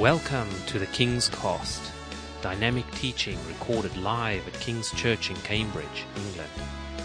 Welcome 0.00 0.48
to 0.68 0.78
the 0.78 0.86
King's 0.86 1.28
Cast, 1.28 1.92
dynamic 2.40 2.90
teaching 2.92 3.38
recorded 3.46 3.94
live 3.98 4.48
at 4.48 4.54
King's 4.54 4.90
Church 4.92 5.28
in 5.28 5.36
Cambridge, 5.36 6.06
England. 6.16 6.50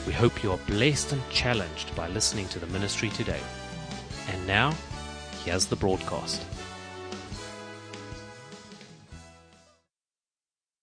We 0.08 0.14
hope 0.14 0.42
you 0.42 0.54
are 0.54 0.58
blessed 0.60 1.12
and 1.12 1.22
challenged 1.30 1.94
by 1.94 2.08
listening 2.08 2.48
to 2.48 2.60
the 2.60 2.68
ministry 2.68 3.10
today. 3.10 3.42
And 4.32 4.48
now, 4.48 4.74
here's 5.44 5.66
the 5.66 5.76
broadcast. 5.76 6.42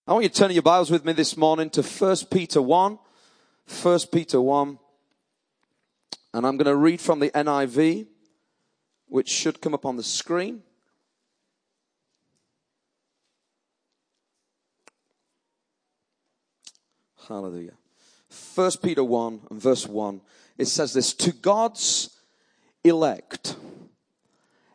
I 0.06 0.12
want 0.12 0.24
you 0.24 0.28
to 0.28 0.34
turn 0.34 0.50
your 0.50 0.60
Bibles 0.60 0.90
with 0.90 1.06
me 1.06 1.14
this 1.14 1.34
morning 1.38 1.70
to 1.70 1.82
1 1.82 2.16
Peter 2.30 2.60
1. 2.60 2.98
1 3.82 3.98
Peter 4.12 4.38
1. 4.38 4.78
And 6.34 6.46
I'm 6.46 6.58
going 6.58 6.66
to 6.66 6.76
read 6.76 7.00
from 7.00 7.20
the 7.20 7.30
NIV, 7.30 8.06
which 9.06 9.30
should 9.30 9.62
come 9.62 9.72
up 9.72 9.86
on 9.86 9.96
the 9.96 10.02
screen. 10.02 10.62
Hallelujah. 17.28 17.74
1 18.54 18.70
Peter 18.82 19.04
1 19.04 19.40
and 19.50 19.60
verse 19.60 19.86
1. 19.86 20.20
It 20.58 20.66
says 20.66 20.92
this 20.92 21.12
To 21.14 21.32
God's 21.32 22.10
elect, 22.82 23.56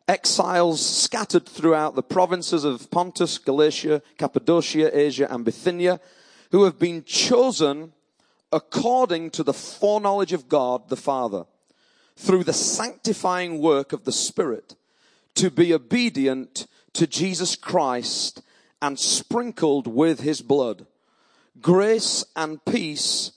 exiles 0.07 0.85
scattered 0.85 1.45
throughout 1.45 1.95
the 1.95 2.03
provinces 2.03 2.63
of 2.63 2.89
Pontus, 2.89 3.37
Galatia, 3.37 4.01
Cappadocia, 4.17 4.97
Asia, 4.97 5.27
and 5.29 5.43
Bithynia, 5.43 5.99
who 6.51 6.63
have 6.63 6.79
been 6.79 7.03
chosen 7.03 7.93
according 8.51 9.29
to 9.31 9.43
the 9.43 9.53
foreknowledge 9.53 10.31
of 10.31 10.47
God 10.47 10.87
the 10.89 10.95
Father, 10.95 11.45
through 12.15 12.45
the 12.45 12.53
sanctifying 12.53 13.59
work 13.59 13.91
of 13.91 14.05
the 14.05 14.11
Spirit, 14.11 14.75
to 15.35 15.51
be 15.51 15.73
obedient 15.73 16.65
to 16.93 17.05
Jesus 17.05 17.55
Christ 17.55 18.41
and 18.81 18.97
sprinkled 18.97 19.85
with 19.85 20.21
his 20.21 20.41
blood. 20.41 20.85
Grace 21.61 22.25
and 22.35 22.63
peace 22.65 23.31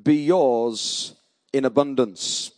be 0.00 0.16
yours 0.16 1.14
in 1.52 1.64
abundance. 1.64 2.52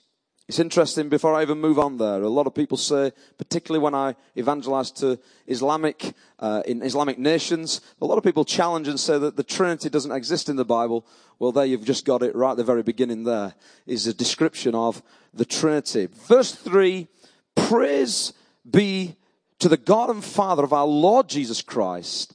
It's 0.47 0.59
interesting, 0.59 1.09
before 1.09 1.35
I 1.35 1.41
even 1.41 1.59
move 1.59 1.79
on 1.79 1.97
there, 1.97 2.23
a 2.23 2.29
lot 2.29 2.47
of 2.47 2.55
people 2.55 2.77
say, 2.77 3.13
particularly 3.39 3.83
when 3.83 3.95
I 3.95 4.15
evangelize 4.37 4.91
to 4.93 5.19
Islamic, 5.47 6.13
uh, 6.39 6.63
in 6.67 6.83
Islamic 6.83 7.19
nations, 7.19 7.81
a 8.03 8.05
lot 8.05 8.19
of 8.19 8.25
people 8.25 8.45
challenge 8.45 8.87
and 8.87 9.01
say 9.01 9.19
that 9.19 9.37
the 9.37 9.43
Trinity 9.43 9.89
doesn't 9.89 10.13
exist 10.13 10.51
in 10.51 10.57
the 10.57 10.65
Bible. 10.65 11.07
Well, 11.39 11.51
there 11.51 11.65
you've 11.65 11.87
just 11.87 12.05
got 12.05 12.23
it 12.23 12.37
right 12.37 12.51
at 12.51 12.57
the 12.59 12.65
very 12.65 12.83
beginning 12.83 13.25
there, 13.25 13.55
is 13.87 14.07
a 14.07 14.13
description 14.13 14.75
of 14.75 15.03
the 15.33 15.47
Trinity. 15.47 16.09
Verse 16.29 16.55
3, 16.55 17.09
praise 17.55 18.35
be 18.71 19.17
to 19.61 19.71
the 19.71 19.79
God 19.79 20.11
and 20.11 20.23
Father 20.23 20.63
of 20.63 20.75
our 20.75 20.87
Lord 20.87 21.27
Jesus 21.27 21.63
Christ. 21.63 22.35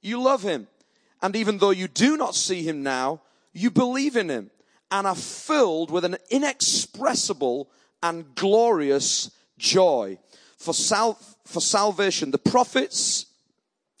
you 0.00 0.20
love 0.20 0.42
him. 0.42 0.68
And 1.22 1.36
even 1.36 1.58
though 1.58 1.70
you 1.70 1.88
do 1.88 2.16
not 2.16 2.34
see 2.34 2.62
him 2.62 2.82
now, 2.82 3.20
you 3.52 3.70
believe 3.70 4.16
in 4.16 4.28
him 4.28 4.50
and 4.90 5.06
are 5.06 5.14
filled 5.14 5.90
with 5.90 6.04
an 6.04 6.16
inexpressible 6.30 7.68
and 8.02 8.34
glorious 8.34 9.30
joy. 9.58 10.18
For, 10.56 10.74
sal- 10.74 11.18
for 11.44 11.60
salvation, 11.60 12.30
the 12.30 12.38
prophets 12.38 13.26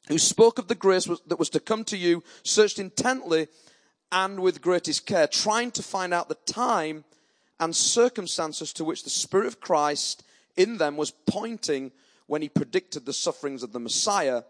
who 0.08 0.18
spoke 0.18 0.58
of 0.58 0.68
the 0.68 0.74
grace 0.74 1.08
that 1.26 1.38
was 1.38 1.50
to 1.50 1.60
come 1.60 1.84
to 1.84 1.96
you 1.96 2.22
searched 2.42 2.78
intently 2.78 3.48
and 4.10 4.40
with 4.40 4.60
greatest 4.60 5.06
care, 5.06 5.28
trying 5.28 5.70
to 5.70 5.82
find 5.82 6.12
out 6.12 6.28
the 6.28 6.34
time 6.46 7.04
and 7.60 7.76
circumstances 7.76 8.72
to 8.72 8.84
which 8.84 9.04
the 9.04 9.10
Spirit 9.10 9.46
of 9.46 9.60
Christ 9.60 10.24
in 10.56 10.78
them 10.78 10.96
was 10.96 11.12
pointing 11.12 11.92
when 12.26 12.42
he 12.42 12.48
predicted 12.48 13.06
the 13.06 13.12
sufferings 13.12 13.62
of 13.62 13.72
the 13.72 13.78
Messiah 13.78 14.42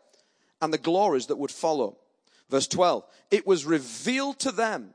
and 0.61 0.73
the 0.73 0.79
glories 0.79 1.27
that 1.27 1.39
would 1.39 1.51
follow. 1.51 1.97
Verse 2.49 2.67
12, 2.67 3.05
it 3.31 3.47
was 3.47 3.65
revealed 3.65 4.39
to 4.41 4.53
them 4.53 4.95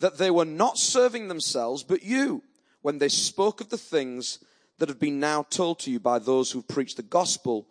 that 0.00 0.18
they 0.18 0.30
were 0.30 0.44
not 0.44 0.78
serving 0.78 1.28
themselves, 1.28 1.82
but 1.82 2.02
you, 2.02 2.42
when 2.82 2.98
they 2.98 3.08
spoke 3.08 3.60
of 3.60 3.70
the 3.70 3.78
things 3.78 4.40
that 4.78 4.88
have 4.88 5.00
been 5.00 5.20
now 5.20 5.42
told 5.44 5.78
to 5.80 5.90
you 5.90 5.98
by 5.98 6.18
those 6.18 6.50
who 6.50 6.62
preach 6.62 6.96
the 6.96 7.02
gospel 7.02 7.66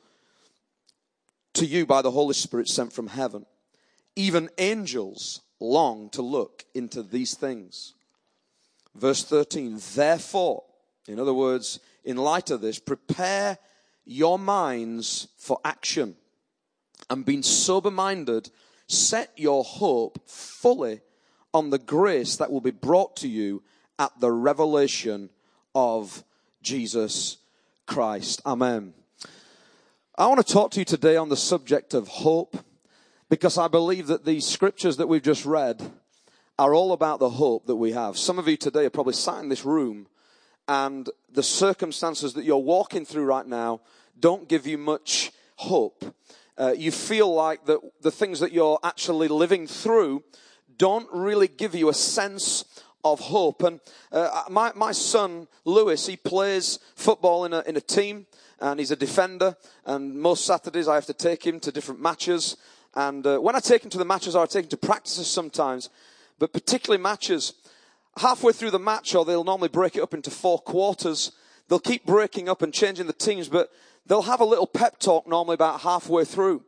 to 1.53 1.65
you 1.65 1.85
by 1.85 2.01
the 2.01 2.11
Holy 2.11 2.33
Spirit 2.33 2.67
sent 2.67 2.91
from 2.91 3.07
heaven. 3.07 3.45
Even 4.15 4.49
angels 4.57 5.41
long 5.59 6.09
to 6.09 6.21
look 6.21 6.65
into 6.73 7.03
these 7.03 7.35
things. 7.35 7.93
Verse 8.95 9.23
13, 9.23 9.79
therefore, 9.93 10.63
in 11.07 11.19
other 11.19 11.33
words, 11.33 11.79
in 12.03 12.17
light 12.17 12.49
of 12.49 12.61
this, 12.61 12.79
prepare 12.79 13.57
your 14.05 14.39
minds 14.39 15.27
for 15.37 15.59
action 15.65 16.15
and 17.09 17.25
being 17.25 17.43
sober 17.43 17.91
minded, 17.91 18.49
set 18.87 19.31
your 19.35 19.63
hope 19.63 20.19
fully 20.27 21.01
on 21.53 21.69
the 21.69 21.79
grace 21.79 22.35
that 22.37 22.51
will 22.51 22.61
be 22.61 22.71
brought 22.71 23.15
to 23.17 23.27
you 23.27 23.63
at 23.97 24.11
the 24.19 24.31
revelation 24.31 25.29
of 25.73 26.23
Jesus 26.61 27.37
Christ. 27.85 28.41
Amen. 28.45 28.93
I 30.17 30.27
want 30.27 30.45
to 30.45 30.53
talk 30.53 30.71
to 30.71 30.79
you 30.79 30.85
today 30.85 31.17
on 31.17 31.29
the 31.29 31.37
subject 31.37 31.93
of 31.93 32.07
hope 32.07 32.57
because 33.29 33.57
I 33.57 33.67
believe 33.67 34.07
that 34.07 34.25
these 34.25 34.45
scriptures 34.45 34.97
that 34.97 35.07
we've 35.07 35.21
just 35.21 35.45
read 35.45 35.91
are 36.57 36.73
all 36.73 36.93
about 36.93 37.19
the 37.19 37.29
hope 37.29 37.67
that 37.67 37.75
we 37.75 37.91
have. 37.91 38.17
Some 38.17 38.39
of 38.39 38.47
you 38.47 38.55
today 38.55 38.85
are 38.85 38.89
probably 38.89 39.13
sat 39.13 39.39
in 39.43 39.49
this 39.49 39.65
room 39.65 40.07
and 40.67 41.09
the 41.31 41.43
circumstances 41.43 42.33
that 42.33 42.45
you're 42.45 42.57
walking 42.57 43.05
through 43.05 43.25
right 43.25 43.45
now 43.45 43.81
don't 44.19 44.47
give 44.47 44.65
you 44.65 44.77
much 44.77 45.31
hope 45.57 46.15
uh, 46.57 46.73
you 46.77 46.91
feel 46.91 47.33
like 47.33 47.65
that 47.65 47.79
the 48.01 48.11
things 48.11 48.39
that 48.39 48.51
you're 48.51 48.79
actually 48.83 49.27
living 49.27 49.67
through 49.67 50.23
don't 50.77 51.07
really 51.11 51.47
give 51.47 51.75
you 51.75 51.89
a 51.89 51.93
sense 51.93 52.65
of 53.03 53.19
hope. 53.19 53.63
And 53.63 53.79
uh, 54.11 54.43
my, 54.49 54.71
my 54.75 54.91
son, 54.91 55.47
Lewis, 55.63 56.07
he 56.07 56.17
plays 56.17 56.79
football 56.95 57.45
in 57.45 57.53
a, 57.53 57.61
in 57.67 57.77
a 57.77 57.81
team 57.81 58.25
and 58.59 58.79
he's 58.79 58.91
a 58.91 58.95
defender. 58.95 59.55
And 59.85 60.19
most 60.19 60.45
Saturdays 60.45 60.87
I 60.87 60.95
have 60.95 61.05
to 61.05 61.13
take 61.13 61.45
him 61.45 61.59
to 61.61 61.71
different 61.71 62.01
matches. 62.01 62.57
And 62.95 63.25
uh, 63.27 63.37
when 63.39 63.55
I 63.55 63.59
take 63.59 63.83
him 63.83 63.89
to 63.91 63.97
the 63.97 64.05
matches, 64.05 64.35
I 64.35 64.45
take 64.45 64.65
him 64.65 64.69
to 64.69 64.77
practices 64.77 65.27
sometimes, 65.27 65.89
but 66.39 66.53
particularly 66.53 67.01
matches. 67.01 67.53
Halfway 68.17 68.53
through 68.53 68.71
the 68.71 68.79
match, 68.79 69.13
or 69.13 69.25
they'll 69.25 69.43
normally 69.43 69.67
break 69.67 69.97
it 69.97 70.01
up 70.01 70.13
into 70.13 70.31
four 70.31 70.59
quarters. 70.59 71.33
They'll 71.67 71.79
keep 71.79 72.05
breaking 72.05 72.47
up 72.47 72.61
and 72.61 72.73
changing 72.73 73.07
the 73.07 73.13
teams, 73.13 73.49
but 73.49 73.69
they'll 74.05 74.23
have 74.23 74.41
a 74.41 74.45
little 74.45 74.67
pep 74.67 74.99
talk 74.99 75.27
normally 75.27 75.55
about 75.55 75.81
halfway 75.81 76.25
through. 76.25 76.63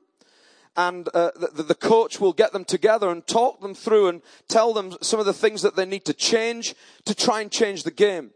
And 0.76 1.10
uh, 1.14 1.32
the, 1.56 1.64
the 1.64 1.76
coach 1.76 2.22
will 2.22 2.34
get 2.34 2.54
them 2.54 2.64
together 2.64 3.10
and 3.10 3.26
talk 3.26 3.62
them 3.62 3.74
through 3.74 4.10
and 4.10 4.22
tell 4.48 4.74
them 4.74 4.96
some 5.02 5.20
of 5.20 5.26
the 5.26 5.34
things 5.34 5.64
that 5.64 5.76
they 5.76 5.86
need 5.86 6.06
to 6.06 6.14
change 6.14 6.76
to 7.06 7.16
try 7.16 7.42
and 7.42 7.52
change 7.52 7.82
the 7.82 7.92
game. 7.92 8.30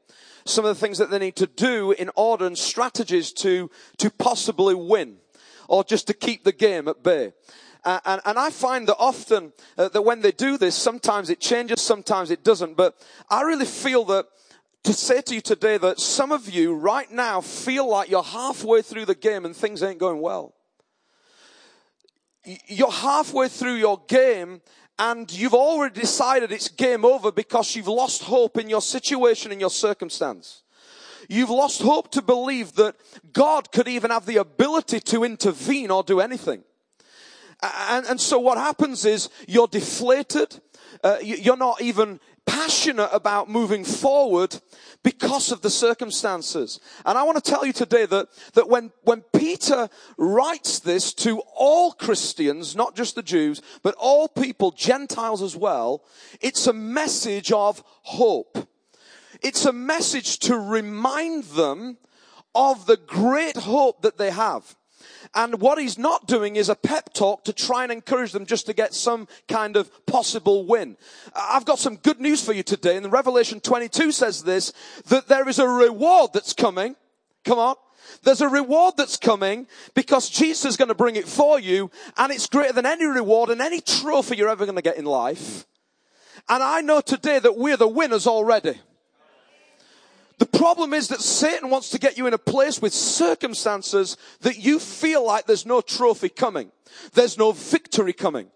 Some 0.45 0.65
of 0.65 0.75
the 0.75 0.81
things 0.81 0.97
that 0.97 1.11
they 1.11 1.19
need 1.19 1.35
to 1.35 1.45
do 1.45 1.91
in 1.91 2.09
order 2.15 2.47
and 2.47 2.57
strategies 2.57 3.31
to, 3.33 3.69
to 3.97 4.09
possibly 4.09 4.73
win 4.73 5.17
or 5.67 5.83
just 5.83 6.07
to 6.07 6.15
keep 6.15 6.43
the 6.43 6.51
game 6.51 6.87
at 6.87 7.03
bay. 7.03 7.31
Uh, 7.83 7.99
and, 8.05 8.21
and, 8.25 8.37
I 8.37 8.49
find 8.51 8.87
that 8.87 8.97
often 8.97 9.53
uh, 9.77 9.89
that 9.89 10.03
when 10.03 10.21
they 10.21 10.31
do 10.31 10.57
this, 10.57 10.75
sometimes 10.75 11.31
it 11.31 11.39
changes, 11.39 11.81
sometimes 11.81 12.29
it 12.29 12.43
doesn't. 12.43 12.77
But 12.77 12.95
I 13.29 13.41
really 13.41 13.65
feel 13.65 14.03
that 14.05 14.27
to 14.83 14.93
say 14.93 15.21
to 15.21 15.35
you 15.35 15.41
today 15.41 15.77
that 15.77 15.99
some 15.99 16.31
of 16.31 16.49
you 16.49 16.73
right 16.73 17.11
now 17.11 17.41
feel 17.41 17.87
like 17.87 18.09
you're 18.09 18.23
halfway 18.23 18.81
through 18.81 19.05
the 19.05 19.15
game 19.15 19.45
and 19.45 19.55
things 19.55 19.83
ain't 19.83 19.99
going 19.99 20.21
well. 20.21 20.53
you're 22.67 22.91
halfway 22.91 23.47
through 23.47 23.75
your 23.75 24.01
game 24.07 24.61
and 24.97 25.31
you've 25.31 25.53
already 25.53 25.99
decided 25.99 26.51
it's 26.51 26.67
game 26.67 27.05
over 27.05 27.31
because 27.31 27.75
you've 27.75 27.87
lost 27.87 28.23
hope 28.23 28.57
in 28.57 28.69
your 28.69 28.81
situation, 28.81 29.51
and 29.51 29.59
your 29.59 29.71
circumstance. 29.71 30.61
You've 31.27 31.49
lost 31.49 31.81
hope 31.81 32.11
to 32.11 32.21
believe 32.21 32.73
that 32.73 32.95
God 33.33 33.71
could 33.71 33.87
even 33.87 34.11
have 34.11 34.25
the 34.25 34.37
ability 34.37 34.99
to 34.99 35.23
intervene 35.23 35.89
or 35.89 36.03
do 36.03 36.19
anything. 36.19 36.63
And, 37.63 38.05
and 38.05 38.21
so 38.21 38.39
what 38.39 38.57
happens 38.57 39.05
is 39.05 39.29
you're 39.47 39.67
deflated. 39.67 40.59
Uh, 41.03 41.17
you're 41.21 41.57
not 41.57 41.81
even 41.81 42.19
passionate 42.45 43.09
about 43.11 43.49
moving 43.49 43.83
forward 43.83 44.59
because 45.03 45.51
of 45.51 45.61
the 45.61 45.69
circumstances. 45.69 46.79
And 47.05 47.17
I 47.17 47.23
want 47.23 47.43
to 47.43 47.51
tell 47.51 47.65
you 47.65 47.73
today 47.73 48.05
that, 48.05 48.27
that 48.53 48.69
when, 48.69 48.91
when 49.03 49.21
Peter 49.33 49.89
writes 50.17 50.79
this 50.79 51.13
to 51.15 51.41
all 51.55 51.91
Christians, 51.93 52.75
not 52.75 52.95
just 52.95 53.15
the 53.15 53.23
Jews, 53.23 53.61
but 53.83 53.95
all 53.97 54.27
people, 54.27 54.71
Gentiles 54.71 55.41
as 55.41 55.55
well, 55.55 56.03
it's 56.39 56.67
a 56.67 56.73
message 56.73 57.51
of 57.51 57.83
hope. 58.03 58.67
It's 59.41 59.65
a 59.65 59.73
message 59.73 60.39
to 60.39 60.57
remind 60.57 61.45
them 61.45 61.97
of 62.53 62.85
the 62.85 62.97
great 62.97 63.57
hope 63.57 64.01
that 64.01 64.17
they 64.17 64.31
have. 64.31 64.75
And 65.33 65.61
what 65.61 65.79
he's 65.79 65.97
not 65.97 66.27
doing 66.27 66.55
is 66.55 66.69
a 66.69 66.75
pep 66.75 67.13
talk 67.13 67.43
to 67.45 67.53
try 67.53 67.83
and 67.83 67.91
encourage 67.91 68.31
them 68.31 68.45
just 68.45 68.65
to 68.65 68.73
get 68.73 68.93
some 68.93 69.27
kind 69.47 69.75
of 69.75 70.05
possible 70.05 70.65
win. 70.65 70.97
I've 71.35 71.65
got 71.65 71.79
some 71.79 71.97
good 71.97 72.19
news 72.19 72.43
for 72.43 72.53
you 72.53 72.63
today. 72.63 72.97
And 72.97 73.11
Revelation 73.11 73.59
22 73.59 74.11
says 74.11 74.43
this, 74.43 74.73
that 75.07 75.27
there 75.27 75.47
is 75.47 75.59
a 75.59 75.67
reward 75.67 76.31
that's 76.33 76.53
coming. 76.53 76.95
Come 77.45 77.59
on. 77.59 77.75
There's 78.23 78.41
a 78.41 78.49
reward 78.49 78.95
that's 78.97 79.17
coming 79.17 79.67
because 79.93 80.29
Jesus 80.29 80.65
is 80.65 80.77
going 80.77 80.89
to 80.89 80.95
bring 80.95 81.15
it 81.15 81.27
for 81.27 81.59
you 81.59 81.91
and 82.17 82.31
it's 82.31 82.47
greater 82.47 82.73
than 82.73 82.85
any 82.85 83.05
reward 83.05 83.49
and 83.49 83.61
any 83.61 83.79
trophy 83.79 84.37
you're 84.37 84.49
ever 84.49 84.65
going 84.65 84.75
to 84.75 84.81
get 84.81 84.97
in 84.97 85.05
life. 85.05 85.65
And 86.49 86.63
I 86.63 86.81
know 86.81 87.01
today 87.01 87.39
that 87.39 87.57
we're 87.57 87.77
the 87.77 87.87
winners 87.87 88.27
already. 88.27 88.79
The 90.41 90.47
problem 90.47 90.91
is 90.91 91.09
that 91.09 91.21
Satan 91.21 91.69
wants 91.69 91.91
to 91.91 91.99
get 91.99 92.17
you 92.17 92.25
in 92.25 92.33
a 92.33 92.37
place 92.39 92.81
with 92.81 92.93
circumstances 92.93 94.17
that 94.39 94.57
you 94.57 94.79
feel 94.79 95.23
like 95.23 95.45
there's 95.45 95.67
no 95.67 95.81
trophy 95.81 96.29
coming. 96.29 96.71
There's 97.13 97.37
no 97.37 97.51
victory 97.51 98.11
coming. 98.11 98.47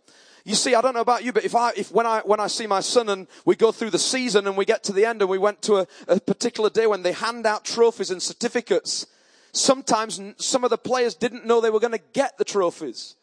You 0.45 0.55
see, 0.55 0.73
I 0.73 0.81
don't 0.81 0.95
know 0.95 1.01
about 1.01 1.23
you, 1.23 1.31
but 1.31 1.45
if 1.45 1.53
I, 1.53 1.73
if 1.77 1.91
when 1.91 2.07
I, 2.07 2.21
when 2.21 2.39
I 2.39 2.47
see 2.47 2.65
my 2.65 2.79
son 2.79 3.07
and 3.09 3.27
we 3.45 3.55
go 3.55 3.71
through 3.71 3.91
the 3.91 3.99
season 3.99 4.47
and 4.47 4.57
we 4.57 4.65
get 4.65 4.83
to 4.85 4.93
the 4.93 5.05
end 5.05 5.21
and 5.21 5.29
we 5.29 5.37
went 5.37 5.61
to 5.61 5.75
a, 5.75 5.87
a 6.07 6.19
particular 6.19 6.71
day 6.71 6.87
when 6.87 7.03
they 7.03 7.11
hand 7.11 7.45
out 7.45 7.63
trophies 7.63 8.09
and 8.09 8.19
certificates, 8.19 9.05
sometimes 9.51 10.19
some 10.37 10.63
of 10.63 10.71
the 10.71 10.79
players 10.79 11.13
didn't 11.13 11.45
know 11.45 11.61
they 11.61 11.69
were 11.69 11.79
going 11.79 11.93
to 11.93 12.01
get 12.13 12.39
the 12.39 12.45
trophies. 12.45 13.13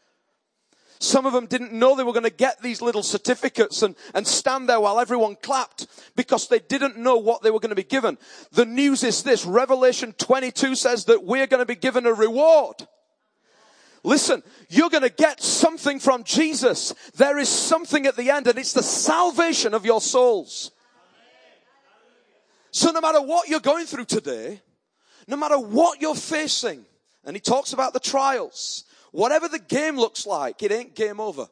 Some 1.02 1.26
of 1.26 1.32
them 1.32 1.46
didn't 1.46 1.72
know 1.72 1.96
they 1.96 2.04
were 2.04 2.12
going 2.12 2.22
to 2.22 2.30
get 2.30 2.62
these 2.62 2.80
little 2.80 3.02
certificates 3.02 3.82
and, 3.82 3.96
and 4.14 4.24
stand 4.24 4.68
there 4.68 4.80
while 4.80 5.00
everyone 5.00 5.36
clapped 5.42 5.88
because 6.14 6.46
they 6.46 6.60
didn't 6.60 6.96
know 6.96 7.16
what 7.16 7.42
they 7.42 7.50
were 7.50 7.58
going 7.58 7.70
to 7.70 7.74
be 7.74 7.82
given. 7.82 8.18
The 8.52 8.66
news 8.66 9.02
is 9.02 9.24
this. 9.24 9.44
Revelation 9.44 10.12
22 10.12 10.76
says 10.76 11.06
that 11.06 11.24
we're 11.24 11.48
going 11.48 11.58
to 11.58 11.66
be 11.66 11.74
given 11.74 12.06
a 12.06 12.14
reward. 12.14 12.86
Listen, 14.04 14.44
you're 14.68 14.90
going 14.90 15.02
to 15.02 15.08
get 15.08 15.42
something 15.42 15.98
from 15.98 16.22
Jesus. 16.22 16.94
There 17.16 17.36
is 17.36 17.48
something 17.48 18.06
at 18.06 18.16
the 18.16 18.30
end 18.30 18.46
and 18.46 18.56
it's 18.56 18.72
the 18.72 18.82
salvation 18.84 19.74
of 19.74 19.84
your 19.84 20.00
souls. 20.00 20.70
So 22.70 22.92
no 22.92 23.00
matter 23.00 23.20
what 23.20 23.48
you're 23.48 23.58
going 23.58 23.86
through 23.86 24.04
today, 24.04 24.60
no 25.26 25.36
matter 25.36 25.58
what 25.58 26.00
you're 26.00 26.14
facing, 26.14 26.84
and 27.24 27.34
he 27.34 27.40
talks 27.40 27.72
about 27.72 27.92
the 27.92 28.00
trials, 28.00 28.84
Whatever 29.12 29.46
the 29.48 29.58
game 29.58 29.96
looks 29.96 30.26
like, 30.26 30.62
it 30.62 30.72
ain't 30.72 30.94
game 30.94 31.20
over. 31.20 31.46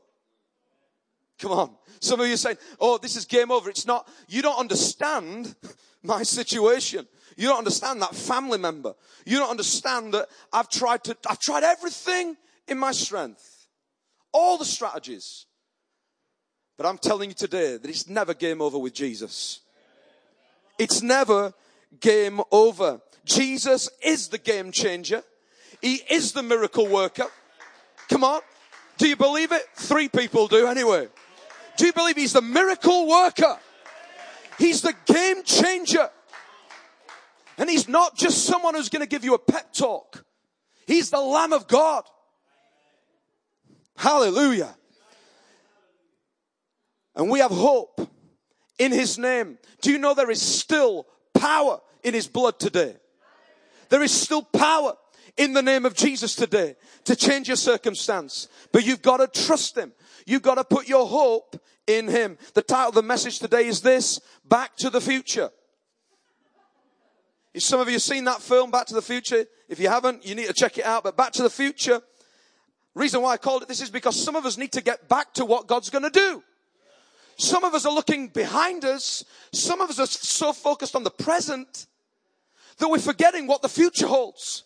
Come 1.38 1.52
on. 1.52 1.76
Some 2.00 2.20
of 2.20 2.26
you 2.26 2.36
saying, 2.36 2.56
oh, 2.80 2.98
this 2.98 3.16
is 3.16 3.24
game 3.24 3.50
over. 3.50 3.70
It's 3.70 3.86
not. 3.86 4.08
You 4.28 4.42
don't 4.42 4.58
understand 4.58 5.54
my 6.02 6.22
situation. 6.22 7.06
You 7.36 7.48
don't 7.48 7.58
understand 7.58 8.02
that 8.02 8.14
family 8.14 8.58
member. 8.58 8.94
You 9.24 9.38
don't 9.38 9.50
understand 9.50 10.14
that 10.14 10.28
I've 10.52 10.68
tried 10.68 11.04
to, 11.04 11.16
I've 11.28 11.38
tried 11.38 11.62
everything 11.62 12.36
in 12.66 12.78
my 12.78 12.92
strength. 12.92 13.66
All 14.32 14.58
the 14.58 14.64
strategies. 14.64 15.46
But 16.76 16.86
I'm 16.86 16.98
telling 16.98 17.30
you 17.30 17.34
today 17.34 17.76
that 17.76 17.88
it's 17.88 18.08
never 18.08 18.32
game 18.32 18.62
over 18.62 18.78
with 18.78 18.94
Jesus. 18.94 19.60
It's 20.78 21.02
never 21.02 21.52
game 22.00 22.40
over. 22.50 23.02
Jesus 23.24 23.90
is 24.02 24.28
the 24.28 24.38
game 24.38 24.72
changer. 24.72 25.22
He 25.82 25.96
is 26.10 26.32
the 26.32 26.42
miracle 26.42 26.86
worker. 26.86 27.26
Come 28.10 28.24
on. 28.24 28.40
Do 28.98 29.08
you 29.08 29.16
believe 29.16 29.52
it? 29.52 29.62
Three 29.76 30.08
people 30.08 30.48
do 30.48 30.66
anyway. 30.66 31.08
Do 31.78 31.86
you 31.86 31.92
believe 31.92 32.16
he's 32.16 32.34
the 32.34 32.42
miracle 32.42 33.08
worker? 33.08 33.56
He's 34.58 34.82
the 34.82 34.92
game 35.06 35.42
changer. 35.44 36.10
And 37.56 37.70
he's 37.70 37.88
not 37.88 38.16
just 38.16 38.44
someone 38.44 38.74
who's 38.74 38.88
going 38.88 39.00
to 39.00 39.08
give 39.08 39.24
you 39.24 39.34
a 39.34 39.38
pep 39.38 39.72
talk. 39.72 40.24
He's 40.86 41.10
the 41.10 41.20
Lamb 41.20 41.52
of 41.52 41.68
God. 41.68 42.04
Hallelujah. 43.96 44.74
And 47.14 47.30
we 47.30 47.38
have 47.38 47.50
hope 47.50 48.00
in 48.78 48.92
his 48.92 49.18
name. 49.18 49.58
Do 49.82 49.92
you 49.92 49.98
know 49.98 50.14
there 50.14 50.30
is 50.30 50.42
still 50.42 51.06
power 51.34 51.80
in 52.02 52.12
his 52.14 52.26
blood 52.26 52.58
today? 52.58 52.96
There 53.88 54.02
is 54.02 54.12
still 54.12 54.42
power 54.42 54.94
in 55.40 55.54
the 55.54 55.62
name 55.62 55.87
of 55.87 55.94
Jesus 55.94 56.34
today 56.34 56.76
to 57.04 57.16
change 57.16 57.48
your 57.48 57.56
circumstance. 57.56 58.46
But 58.72 58.84
you've 58.84 59.00
got 59.00 59.16
to 59.16 59.46
trust 59.46 59.76
Him. 59.76 59.92
You've 60.26 60.42
got 60.42 60.56
to 60.56 60.64
put 60.64 60.87
your 60.87 61.06
hope 61.06 61.56
in 61.87 62.08
Him. 62.08 62.37
The 62.52 62.60
title 62.60 62.90
of 62.90 62.94
the 62.94 63.02
message 63.02 63.38
today 63.38 63.66
is 63.66 63.81
this, 63.81 64.20
Back 64.44 64.76
to 64.76 64.90
the 64.90 65.00
Future. 65.00 65.48
If 67.54 67.62
some 67.62 67.81
of 67.81 67.88
you 67.88 67.94
have 67.94 68.02
seen 68.02 68.25
that 68.25 68.42
film, 68.42 68.70
Back 68.70 68.87
to 68.88 68.94
the 68.94 69.00
Future, 69.00 69.46
if 69.66 69.81
you 69.81 69.88
haven't, 69.88 70.26
you 70.26 70.34
need 70.34 70.46
to 70.46 70.52
check 70.52 70.76
it 70.76 70.84
out. 70.84 71.04
But 71.04 71.16
Back 71.16 71.32
to 71.32 71.42
the 71.42 71.48
Future, 71.48 72.02
reason 72.94 73.22
why 73.22 73.32
I 73.32 73.37
called 73.38 73.62
it 73.62 73.69
this 73.69 73.81
is 73.81 73.88
because 73.88 74.22
some 74.22 74.37
of 74.37 74.44
us 74.44 74.58
need 74.58 74.72
to 74.72 74.82
get 74.82 75.08
back 75.08 75.32
to 75.34 75.46
what 75.46 75.66
God's 75.66 75.88
going 75.88 76.04
to 76.04 76.10
do. 76.10 76.42
Some 77.38 77.64
of 77.64 77.72
us 77.72 77.87
are 77.87 77.94
looking 77.94 78.28
behind 78.28 78.84
us. 78.84 79.25
Some 79.54 79.81
of 79.81 79.88
us 79.88 79.98
are 79.98 80.06
so 80.06 80.52
focused 80.52 80.94
on 80.94 81.02
the 81.02 81.10
present 81.10 81.87
that 82.76 82.90
we're 82.90 82.98
forgetting 82.98 83.46
what 83.46 83.62
the 83.62 83.70
future 83.70 84.06
holds. 84.06 84.64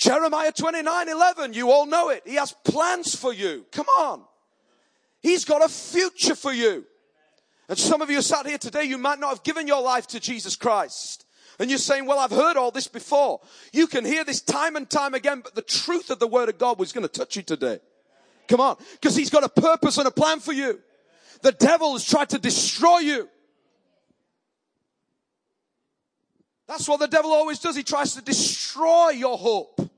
Jeremiah 0.00 0.50
29 0.50 1.08
11, 1.10 1.52
you 1.52 1.70
all 1.70 1.84
know 1.84 2.08
it. 2.08 2.22
He 2.24 2.36
has 2.36 2.52
plans 2.64 3.14
for 3.14 3.34
you. 3.34 3.66
Come 3.70 3.86
on. 3.98 4.22
He's 5.20 5.44
got 5.44 5.62
a 5.62 5.68
future 5.68 6.34
for 6.34 6.54
you. 6.54 6.86
And 7.68 7.78
some 7.78 8.00
of 8.00 8.08
you 8.08 8.22
sat 8.22 8.46
here 8.46 8.56
today, 8.56 8.84
you 8.84 8.96
might 8.96 9.20
not 9.20 9.28
have 9.28 9.42
given 9.42 9.68
your 9.68 9.82
life 9.82 10.06
to 10.08 10.18
Jesus 10.18 10.56
Christ. 10.56 11.26
And 11.58 11.68
you're 11.68 11.78
saying, 11.78 12.06
well, 12.06 12.18
I've 12.18 12.30
heard 12.30 12.56
all 12.56 12.70
this 12.70 12.88
before. 12.88 13.40
You 13.74 13.86
can 13.86 14.06
hear 14.06 14.24
this 14.24 14.40
time 14.40 14.74
and 14.74 14.88
time 14.88 15.12
again, 15.12 15.42
but 15.42 15.54
the 15.54 15.60
truth 15.60 16.08
of 16.08 16.18
the 16.18 16.26
word 16.26 16.48
of 16.48 16.56
God 16.56 16.78
was 16.78 16.92
going 16.92 17.06
to 17.06 17.12
touch 17.12 17.36
you 17.36 17.42
today. 17.42 17.78
Come 18.48 18.60
on. 18.60 18.76
Because 18.92 19.14
he's 19.14 19.28
got 19.28 19.44
a 19.44 19.50
purpose 19.50 19.98
and 19.98 20.08
a 20.08 20.10
plan 20.10 20.40
for 20.40 20.54
you. 20.54 20.80
The 21.42 21.52
devil 21.52 21.92
has 21.92 22.06
tried 22.06 22.30
to 22.30 22.38
destroy 22.38 23.00
you. 23.00 23.28
That's 26.66 26.88
what 26.88 27.00
the 27.00 27.08
devil 27.08 27.32
always 27.32 27.58
does. 27.58 27.76
He 27.76 27.82
tries 27.82 28.14
to 28.14 28.22
destroy 28.22 29.10
your 29.10 29.36
hope. 29.36 29.89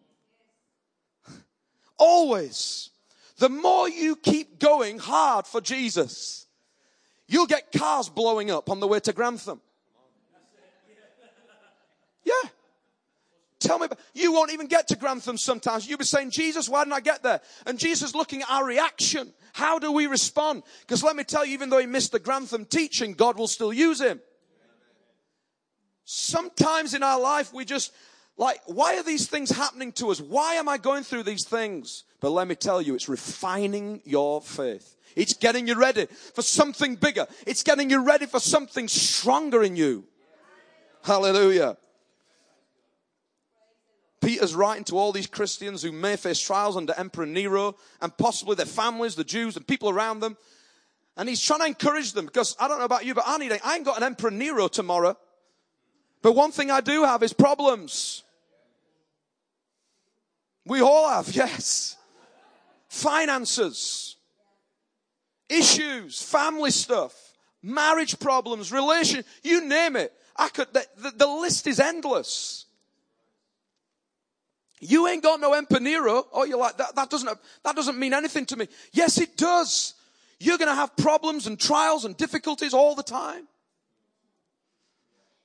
Always. 2.04 2.90
The 3.38 3.48
more 3.48 3.88
you 3.88 4.16
keep 4.16 4.58
going 4.58 4.98
hard 4.98 5.46
for 5.46 5.60
Jesus, 5.60 6.48
you'll 7.28 7.46
get 7.46 7.70
cars 7.70 8.08
blowing 8.08 8.50
up 8.50 8.68
on 8.70 8.80
the 8.80 8.88
way 8.88 8.98
to 8.98 9.12
Grantham. 9.12 9.60
Yeah. 12.24 12.50
Tell 13.60 13.78
me, 13.78 13.86
you 14.14 14.32
won't 14.32 14.52
even 14.52 14.66
get 14.66 14.88
to 14.88 14.96
Grantham 14.96 15.38
sometimes. 15.38 15.88
You'll 15.88 15.98
be 15.98 16.04
saying, 16.04 16.32
Jesus, 16.32 16.68
why 16.68 16.82
didn't 16.82 16.94
I 16.94 17.00
get 17.00 17.22
there? 17.22 17.40
And 17.66 17.78
Jesus 17.78 18.08
is 18.08 18.14
looking 18.16 18.42
at 18.42 18.50
our 18.50 18.64
reaction. 18.64 19.32
How 19.52 19.78
do 19.78 19.92
we 19.92 20.08
respond? 20.08 20.64
Because 20.80 21.04
let 21.04 21.14
me 21.14 21.22
tell 21.22 21.46
you, 21.46 21.52
even 21.52 21.70
though 21.70 21.78
he 21.78 21.86
missed 21.86 22.10
the 22.10 22.18
Grantham 22.18 22.64
teaching, 22.64 23.12
God 23.12 23.38
will 23.38 23.46
still 23.46 23.72
use 23.72 24.00
him. 24.00 24.20
Sometimes 26.04 26.94
in 26.94 27.04
our 27.04 27.20
life, 27.20 27.54
we 27.54 27.64
just, 27.64 27.92
like, 28.36 28.60
why 28.66 28.96
are 28.96 29.02
these 29.02 29.28
things 29.28 29.50
happening 29.50 29.92
to 29.92 30.10
us? 30.10 30.20
Why 30.20 30.54
am 30.54 30.68
I 30.68 30.78
going 30.78 31.04
through 31.04 31.24
these 31.24 31.44
things? 31.44 32.04
But 32.20 32.30
let 32.30 32.48
me 32.48 32.54
tell 32.54 32.80
you, 32.80 32.94
it's 32.94 33.08
refining 33.08 34.00
your 34.04 34.40
faith. 34.40 34.96
It's 35.14 35.34
getting 35.34 35.68
you 35.68 35.78
ready 35.78 36.06
for 36.06 36.42
something 36.42 36.94
bigger. 36.96 37.26
It's 37.46 37.62
getting 37.62 37.90
you 37.90 38.02
ready 38.02 38.26
for 38.26 38.40
something 38.40 38.88
stronger 38.88 39.62
in 39.62 39.76
you. 39.76 40.04
Hallelujah. 41.02 41.76
Peter's 44.22 44.54
writing 44.54 44.84
to 44.84 44.96
all 44.96 45.10
these 45.12 45.26
Christians 45.26 45.82
who 45.82 45.90
may 45.90 46.16
face 46.16 46.38
trials 46.38 46.76
under 46.76 46.94
Emperor 46.96 47.26
Nero 47.26 47.74
and 48.00 48.16
possibly 48.16 48.54
their 48.54 48.66
families, 48.66 49.16
the 49.16 49.24
Jews 49.24 49.56
and 49.56 49.66
people 49.66 49.90
around 49.90 50.20
them. 50.20 50.36
And 51.16 51.28
he's 51.28 51.42
trying 51.42 51.60
to 51.60 51.66
encourage 51.66 52.12
them 52.12 52.26
because 52.26 52.56
I 52.58 52.68
don't 52.68 52.78
know 52.78 52.84
about 52.84 53.04
you, 53.04 53.14
but 53.14 53.24
I 53.26 53.36
need, 53.36 53.52
I 53.64 53.74
ain't 53.74 53.84
got 53.84 53.98
an 53.98 54.04
Emperor 54.04 54.30
Nero 54.30 54.68
tomorrow. 54.68 55.18
But 56.22 56.32
one 56.32 56.52
thing 56.52 56.70
I 56.70 56.80
do 56.80 57.04
have 57.04 57.22
is 57.22 57.32
problems. 57.32 58.22
We 60.64 60.80
all 60.80 61.08
have, 61.08 61.28
yes. 61.34 61.96
finances, 62.88 64.16
issues, 65.48 66.22
family 66.22 66.70
stuff, 66.70 67.14
marriage 67.62 68.18
problems, 68.20 68.72
relation, 68.72 69.24
you 69.42 69.66
name 69.66 69.96
it. 69.96 70.12
I 70.36 70.48
could, 70.48 70.72
the, 70.72 70.86
the, 70.96 71.10
the 71.10 71.26
list 71.26 71.66
is 71.66 71.78
endless. 71.78 72.66
You 74.80 75.06
ain't 75.06 75.22
got 75.22 75.40
no 75.40 75.52
Emperor 75.52 75.78
Nero. 75.78 76.26
Oh, 76.32 76.44
you're 76.44 76.58
like, 76.58 76.76
that, 76.78 76.96
that 76.96 77.10
doesn't, 77.10 77.38
that 77.64 77.76
doesn't 77.76 77.98
mean 77.98 78.14
anything 78.14 78.46
to 78.46 78.56
me. 78.56 78.66
Yes, 78.92 79.18
it 79.18 79.36
does. 79.36 79.94
You're 80.40 80.58
going 80.58 80.70
to 80.70 80.74
have 80.74 80.96
problems 80.96 81.46
and 81.46 81.58
trials 81.60 82.04
and 82.04 82.16
difficulties 82.16 82.74
all 82.74 82.96
the 82.96 83.02
time. 83.04 83.46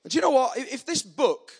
And 0.08 0.12
do 0.12 0.16
you 0.16 0.22
know 0.22 0.30
what? 0.30 0.56
If 0.56 0.86
this 0.86 1.02
book 1.02 1.52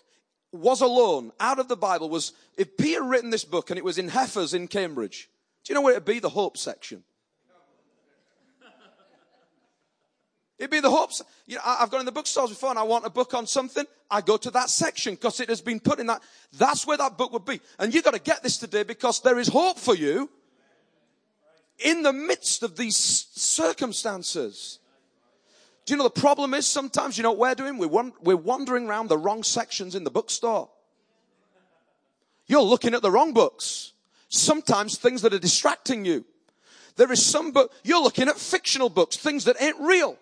was 0.52 0.80
alone 0.80 1.32
out 1.38 1.58
of 1.58 1.68
the 1.68 1.76
Bible 1.76 2.08
was, 2.08 2.32
if 2.56 2.78
Peter 2.78 3.02
written 3.02 3.28
this 3.28 3.44
book 3.44 3.68
and 3.68 3.76
it 3.76 3.84
was 3.84 3.98
in 3.98 4.08
Heffers 4.08 4.54
in 4.54 4.68
Cambridge, 4.68 5.28
do 5.64 5.70
you 5.70 5.74
know 5.74 5.82
where 5.82 5.92
it'd 5.92 6.06
be? 6.06 6.18
The 6.18 6.30
hope 6.30 6.56
section. 6.56 7.04
It'd 10.58 10.70
be 10.70 10.80
the 10.80 10.88
hopes. 10.88 11.20
You 11.46 11.56
know, 11.56 11.60
I've 11.62 11.90
gone 11.90 12.00
in 12.00 12.06
the 12.06 12.12
bookstores 12.12 12.48
before 12.48 12.70
and 12.70 12.78
I 12.78 12.84
want 12.84 13.04
a 13.04 13.10
book 13.10 13.34
on 13.34 13.46
something. 13.46 13.84
I 14.10 14.22
go 14.22 14.38
to 14.38 14.50
that 14.52 14.70
section 14.70 15.12
because 15.16 15.40
it 15.40 15.50
has 15.50 15.60
been 15.60 15.78
put 15.78 15.98
in 15.98 16.06
that. 16.06 16.22
That's 16.56 16.86
where 16.86 16.96
that 16.96 17.18
book 17.18 17.34
would 17.34 17.44
be. 17.44 17.60
And 17.78 17.92
you've 17.92 18.04
got 18.04 18.14
to 18.14 18.18
get 18.18 18.42
this 18.42 18.56
today 18.56 18.82
because 18.82 19.20
there 19.20 19.38
is 19.38 19.48
hope 19.48 19.78
for 19.78 19.94
you 19.94 20.30
in 21.84 22.02
the 22.02 22.14
midst 22.14 22.62
of 22.62 22.78
these 22.78 22.96
circumstances. 22.96 24.78
Do 25.88 25.94
you 25.94 25.96
know 25.96 26.04
the 26.04 26.20
problem 26.20 26.52
is 26.52 26.66
sometimes, 26.66 27.16
you 27.16 27.22
know 27.22 27.32
what 27.32 27.38
we're 27.38 27.54
doing? 27.54 27.78
We're, 27.78 28.36
wandering 28.36 28.86
around 28.86 29.08
the 29.08 29.16
wrong 29.16 29.42
sections 29.42 29.94
in 29.94 30.04
the 30.04 30.10
bookstore. 30.10 30.68
You're 32.46 32.60
looking 32.60 32.92
at 32.92 33.00
the 33.00 33.10
wrong 33.10 33.32
books. 33.32 33.94
Sometimes 34.28 34.98
things 34.98 35.22
that 35.22 35.32
are 35.32 35.38
distracting 35.38 36.04
you. 36.04 36.26
There 36.96 37.10
is 37.10 37.24
some 37.24 37.52
book, 37.52 37.72
you're 37.84 38.02
looking 38.02 38.28
at 38.28 38.36
fictional 38.36 38.90
books, 38.90 39.16
things 39.16 39.44
that 39.44 39.56
ain't 39.62 39.80
real. 39.80 40.18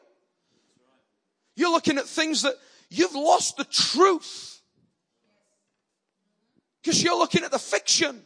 You're 1.57 1.73
looking 1.73 1.99
at 1.99 2.05
things 2.05 2.43
that 2.43 2.55
you've 2.89 3.17
lost 3.17 3.57
the 3.57 3.65
truth. 3.65 4.61
Because 6.81 7.03
you're 7.03 7.19
looking 7.19 7.43
at 7.43 7.51
the 7.51 7.59
fiction. 7.59 8.23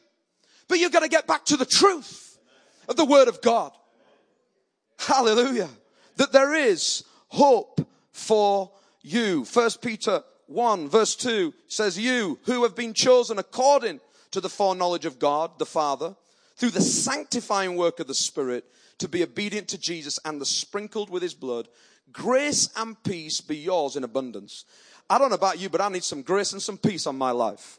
But 0.68 0.78
you've 0.78 0.92
got 0.92 1.04
to 1.04 1.08
get 1.08 1.26
back 1.26 1.46
to 1.46 1.56
the 1.56 1.64
truth 1.64 2.38
of 2.86 2.96
the 2.96 3.06
Word 3.06 3.28
of 3.28 3.40
God. 3.40 3.72
Hallelujah. 4.98 5.70
That 6.16 6.32
there 6.32 6.52
is 6.52 7.02
hope 7.30 7.86
for 8.12 8.70
you. 9.02 9.44
First 9.44 9.82
Peter 9.82 10.22
1 10.46 10.88
verse 10.88 11.16
2 11.16 11.54
says, 11.68 11.98
You 11.98 12.38
who 12.44 12.62
have 12.62 12.76
been 12.76 12.92
chosen 12.92 13.38
according 13.38 14.00
to 14.30 14.40
the 14.40 14.48
foreknowledge 14.48 15.04
of 15.04 15.18
God, 15.18 15.58
the 15.58 15.66
Father, 15.66 16.14
through 16.56 16.70
the 16.70 16.80
sanctifying 16.80 17.76
work 17.76 18.00
of 18.00 18.06
the 18.06 18.14
Spirit, 18.14 18.64
to 18.98 19.08
be 19.08 19.22
obedient 19.22 19.66
to 19.68 19.78
Jesus 19.78 20.18
and 20.24 20.40
the 20.40 20.46
sprinkled 20.46 21.08
with 21.08 21.22
his 21.22 21.34
blood, 21.34 21.68
Grace 22.12 22.68
and 22.76 23.00
peace 23.02 23.40
be 23.40 23.56
yours 23.56 23.96
in 23.96 24.04
abundance. 24.04 24.64
I 25.08 25.18
don't 25.18 25.30
know 25.30 25.36
about 25.36 25.58
you, 25.58 25.68
but 25.68 25.80
I 25.80 25.88
need 25.88 26.04
some 26.04 26.22
grace 26.22 26.52
and 26.52 26.60
some 26.60 26.76
peace 26.76 27.06
on 27.06 27.16
my 27.16 27.30
life. 27.30 27.78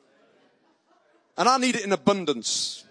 And 1.37 1.47
I 1.47 1.57
need 1.57 1.75
it 1.75 1.83
in 1.83 1.91
abundance. 1.91 2.85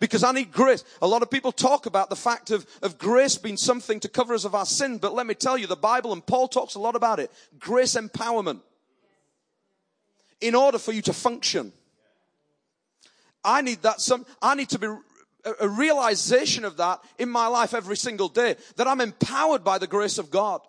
Because 0.00 0.22
I 0.22 0.32
need 0.32 0.52
grace. 0.52 0.84
A 1.02 1.08
lot 1.08 1.22
of 1.22 1.30
people 1.30 1.50
talk 1.50 1.86
about 1.86 2.08
the 2.10 2.16
fact 2.16 2.50
of, 2.50 2.66
of 2.82 2.98
grace 2.98 3.36
being 3.36 3.56
something 3.56 3.98
to 4.00 4.08
cover 4.08 4.34
us 4.34 4.44
of 4.44 4.54
our 4.54 4.66
sin, 4.66 4.98
but 4.98 5.14
let 5.14 5.26
me 5.26 5.34
tell 5.34 5.58
you, 5.58 5.66
the 5.66 5.76
Bible 5.76 6.12
and 6.12 6.24
Paul 6.24 6.48
talks 6.48 6.74
a 6.74 6.78
lot 6.78 6.94
about 6.94 7.18
it. 7.18 7.32
Grace 7.58 7.94
empowerment. 7.94 8.60
In 10.40 10.54
order 10.54 10.78
for 10.78 10.92
you 10.92 11.02
to 11.02 11.12
function. 11.12 11.72
I 13.44 13.60
need 13.62 13.82
that 13.82 14.00
some, 14.00 14.24
I 14.40 14.54
need 14.54 14.68
to 14.70 14.78
be 14.78 14.88
a 15.60 15.68
realization 15.68 16.64
of 16.64 16.76
that 16.76 17.00
in 17.18 17.28
my 17.28 17.46
life 17.46 17.74
every 17.74 17.96
single 17.96 18.28
day 18.28 18.56
that 18.76 18.86
I'm 18.86 19.00
empowered 19.00 19.64
by 19.64 19.78
the 19.78 19.86
grace 19.86 20.18
of 20.18 20.30
God. 20.30 20.60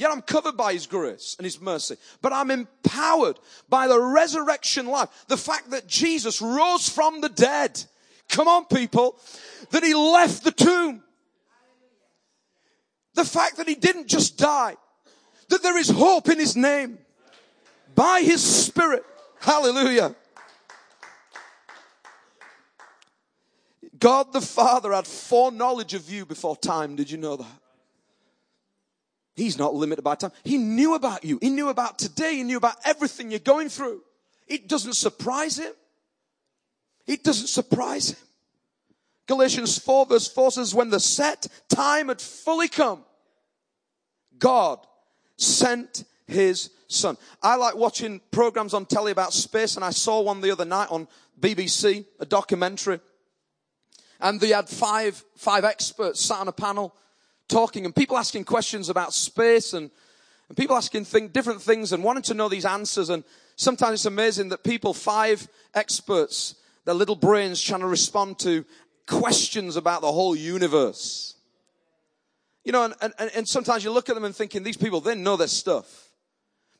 Yet 0.00 0.10
I'm 0.10 0.22
covered 0.22 0.56
by 0.56 0.72
His 0.72 0.86
grace 0.86 1.36
and 1.38 1.44
His 1.44 1.60
mercy, 1.60 1.96
but 2.22 2.32
I'm 2.32 2.50
empowered 2.50 3.38
by 3.68 3.86
the 3.86 4.00
resurrection 4.00 4.86
life. 4.86 5.10
The 5.28 5.36
fact 5.36 5.72
that 5.72 5.86
Jesus 5.86 6.40
rose 6.40 6.88
from 6.88 7.20
the 7.20 7.28
dead. 7.28 7.84
Come 8.30 8.48
on, 8.48 8.64
people. 8.64 9.18
That 9.72 9.84
He 9.84 9.92
left 9.92 10.42
the 10.42 10.52
tomb. 10.52 11.02
The 13.12 13.26
fact 13.26 13.58
that 13.58 13.68
He 13.68 13.74
didn't 13.74 14.08
just 14.08 14.38
die. 14.38 14.78
That 15.50 15.62
there 15.62 15.76
is 15.76 15.90
hope 15.90 16.30
in 16.30 16.38
His 16.38 16.56
name. 16.56 16.96
By 17.94 18.22
His 18.22 18.42
Spirit. 18.42 19.04
Hallelujah. 19.38 20.16
God 23.98 24.32
the 24.32 24.40
Father 24.40 24.94
had 24.94 25.06
foreknowledge 25.06 25.92
of 25.92 26.08
you 26.08 26.24
before 26.24 26.56
time. 26.56 26.96
Did 26.96 27.10
you 27.10 27.18
know 27.18 27.36
that? 27.36 27.59
He's 29.36 29.58
not 29.58 29.74
limited 29.74 30.02
by 30.02 30.16
time. 30.16 30.32
He 30.44 30.58
knew 30.58 30.94
about 30.94 31.24
you. 31.24 31.38
He 31.40 31.50
knew 31.50 31.68
about 31.68 31.98
today. 31.98 32.36
He 32.36 32.42
knew 32.42 32.56
about 32.56 32.76
everything 32.84 33.30
you're 33.30 33.40
going 33.40 33.68
through. 33.68 34.02
It 34.46 34.68
doesn't 34.68 34.94
surprise 34.94 35.58
him. 35.58 35.72
It 37.06 37.24
doesn't 37.24 37.46
surprise 37.46 38.10
him. 38.10 38.18
Galatians 39.26 39.78
4 39.78 40.06
verse 40.06 40.28
4 40.28 40.50
says, 40.52 40.74
when 40.74 40.90
the 40.90 41.00
set 41.00 41.46
time 41.68 42.08
had 42.08 42.20
fully 42.20 42.68
come, 42.68 43.04
God 44.38 44.84
sent 45.36 46.04
his 46.26 46.70
son. 46.88 47.16
I 47.42 47.54
like 47.54 47.76
watching 47.76 48.20
programs 48.32 48.74
on 48.74 48.86
telly 48.86 49.12
about 49.12 49.32
space 49.32 49.76
and 49.76 49.84
I 49.84 49.90
saw 49.90 50.20
one 50.20 50.40
the 50.40 50.50
other 50.50 50.64
night 50.64 50.88
on 50.90 51.06
BBC, 51.38 52.04
a 52.18 52.26
documentary 52.26 53.00
and 54.20 54.40
they 54.40 54.48
had 54.48 54.68
five, 54.68 55.24
five 55.36 55.64
experts 55.64 56.20
sat 56.20 56.38
on 56.38 56.48
a 56.48 56.52
panel 56.52 56.94
talking 57.50 57.84
and 57.84 57.94
people 57.94 58.16
asking 58.16 58.44
questions 58.44 58.88
about 58.88 59.12
space 59.12 59.72
and, 59.72 59.90
and 60.48 60.56
people 60.56 60.76
asking 60.76 61.04
different 61.28 61.60
things 61.60 61.92
and 61.92 62.02
wanting 62.02 62.22
to 62.24 62.34
know 62.34 62.48
these 62.48 62.64
answers. 62.64 63.10
And 63.10 63.24
sometimes 63.56 63.94
it's 63.94 64.06
amazing 64.06 64.48
that 64.50 64.64
people, 64.64 64.94
five 64.94 65.46
experts, 65.74 66.54
their 66.84 66.94
little 66.94 67.16
brains 67.16 67.60
trying 67.62 67.80
to 67.80 67.86
respond 67.86 68.38
to 68.40 68.64
questions 69.06 69.76
about 69.76 70.00
the 70.00 70.12
whole 70.12 70.34
universe. 70.34 71.34
You 72.64 72.72
know, 72.72 72.84
and, 72.84 72.94
and, 73.18 73.30
and 73.34 73.48
sometimes 73.48 73.84
you 73.84 73.90
look 73.90 74.08
at 74.08 74.14
them 74.14 74.24
and 74.24 74.34
thinking, 74.34 74.62
these 74.62 74.76
people, 74.76 75.00
they 75.00 75.14
know 75.14 75.36
their 75.36 75.48
stuff. 75.48 76.10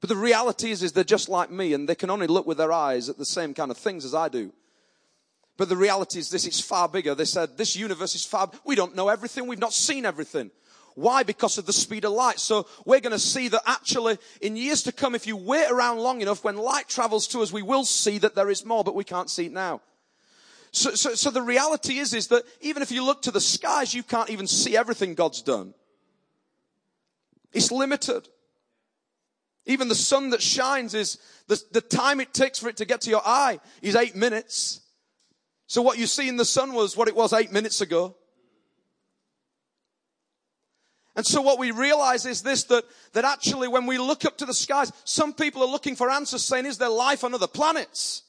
But 0.00 0.08
the 0.08 0.16
reality 0.16 0.70
is, 0.70 0.82
is 0.82 0.92
they're 0.92 1.04
just 1.04 1.28
like 1.28 1.50
me 1.50 1.74
and 1.74 1.88
they 1.88 1.94
can 1.94 2.10
only 2.10 2.26
look 2.26 2.46
with 2.46 2.58
their 2.58 2.72
eyes 2.72 3.08
at 3.08 3.18
the 3.18 3.24
same 3.24 3.52
kind 3.52 3.70
of 3.70 3.76
things 3.76 4.04
as 4.04 4.14
I 4.14 4.28
do. 4.28 4.52
But 5.60 5.68
the 5.68 5.76
reality 5.76 6.18
is 6.18 6.30
this, 6.30 6.46
it's 6.46 6.58
far 6.58 6.88
bigger. 6.88 7.14
They 7.14 7.26
said, 7.26 7.58
this 7.58 7.76
universe 7.76 8.14
is 8.14 8.24
far, 8.24 8.50
we 8.64 8.76
don't 8.76 8.96
know 8.96 9.10
everything. 9.10 9.46
We've 9.46 9.58
not 9.58 9.74
seen 9.74 10.06
everything. 10.06 10.50
Why? 10.94 11.22
Because 11.22 11.58
of 11.58 11.66
the 11.66 11.72
speed 11.74 12.06
of 12.06 12.12
light. 12.12 12.40
So 12.40 12.66
we're 12.86 13.00
going 13.00 13.12
to 13.12 13.18
see 13.18 13.48
that 13.48 13.60
actually 13.66 14.16
in 14.40 14.56
years 14.56 14.82
to 14.84 14.92
come, 14.92 15.14
if 15.14 15.26
you 15.26 15.36
wait 15.36 15.70
around 15.70 15.98
long 15.98 16.22
enough, 16.22 16.44
when 16.44 16.56
light 16.56 16.88
travels 16.88 17.26
to 17.26 17.42
us, 17.42 17.52
we 17.52 17.60
will 17.60 17.84
see 17.84 18.16
that 18.16 18.34
there 18.34 18.48
is 18.48 18.64
more, 18.64 18.82
but 18.82 18.94
we 18.94 19.04
can't 19.04 19.28
see 19.28 19.44
it 19.44 19.52
now. 19.52 19.82
So, 20.72 20.94
so, 20.94 21.14
so 21.14 21.30
the 21.30 21.42
reality 21.42 21.98
is, 21.98 22.14
is 22.14 22.28
that 22.28 22.44
even 22.62 22.82
if 22.82 22.90
you 22.90 23.04
look 23.04 23.20
to 23.20 23.30
the 23.30 23.38
skies, 23.38 23.92
you 23.92 24.02
can't 24.02 24.30
even 24.30 24.46
see 24.46 24.78
everything 24.78 25.14
God's 25.14 25.42
done. 25.42 25.74
It's 27.52 27.70
limited. 27.70 28.30
Even 29.66 29.88
the 29.88 29.94
sun 29.94 30.30
that 30.30 30.40
shines 30.40 30.94
is 30.94 31.18
the, 31.48 31.62
the 31.70 31.82
time 31.82 32.18
it 32.18 32.32
takes 32.32 32.58
for 32.58 32.70
it 32.70 32.78
to 32.78 32.86
get 32.86 33.02
to 33.02 33.10
your 33.10 33.22
eye 33.26 33.60
is 33.82 33.94
eight 33.94 34.16
minutes. 34.16 34.79
So 35.70 35.82
what 35.82 35.98
you 35.98 36.08
see 36.08 36.28
in 36.28 36.36
the 36.36 36.44
sun 36.44 36.72
was 36.72 36.96
what 36.96 37.06
it 37.06 37.14
was 37.14 37.32
eight 37.32 37.52
minutes 37.52 37.80
ago. 37.80 38.16
And 41.14 41.24
so 41.24 41.40
what 41.42 41.60
we 41.60 41.70
realize 41.70 42.26
is 42.26 42.42
this, 42.42 42.64
that, 42.64 42.82
that 43.12 43.24
actually 43.24 43.68
when 43.68 43.86
we 43.86 43.96
look 43.96 44.24
up 44.24 44.36
to 44.38 44.46
the 44.46 44.52
skies, 44.52 44.90
some 45.04 45.32
people 45.32 45.62
are 45.62 45.68
looking 45.68 45.94
for 45.94 46.10
answers 46.10 46.42
saying, 46.42 46.66
is 46.66 46.78
there 46.78 46.88
life 46.88 47.22
on 47.22 47.34
other 47.34 47.46
planets? 47.46 48.24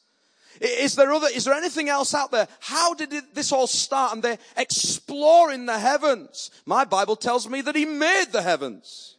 Is 0.59 0.93
there 0.93 1.11
other, 1.11 1.29
is 1.33 1.45
there 1.45 1.55
anything 1.55 1.89
else 1.89 2.13
out 2.13 2.29
there? 2.29 2.47
How 2.59 2.93
did 2.93 3.11
this 3.33 3.51
all 3.51 3.65
start? 3.65 4.13
And 4.13 4.21
they're 4.21 4.37
exploring 4.55 5.65
the 5.65 5.79
heavens. 5.79 6.51
My 6.67 6.85
Bible 6.85 7.15
tells 7.15 7.49
me 7.49 7.61
that 7.61 7.75
He 7.75 7.85
made 7.85 8.27
the 8.31 8.43
heavens. 8.43 9.17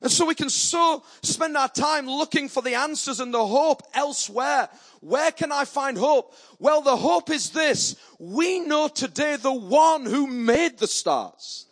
And 0.00 0.10
so 0.12 0.26
we 0.26 0.34
can 0.34 0.50
so 0.50 1.02
spend 1.22 1.56
our 1.56 1.68
time 1.68 2.06
looking 2.06 2.48
for 2.48 2.62
the 2.62 2.76
answers 2.76 3.18
and 3.18 3.34
the 3.34 3.44
hope 3.44 3.82
elsewhere. 3.94 4.68
Where 5.00 5.32
can 5.32 5.50
I 5.50 5.64
find 5.64 5.98
hope? 5.98 6.34
Well, 6.60 6.82
the 6.82 6.96
hope 6.96 7.30
is 7.30 7.50
this. 7.50 7.96
We 8.18 8.60
know 8.60 8.88
today 8.88 9.36
the 9.36 9.52
one 9.52 10.04
who 10.04 10.28
made 10.28 10.78
the 10.78 10.86
stars. 10.86 11.66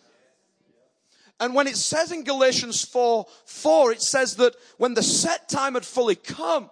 And 1.39 1.55
when 1.55 1.67
it 1.67 1.77
says 1.77 2.13
in 2.13 2.25
Galatians 2.25 2.85
4, 2.85 3.27
4, 3.45 3.93
it 3.93 4.03
says 4.03 4.37
that 4.37 4.57
when 4.79 4.95
the 4.95 5.03
set 5.03 5.49
time 5.49 5.75
had 5.75 5.85
fully 5.85 6.17
come, 6.17 6.71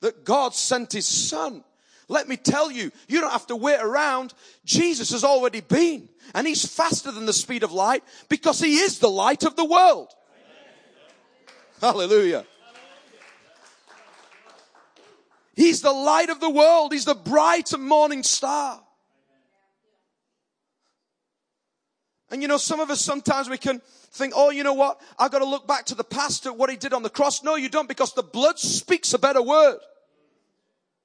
that 0.00 0.24
God 0.24 0.54
sent 0.54 0.92
his 0.92 1.06
son. 1.06 1.64
Let 2.08 2.28
me 2.28 2.36
tell 2.36 2.70
you, 2.70 2.90
you 3.08 3.20
don't 3.20 3.30
have 3.30 3.46
to 3.46 3.56
wait 3.56 3.80
around. 3.80 4.34
Jesus 4.64 5.12
has 5.12 5.24
already 5.24 5.60
been. 5.60 6.08
And 6.34 6.46
he's 6.46 6.66
faster 6.66 7.12
than 7.12 7.26
the 7.26 7.32
speed 7.32 7.62
of 7.62 7.72
light 7.72 8.02
because 8.28 8.60
he 8.60 8.78
is 8.78 8.98
the 8.98 9.08
light 9.08 9.44
of 9.44 9.56
the 9.56 9.64
world. 9.64 10.12
Hallelujah. 11.82 12.46
He's 15.56 15.82
the 15.82 15.92
light 15.92 16.30
of 16.30 16.38
the 16.38 16.48
world. 16.48 16.92
He's 16.92 17.04
the 17.04 17.16
bright 17.16 17.76
morning 17.76 18.22
star. 18.22 18.80
And 22.30 22.40
you 22.40 22.46
know, 22.46 22.56
some 22.56 22.78
of 22.78 22.88
us 22.90 23.00
sometimes 23.00 23.50
we 23.50 23.58
can 23.58 23.82
think, 24.12 24.32
oh, 24.36 24.50
you 24.50 24.62
know 24.62 24.74
what? 24.74 25.00
I've 25.18 25.32
got 25.32 25.40
to 25.40 25.44
look 25.44 25.66
back 25.66 25.86
to 25.86 25.96
the 25.96 26.04
past 26.04 26.46
at 26.46 26.56
what 26.56 26.70
he 26.70 26.76
did 26.76 26.92
on 26.92 27.02
the 27.02 27.10
cross. 27.10 27.42
No, 27.42 27.56
you 27.56 27.68
don't 27.68 27.88
because 27.88 28.14
the 28.14 28.22
blood 28.22 28.60
speaks 28.60 29.12
a 29.12 29.18
better 29.18 29.42
word. 29.42 29.78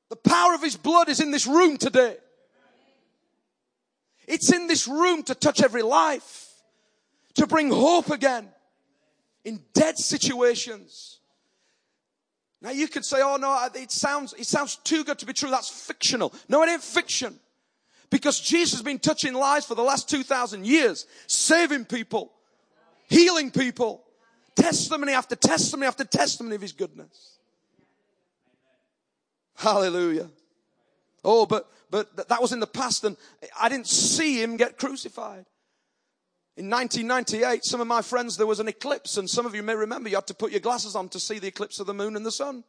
The 0.10 0.16
power 0.16 0.54
of 0.54 0.62
his 0.62 0.78
blood 0.78 1.10
is 1.10 1.20
in 1.20 1.32
this 1.32 1.48
room 1.48 1.78
today. 1.78 2.18
It's 4.28 4.54
in 4.54 4.68
this 4.68 4.88
room 4.88 5.24
to 5.24 5.34
touch 5.34 5.64
every 5.64 5.82
life, 5.82 6.54
to 7.34 7.48
bring 7.48 7.72
hope 7.72 8.12
again 8.12 8.50
in 9.48 9.62
dead 9.74 9.98
situations. 9.98 11.20
Now 12.62 12.72
you 12.72 12.90
could 12.90 13.06
say, 13.06 13.22
oh 13.22 13.38
no, 13.38 13.70
it 13.76 13.92
sounds, 13.92 14.34
it 14.34 14.46
sounds 14.46 14.76
too 14.76 15.06
good 15.06 15.20
to 15.20 15.26
be 15.26 15.32
true. 15.32 15.50
That's 15.50 15.70
fictional. 15.70 16.34
No, 16.50 16.62
it 16.64 16.70
ain't 16.70 16.84
fiction. 16.84 17.40
Because 18.10 18.42
Jesus 18.42 18.74
has 18.74 18.82
been 18.82 19.00
touching 19.00 19.34
lives 19.34 19.66
for 19.66 19.76
the 19.76 19.84
last 19.84 20.10
2,000 20.10 20.66
years, 20.66 21.06
saving 21.28 21.86
people, 21.86 22.34
healing 23.08 23.52
people, 23.52 24.04
testimony 24.56 25.14
after 25.14 25.36
testimony 25.36 25.88
after 25.88 26.04
testimony 26.04 26.56
of 26.56 26.62
his 26.62 26.74
goodness. 26.74 27.38
Hallelujah. 29.56 30.30
Oh, 31.24 31.46
but, 31.46 31.70
but 31.90 32.28
that 32.28 32.42
was 32.42 32.52
in 32.52 32.60
the 32.60 32.68
past 32.68 33.06
and 33.06 33.16
I 33.58 33.70
didn't 33.70 33.88
see 33.88 34.42
him 34.42 34.58
get 34.58 34.78
crucified. 34.78 35.46
In 36.58 36.72
1998, 36.72 37.64
some 37.64 37.82
of 37.82 37.88
my 37.88 38.02
friends, 38.02 38.36
there 38.36 38.48
was 38.48 38.60
an 38.60 38.68
eclipse 38.68 39.18
and 39.18 39.30
some 39.30 39.46
of 39.46 39.54
you 39.54 39.62
may 39.62 39.76
remember 39.76 40.10
you 40.10 40.16
had 40.16 40.26
to 40.26 40.34
put 40.34 40.50
your 40.50 40.60
glasses 40.60 40.96
on 40.96 41.08
to 41.10 41.20
see 41.20 41.38
the 41.38 41.48
eclipse 41.48 41.80
of 41.80 41.86
the 41.86 41.94
moon 41.94 42.16
and 42.16 42.26
the 42.26 42.32
sun. 42.32 42.64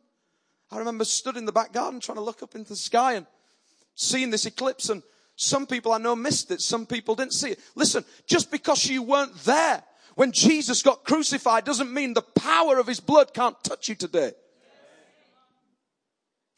I 0.70 0.76
remember 0.76 1.06
stood 1.06 1.38
in 1.38 1.46
the 1.46 1.52
back 1.52 1.72
garden 1.72 1.98
trying 1.98 2.18
to 2.18 2.22
look 2.22 2.42
up 2.42 2.54
into 2.54 2.68
the 2.68 2.76
sky 2.76 3.14
and 3.14 3.26
seeing 3.94 4.28
this 4.28 4.44
eclipse 4.44 4.90
and 4.90 5.02
some 5.36 5.66
people 5.66 5.92
I 5.92 5.98
know 5.98 6.14
missed 6.14 6.50
it. 6.50 6.60
Some 6.60 6.84
people 6.84 7.14
didn't 7.14 7.32
see 7.32 7.52
it. 7.52 7.60
Listen, 7.76 8.04
just 8.26 8.50
because 8.50 8.86
you 8.86 9.02
weren't 9.02 9.34
there 9.44 9.82
when 10.16 10.32
Jesus 10.32 10.82
got 10.82 11.04
crucified 11.04 11.64
doesn't 11.64 11.90
mean 11.90 12.12
the 12.12 12.20
power 12.20 12.78
of 12.78 12.86
his 12.86 13.00
blood 13.00 13.32
can't 13.32 13.56
touch 13.64 13.88
you 13.88 13.94
today. 13.94 14.32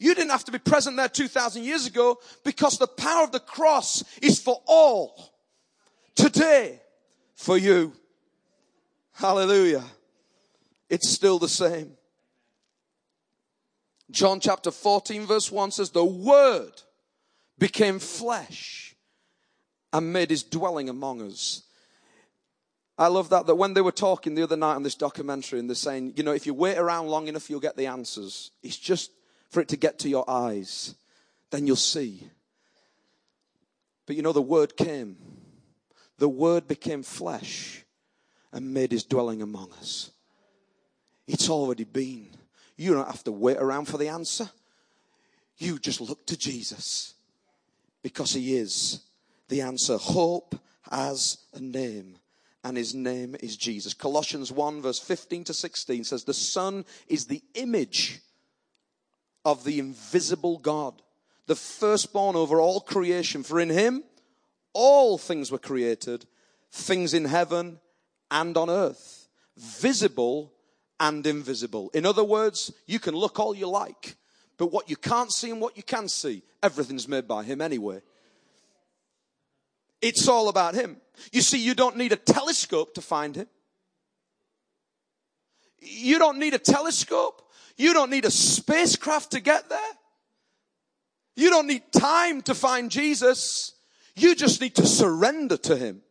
You 0.00 0.16
didn't 0.16 0.30
have 0.30 0.46
to 0.46 0.52
be 0.52 0.58
present 0.58 0.96
there 0.96 1.08
2,000 1.08 1.62
years 1.62 1.86
ago 1.86 2.18
because 2.42 2.76
the 2.76 2.88
power 2.88 3.22
of 3.22 3.30
the 3.30 3.38
cross 3.38 4.02
is 4.20 4.40
for 4.42 4.60
all. 4.66 5.32
Today, 6.16 6.80
for 7.40 7.56
you. 7.56 7.94
Hallelujah. 9.12 9.82
It's 10.90 11.08
still 11.08 11.38
the 11.38 11.48
same. 11.48 11.92
John 14.10 14.40
chapter 14.40 14.70
14 14.70 15.24
verse 15.26 15.50
1 15.50 15.70
says, 15.70 15.90
the 15.90 16.04
word 16.04 16.72
became 17.58 17.98
flesh 17.98 18.94
and 19.92 20.12
made 20.12 20.28
his 20.28 20.42
dwelling 20.42 20.90
among 20.90 21.22
us. 21.22 21.62
I 22.98 23.06
love 23.06 23.30
that, 23.30 23.46
that 23.46 23.54
when 23.54 23.72
they 23.72 23.80
were 23.80 23.90
talking 23.90 24.34
the 24.34 24.42
other 24.42 24.56
night 24.56 24.74
on 24.74 24.82
this 24.82 24.94
documentary 24.94 25.60
and 25.60 25.70
they're 25.70 25.74
saying, 25.74 26.12
you 26.16 26.22
know, 26.22 26.32
if 26.32 26.44
you 26.44 26.52
wait 26.52 26.76
around 26.76 27.06
long 27.06 27.28
enough, 27.28 27.48
you'll 27.48 27.60
get 27.60 27.76
the 27.76 27.86
answers. 27.86 28.50
It's 28.62 28.76
just 28.76 29.12
for 29.48 29.60
it 29.60 29.68
to 29.68 29.78
get 29.78 29.98
to 30.00 30.10
your 30.10 30.28
eyes. 30.28 30.94
Then 31.50 31.66
you'll 31.66 31.76
see. 31.76 32.28
But 34.04 34.16
you 34.16 34.22
know, 34.22 34.32
the 34.32 34.42
word 34.42 34.76
came. 34.76 35.16
The 36.20 36.28
word 36.28 36.68
became 36.68 37.02
flesh 37.02 37.82
and 38.52 38.74
made 38.74 38.92
his 38.92 39.04
dwelling 39.04 39.40
among 39.40 39.72
us. 39.72 40.10
It's 41.26 41.48
already 41.48 41.84
been. 41.84 42.28
You 42.76 42.92
don't 42.92 43.06
have 43.06 43.24
to 43.24 43.32
wait 43.32 43.56
around 43.56 43.86
for 43.86 43.96
the 43.96 44.08
answer. 44.08 44.50
You 45.56 45.78
just 45.78 45.98
look 45.98 46.26
to 46.26 46.36
Jesus 46.36 47.14
because 48.02 48.34
he 48.34 48.54
is 48.54 49.00
the 49.48 49.62
answer. 49.62 49.96
Hope 49.96 50.56
has 50.90 51.38
a 51.54 51.60
name 51.60 52.16
and 52.64 52.76
his 52.76 52.94
name 52.94 53.34
is 53.40 53.56
Jesus. 53.56 53.94
Colossians 53.94 54.52
1 54.52 54.82
verse 54.82 54.98
15 54.98 55.44
to 55.44 55.54
16 55.54 56.04
says, 56.04 56.24
the 56.24 56.34
son 56.34 56.84
is 57.08 57.24
the 57.24 57.42
image 57.54 58.20
of 59.46 59.64
the 59.64 59.78
invisible 59.78 60.58
God, 60.58 61.00
the 61.46 61.56
firstborn 61.56 62.36
over 62.36 62.60
all 62.60 62.80
creation. 62.80 63.42
For 63.42 63.58
in 63.58 63.70
him, 63.70 64.04
all 64.72 65.18
things 65.18 65.50
were 65.50 65.58
created, 65.58 66.26
things 66.70 67.14
in 67.14 67.24
heaven 67.24 67.80
and 68.30 68.56
on 68.56 68.70
earth, 68.70 69.28
visible 69.56 70.52
and 70.98 71.26
invisible. 71.26 71.90
In 71.94 72.06
other 72.06 72.24
words, 72.24 72.72
you 72.86 72.98
can 72.98 73.14
look 73.14 73.38
all 73.38 73.54
you 73.54 73.68
like. 73.68 74.16
But 74.58 74.70
what 74.72 74.90
you 74.90 74.96
can't 74.96 75.32
see 75.32 75.50
and 75.50 75.60
what 75.60 75.76
you 75.76 75.82
can 75.82 76.06
see, 76.08 76.42
everything's 76.62 77.08
made 77.08 77.26
by 77.26 77.42
Him 77.42 77.60
anyway. 77.62 78.02
It's 80.02 80.28
all 80.28 80.48
about 80.48 80.74
Him. 80.74 80.98
You 81.32 81.40
see, 81.40 81.58
you 81.58 81.74
don't 81.74 81.96
need 81.96 82.12
a 82.12 82.16
telescope 82.16 82.94
to 82.94 83.00
find 83.00 83.34
Him. 83.34 83.46
You 85.80 86.18
don't 86.18 86.38
need 86.38 86.52
a 86.52 86.58
telescope. 86.58 87.50
You 87.76 87.94
don't 87.94 88.10
need 88.10 88.26
a 88.26 88.30
spacecraft 88.30 89.30
to 89.32 89.40
get 89.40 89.70
there. 89.70 89.78
You 91.36 91.48
don't 91.48 91.66
need 91.66 91.90
time 91.90 92.42
to 92.42 92.54
find 92.54 92.90
Jesus. 92.90 93.72
You 94.16 94.34
just 94.34 94.60
need 94.60 94.74
to 94.76 94.86
surrender 94.86 95.56
to 95.58 95.76
Him. 95.76 96.02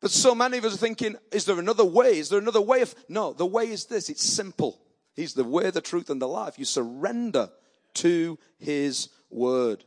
But 0.00 0.10
so 0.10 0.34
many 0.34 0.58
of 0.58 0.64
us 0.64 0.74
are 0.74 0.78
thinking, 0.78 1.16
is 1.30 1.44
there 1.44 1.58
another 1.58 1.84
way? 1.84 2.18
Is 2.18 2.30
there 2.30 2.38
another 2.38 2.60
way 2.60 2.80
of, 2.80 2.94
no, 3.08 3.32
the 3.32 3.46
way 3.46 3.68
is 3.68 3.84
this. 3.84 4.08
It's 4.08 4.24
simple. 4.24 4.80
He's 5.14 5.34
the 5.34 5.44
way, 5.44 5.70
the 5.70 5.82
truth, 5.82 6.08
and 6.08 6.22
the 6.22 6.28
life. 6.28 6.58
You 6.58 6.64
surrender 6.64 7.50
to 7.94 8.38
His 8.58 9.10
word. 9.28 9.84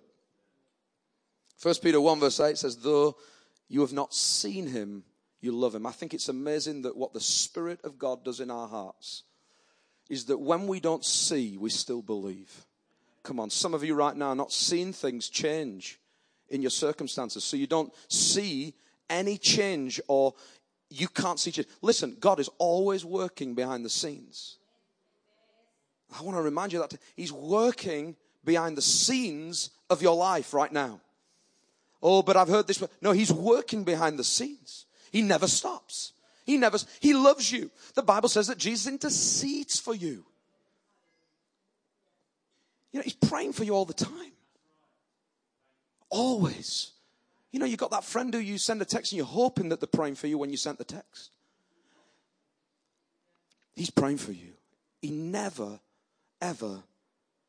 First 1.57 1.81
Peter 1.81 2.01
1 2.01 2.19
verse 2.19 2.41
8 2.41 2.57
says, 2.57 2.77
though 2.77 3.15
you 3.69 3.81
have 3.81 3.93
not 3.93 4.13
seen 4.13 4.67
him, 4.67 5.03
you 5.39 5.53
love 5.53 5.73
him. 5.73 5.85
I 5.85 5.91
think 5.91 6.13
it's 6.13 6.29
amazing 6.29 6.81
that 6.81 6.97
what 6.97 7.13
the 7.13 7.21
Spirit 7.21 7.79
of 7.85 7.97
God 7.97 8.25
does 8.25 8.39
in 8.39 8.51
our 8.51 8.67
hearts 8.67 9.23
is 10.09 10.25
that 10.25 10.39
when 10.39 10.67
we 10.67 10.79
don't 10.79 11.05
see, 11.05 11.57
we 11.57 11.69
still 11.69 12.01
believe. 12.01 12.65
Come 13.23 13.39
on, 13.39 13.49
some 13.49 13.73
of 13.73 13.83
you 13.83 13.95
right 13.95 14.15
now 14.15 14.29
are 14.29 14.35
not 14.35 14.51
seeing 14.51 14.91
things 14.91 15.29
change 15.29 15.99
in 16.49 16.61
your 16.61 16.71
circumstances, 16.71 17.43
so 17.43 17.55
you 17.55 17.67
don't 17.67 17.93
see 18.09 18.73
any 19.09 19.37
change 19.37 20.01
or 20.07 20.33
you 20.89 21.07
can't 21.07 21.39
see 21.39 21.51
change. 21.51 21.67
Listen, 21.81 22.17
God 22.19 22.39
is 22.39 22.49
always 22.57 23.05
working 23.05 23.55
behind 23.55 23.85
the 23.85 23.89
scenes. 23.89 24.57
I 26.19 26.21
want 26.21 26.37
to 26.37 26.41
remind 26.41 26.73
you 26.73 26.79
that 26.79 26.95
He's 27.15 27.31
working 27.31 28.15
behind 28.43 28.77
the 28.77 28.81
scenes 28.81 29.71
of 29.89 30.01
your 30.01 30.15
life 30.15 30.53
right 30.53 30.71
now. 30.71 30.99
Oh, 32.01 32.21
but 32.21 32.35
I've 32.35 32.49
heard 32.49 32.67
this. 32.67 32.83
No, 33.01 33.13
He's 33.13 33.31
working 33.31 33.83
behind 33.83 34.19
the 34.19 34.23
scenes. 34.23 34.85
He 35.11 35.21
never 35.21 35.47
stops. 35.47 36.11
He 36.45 36.57
never, 36.57 36.77
He 36.99 37.13
loves 37.13 37.51
you. 37.51 37.71
The 37.95 38.03
Bible 38.03 38.29
says 38.29 38.47
that 38.47 38.57
Jesus 38.57 38.87
intercedes 38.87 39.79
for 39.79 39.95
you. 39.95 40.25
You 42.93 42.99
know, 42.99 43.03
He's 43.03 43.13
praying 43.13 43.53
for 43.53 43.65
you 43.65 43.73
all 43.73 43.85
the 43.85 43.93
time. 43.93 44.31
Always. 46.09 46.91
You 47.51 47.59
know, 47.59 47.65
you 47.65 47.75
got 47.75 47.91
that 47.91 48.03
friend 48.03 48.33
who 48.33 48.39
you 48.39 48.57
send 48.57 48.81
a 48.81 48.85
text 48.85 49.11
and 49.11 49.17
you're 49.17 49.25
hoping 49.25 49.69
that 49.69 49.79
they're 49.79 49.87
praying 49.87 50.15
for 50.15 50.27
you 50.27 50.37
when 50.37 50.49
you 50.49 50.57
sent 50.57 50.77
the 50.77 50.83
text. 50.83 51.31
He's 53.75 53.89
praying 53.89 54.17
for 54.17 54.31
you. 54.31 54.53
He 55.01 55.09
never 55.09 55.79
ever 56.41 56.83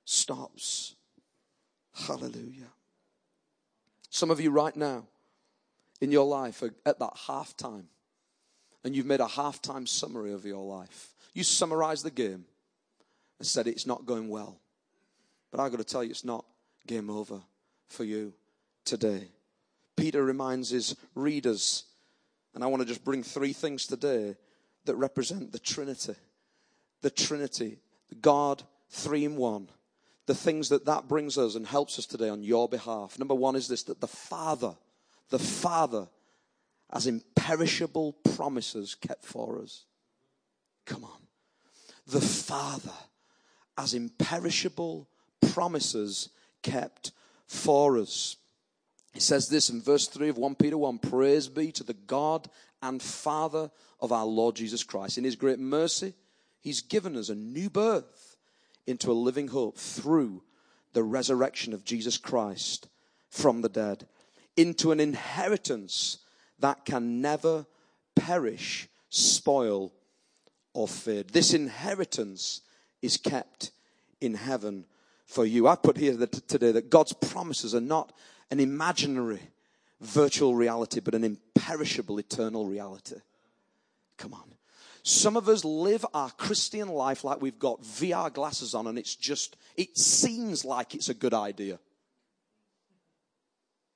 stops. 0.04 0.94
Hallelujah. 1.92 2.70
Some 4.11 4.30
of 4.30 4.40
you 4.40 4.50
right 4.50 4.74
now 4.74 5.04
in 6.00 6.11
your 6.11 6.26
life 6.26 6.62
are 6.62 6.74
at 6.87 6.98
that 6.98 7.12
half 7.26 7.57
time 7.57 7.88
and 8.85 8.94
you've 8.94 9.07
made 9.07 9.20
a 9.20 9.26
halftime 9.26 9.88
summary 9.88 10.33
of 10.33 10.44
your 10.44 10.64
life. 10.64 11.14
You 11.33 11.42
summarized 11.42 12.04
the 12.04 12.11
game 12.11 12.44
and 13.38 13.46
said 13.46 13.66
it's 13.66 13.87
not 13.87 14.07
going 14.07 14.28
well. 14.28 14.61
But 15.54 15.62
I've 15.62 15.70
got 15.70 15.78
to 15.78 15.84
tell 15.84 16.02
you, 16.02 16.10
it's 16.10 16.24
not 16.24 16.44
game 16.84 17.08
over 17.08 17.40
for 17.88 18.02
you 18.02 18.32
today. 18.84 19.28
Peter 19.96 20.24
reminds 20.24 20.70
his 20.70 20.96
readers, 21.14 21.84
and 22.56 22.64
I 22.64 22.66
want 22.66 22.82
to 22.82 22.88
just 22.88 23.04
bring 23.04 23.22
three 23.22 23.52
things 23.52 23.86
today 23.86 24.34
that 24.84 24.96
represent 24.96 25.52
the 25.52 25.60
Trinity. 25.60 26.16
The 27.02 27.10
Trinity, 27.10 27.78
God, 28.20 28.64
three 28.90 29.24
in 29.24 29.36
one. 29.36 29.68
The 30.26 30.34
things 30.34 30.70
that 30.70 30.86
that 30.86 31.06
brings 31.06 31.38
us 31.38 31.54
and 31.54 31.68
helps 31.68 32.00
us 32.00 32.06
today 32.06 32.30
on 32.30 32.42
your 32.42 32.68
behalf. 32.68 33.16
Number 33.16 33.36
one 33.36 33.54
is 33.54 33.68
this 33.68 33.84
that 33.84 34.00
the 34.00 34.08
Father, 34.08 34.74
the 35.30 35.38
Father 35.38 36.08
has 36.92 37.06
imperishable 37.06 38.14
promises 38.34 38.96
kept 38.96 39.24
for 39.24 39.60
us. 39.62 39.84
Come 40.84 41.04
on. 41.04 41.28
The 42.08 42.20
Father 42.20 42.90
has 43.78 43.94
imperishable 43.94 45.06
promises 45.52 46.30
kept 46.62 47.12
for 47.46 47.98
us. 47.98 48.37
He 49.12 49.20
says 49.20 49.48
this 49.48 49.70
in 49.70 49.80
verse 49.80 50.09
3 50.09 50.28
of 50.28 50.38
1 50.38 50.57
Peter 50.57 50.76
1 50.76 50.98
Praise 50.98 51.48
be 51.48 51.70
to 51.72 51.85
the 51.85 51.94
God 51.94 52.48
and 52.83 53.00
Father 53.00 53.70
of 54.00 54.12
our 54.12 54.26
Lord 54.26 54.57
Jesus 54.57 54.83
Christ. 54.83 55.18
In 55.18 55.24
his 55.24 55.37
great 55.37 55.59
mercy, 55.59 56.14
he's 56.61 56.80
given 56.80 57.16
us 57.16 57.28
a 57.28 57.35
new 57.35 57.70
birth 57.70 58.37
into 58.87 59.11
a 59.11 59.14
living 59.14 59.48
hope 59.48 59.78
through 59.78 60.42
the 60.92 61.02
resurrection 61.02 61.72
of 61.72 61.85
Jesus 61.85 62.18
Christ 62.18 62.88
from 63.30 63.62
the 63.62 63.68
dead, 63.68 64.07
into 64.57 64.92
an 64.92 65.00
inheritance 65.00 66.18
that 66.61 66.85
can 66.85 67.20
never 67.20 67.66
perish, 68.14 68.88
spoil, 69.11 69.92
or 70.72 70.88
fade. 70.88 71.30
This 71.30 71.54
inheritance 71.54 72.61
is 73.02 73.16
kept 73.16 73.70
in 74.20 74.35
heaven 74.35 74.87
for 75.26 75.44
you. 75.44 75.66
I 75.66 75.76
put 75.76 75.96
here 75.96 76.16
that 76.16 76.32
today 76.48 76.72
that 76.72 76.90
God's 76.90 77.12
promises 77.12 77.74
are 77.74 77.80
not 77.80 78.12
an 78.50 78.60
imaginary 78.60 79.40
virtual 80.00 80.54
reality, 80.54 81.00
but 81.00 81.14
an 81.14 81.24
imperishable 81.24 82.18
eternal 82.18 82.66
reality. 82.66 83.16
Come 84.18 84.34
on. 84.34 84.54
Some 85.02 85.37
of 85.37 85.48
us 85.48 85.64
live 85.64 86.04
our 86.14 86.30
Christian 86.30 86.88
life 86.88 87.24
like 87.24 87.42
we've 87.42 87.58
got 87.58 87.82
VR 87.82 88.32
glasses 88.32 88.74
on 88.74 88.87
and 88.87 88.98
it's 88.98 89.14
just, 89.14 89.56
it 89.76 89.98
seems 89.98 90.64
like 90.64 90.94
it's 90.94 91.10
a 91.10 91.14
good 91.14 91.34
idea. 91.34 91.78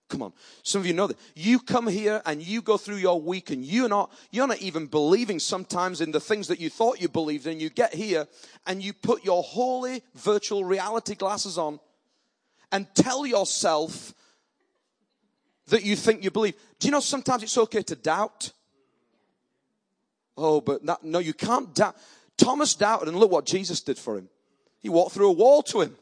Come 0.08 0.22
on. 0.22 0.32
Some 0.62 0.80
of 0.80 0.86
you 0.86 0.94
know 0.94 1.06
that. 1.06 1.18
You 1.34 1.58
come 1.58 1.86
here 1.86 2.22
and 2.24 2.42
you 2.42 2.62
go 2.62 2.78
through 2.78 2.96
your 2.96 3.20
week 3.20 3.50
and 3.50 3.62
you're 3.64 3.88
not, 3.88 4.10
you're 4.30 4.46
not 4.46 4.60
even 4.62 4.86
believing 4.86 5.38
sometimes 5.38 6.00
in 6.00 6.12
the 6.12 6.20
things 6.20 6.48
that 6.48 6.60
you 6.60 6.70
thought 6.70 7.00
you 7.00 7.08
believed 7.08 7.46
in. 7.46 7.60
You 7.60 7.68
get 7.68 7.94
here 7.94 8.26
and 8.66 8.82
you 8.82 8.94
put 8.94 9.24
your 9.24 9.42
holy 9.42 10.02
virtual 10.14 10.64
reality 10.64 11.14
glasses 11.14 11.58
on 11.58 11.78
and 12.72 12.86
tell 12.94 13.26
yourself 13.26 14.14
that 15.68 15.84
you 15.84 15.94
think 15.94 16.24
you 16.24 16.30
believe. 16.30 16.54
Do 16.78 16.88
you 16.88 16.92
know 16.92 17.00
sometimes 17.00 17.42
it's 17.42 17.58
okay 17.58 17.82
to 17.82 17.94
doubt? 17.94 18.52
Oh, 20.38 20.62
but 20.62 20.86
that, 20.86 21.04
no, 21.04 21.18
you 21.18 21.34
can't 21.34 21.74
doubt. 21.74 21.96
Thomas 22.38 22.74
doubted 22.74 23.08
and 23.08 23.16
look 23.18 23.30
what 23.30 23.44
Jesus 23.44 23.82
did 23.82 23.98
for 23.98 24.16
him. 24.16 24.30
He 24.78 24.88
walked 24.88 25.12
through 25.12 25.28
a 25.28 25.32
wall 25.32 25.62
to 25.64 25.82
him. 25.82 25.96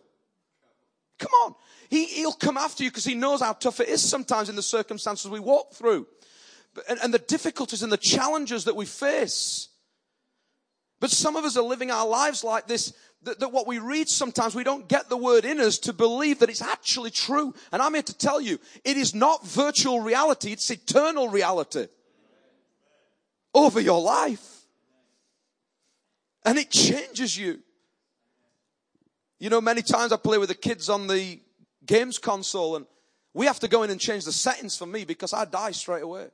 Come 1.18 1.32
on. 1.44 1.54
He, 1.88 2.06
he'll 2.06 2.32
come 2.32 2.56
after 2.56 2.84
you 2.84 2.90
because 2.90 3.04
he 3.04 3.14
knows 3.14 3.40
how 3.40 3.52
tough 3.52 3.80
it 3.80 3.88
is 3.88 4.02
sometimes 4.02 4.48
in 4.48 4.56
the 4.56 4.62
circumstances 4.62 5.30
we 5.30 5.40
walk 5.40 5.72
through. 5.74 6.06
And, 6.88 6.98
and 7.02 7.14
the 7.14 7.18
difficulties 7.18 7.82
and 7.82 7.90
the 7.90 7.96
challenges 7.96 8.64
that 8.64 8.76
we 8.76 8.86
face. 8.86 9.68
But 11.00 11.10
some 11.10 11.36
of 11.36 11.44
us 11.44 11.56
are 11.56 11.62
living 11.62 11.90
our 11.90 12.06
lives 12.06 12.42
like 12.42 12.66
this, 12.66 12.92
that, 13.22 13.40
that, 13.40 13.52
what 13.52 13.66
we 13.66 13.78
read 13.78 14.08
sometimes 14.08 14.54
we 14.54 14.64
don't 14.64 14.88
get 14.88 15.08
the 15.08 15.16
word 15.16 15.44
in 15.44 15.60
us 15.60 15.78
to 15.80 15.92
believe 15.92 16.38
that 16.40 16.50
it's 16.50 16.62
actually 16.62 17.10
true. 17.10 17.54
And 17.72 17.82
I'm 17.82 17.94
here 17.94 18.02
to 18.02 18.16
tell 18.16 18.40
you, 18.40 18.58
it 18.84 18.96
is 18.96 19.14
not 19.14 19.46
virtual 19.46 20.00
reality, 20.00 20.52
it's 20.52 20.70
eternal 20.70 21.28
reality 21.28 21.86
over 23.54 23.80
your 23.80 24.00
life. 24.00 24.64
And 26.44 26.58
it 26.58 26.70
changes 26.70 27.36
you. 27.36 27.60
You 29.38 29.50
know, 29.50 29.60
many 29.60 29.82
times 29.82 30.12
I 30.12 30.16
play 30.16 30.38
with 30.38 30.48
the 30.48 30.54
kids 30.54 30.88
on 30.88 31.08
the 31.08 31.40
games 31.86 32.18
console 32.18 32.76
and 32.76 32.86
we 33.34 33.46
have 33.46 33.60
to 33.60 33.68
go 33.68 33.82
in 33.82 33.90
and 33.90 34.00
change 34.00 34.24
the 34.24 34.32
settings 34.32 34.76
for 34.76 34.86
me 34.86 35.04
because 35.04 35.32
I 35.32 35.44
die 35.44 35.72
straight 35.72 36.02
away. 36.02 36.28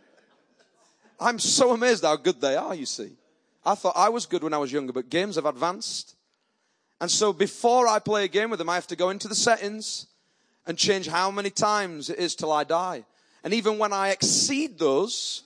I'm 1.20 1.38
so 1.38 1.72
amazed 1.72 2.04
how 2.04 2.16
good 2.16 2.40
they 2.40 2.56
are, 2.56 2.74
you 2.74 2.86
see. 2.86 3.12
I 3.64 3.74
thought 3.74 3.94
I 3.96 4.08
was 4.08 4.26
good 4.26 4.42
when 4.42 4.54
I 4.54 4.58
was 4.58 4.72
younger, 4.72 4.92
but 4.92 5.10
games 5.10 5.36
have 5.36 5.46
advanced. 5.46 6.14
And 7.00 7.10
so 7.10 7.32
before 7.32 7.88
I 7.88 7.98
play 7.98 8.24
a 8.24 8.28
game 8.28 8.50
with 8.50 8.58
them, 8.58 8.68
I 8.68 8.74
have 8.74 8.86
to 8.88 8.96
go 8.96 9.10
into 9.10 9.28
the 9.28 9.34
settings 9.34 10.06
and 10.66 10.78
change 10.78 11.08
how 11.08 11.30
many 11.30 11.50
times 11.50 12.10
it 12.10 12.18
is 12.18 12.34
till 12.34 12.52
I 12.52 12.64
die. 12.64 13.04
And 13.42 13.54
even 13.54 13.78
when 13.78 13.92
I 13.92 14.10
exceed 14.10 14.78
those, 14.78 15.42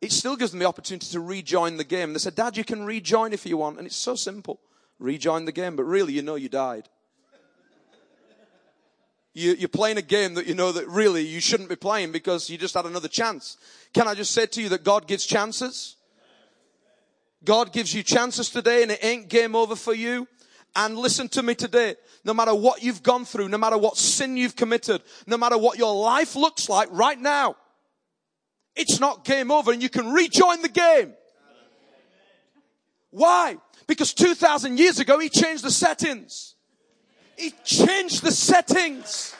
it 0.00 0.12
still 0.12 0.36
gives 0.36 0.50
them 0.50 0.60
the 0.60 0.66
opportunity 0.66 1.06
to 1.12 1.20
rejoin 1.20 1.76
the 1.76 1.84
game. 1.84 2.12
They 2.12 2.18
said, 2.18 2.34
Dad, 2.34 2.56
you 2.56 2.64
can 2.64 2.84
rejoin 2.84 3.32
if 3.32 3.46
you 3.46 3.56
want. 3.56 3.78
And 3.78 3.86
it's 3.86 3.96
so 3.96 4.14
simple. 4.14 4.60
Rejoin 4.98 5.44
the 5.44 5.52
game, 5.52 5.76
but 5.76 5.84
really 5.84 6.12
you 6.12 6.22
know 6.22 6.34
you 6.34 6.48
died. 6.48 6.88
You, 9.36 9.52
you're 9.52 9.68
playing 9.68 9.98
a 9.98 10.02
game 10.02 10.32
that 10.36 10.46
you 10.46 10.54
know 10.54 10.72
that 10.72 10.88
really 10.88 11.20
you 11.20 11.40
shouldn't 11.40 11.68
be 11.68 11.76
playing 11.76 12.10
because 12.10 12.48
you 12.48 12.56
just 12.56 12.72
had 12.72 12.86
another 12.86 13.06
chance. 13.06 13.58
Can 13.92 14.08
I 14.08 14.14
just 14.14 14.30
say 14.30 14.46
to 14.46 14.62
you 14.62 14.70
that 14.70 14.82
God 14.82 15.06
gives 15.06 15.26
chances? 15.26 15.96
God 17.44 17.70
gives 17.70 17.92
you 17.92 18.02
chances 18.02 18.48
today 18.48 18.82
and 18.82 18.92
it 18.92 19.04
ain't 19.04 19.28
game 19.28 19.54
over 19.54 19.76
for 19.76 19.92
you. 19.92 20.26
And 20.74 20.96
listen 20.96 21.28
to 21.28 21.42
me 21.42 21.54
today. 21.54 21.96
No 22.24 22.32
matter 22.32 22.54
what 22.54 22.82
you've 22.82 23.02
gone 23.02 23.26
through, 23.26 23.50
no 23.50 23.58
matter 23.58 23.76
what 23.76 23.98
sin 23.98 24.38
you've 24.38 24.56
committed, 24.56 25.02
no 25.26 25.36
matter 25.36 25.58
what 25.58 25.76
your 25.76 25.94
life 25.94 26.34
looks 26.34 26.70
like 26.70 26.88
right 26.90 27.20
now, 27.20 27.56
it's 28.74 29.00
not 29.00 29.26
game 29.26 29.50
over 29.50 29.70
and 29.70 29.82
you 29.82 29.90
can 29.90 30.14
rejoin 30.14 30.62
the 30.62 30.70
game. 30.70 31.12
Why? 33.10 33.58
Because 33.86 34.14
2,000 34.14 34.78
years 34.78 34.98
ago, 34.98 35.18
he 35.18 35.28
changed 35.28 35.62
the 35.62 35.70
settings. 35.70 36.55
He 37.36 37.52
changed 37.64 38.22
the 38.22 38.32
settings. 38.32 39.34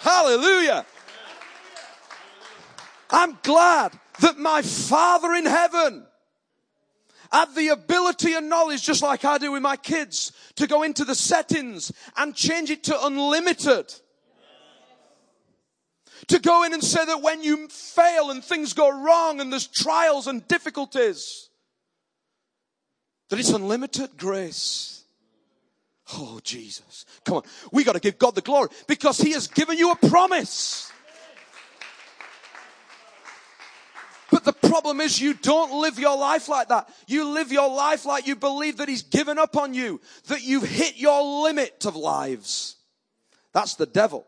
Hallelujah. 0.00 0.86
I'm 3.10 3.38
glad 3.42 3.98
that 4.20 4.38
my 4.38 4.62
Father 4.62 5.34
in 5.34 5.46
heaven 5.46 6.06
had 7.32 7.54
the 7.54 7.68
ability 7.68 8.34
and 8.34 8.48
knowledge, 8.48 8.84
just 8.84 9.02
like 9.02 9.24
I 9.24 9.38
do 9.38 9.52
with 9.52 9.62
my 9.62 9.76
kids, 9.76 10.32
to 10.56 10.66
go 10.66 10.82
into 10.82 11.04
the 11.04 11.14
settings 11.14 11.92
and 12.16 12.34
change 12.34 12.70
it 12.70 12.84
to 12.84 13.06
unlimited. 13.06 13.92
To 16.28 16.38
go 16.38 16.64
in 16.64 16.72
and 16.72 16.82
say 16.82 17.04
that 17.04 17.22
when 17.22 17.42
you 17.42 17.68
fail 17.68 18.30
and 18.30 18.42
things 18.42 18.72
go 18.72 18.90
wrong 18.90 19.40
and 19.40 19.52
there's 19.52 19.66
trials 19.66 20.26
and 20.26 20.46
difficulties, 20.48 21.50
that 23.28 23.38
it's 23.38 23.50
unlimited 23.50 24.16
grace. 24.16 24.95
Oh, 26.14 26.40
Jesus. 26.42 27.04
Come 27.24 27.38
on. 27.38 27.42
We 27.72 27.84
got 27.84 27.94
to 27.94 28.00
give 28.00 28.18
God 28.18 28.34
the 28.34 28.40
glory 28.40 28.68
because 28.86 29.18
He 29.18 29.32
has 29.32 29.48
given 29.48 29.76
you 29.76 29.90
a 29.90 29.96
promise. 29.96 30.92
But 34.30 34.44
the 34.44 34.52
problem 34.52 35.00
is 35.00 35.20
you 35.20 35.34
don't 35.34 35.80
live 35.80 35.98
your 35.98 36.16
life 36.16 36.48
like 36.48 36.68
that. 36.68 36.88
You 37.06 37.28
live 37.28 37.52
your 37.52 37.68
life 37.68 38.04
like 38.04 38.26
you 38.26 38.36
believe 38.36 38.78
that 38.78 38.88
He's 38.88 39.02
given 39.02 39.38
up 39.38 39.56
on 39.56 39.74
you, 39.74 40.00
that 40.28 40.42
you've 40.42 40.68
hit 40.68 40.96
your 40.96 41.42
limit 41.42 41.86
of 41.86 41.96
lives. 41.96 42.76
That's 43.52 43.74
the 43.74 43.86
devil 43.86 44.26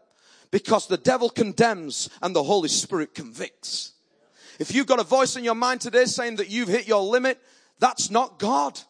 because 0.50 0.86
the 0.86 0.96
devil 0.96 1.28
condemns 1.28 2.08
and 2.22 2.34
the 2.34 2.42
Holy 2.42 2.68
Spirit 2.68 3.14
convicts. 3.14 3.92
If 4.58 4.74
you've 4.74 4.86
got 4.86 5.00
a 5.00 5.04
voice 5.04 5.36
in 5.36 5.44
your 5.44 5.54
mind 5.54 5.80
today 5.80 6.06
saying 6.06 6.36
that 6.36 6.50
you've 6.50 6.68
hit 6.68 6.88
your 6.88 7.02
limit, 7.02 7.40
that's 7.78 8.10
not 8.10 8.38
God. 8.38 8.80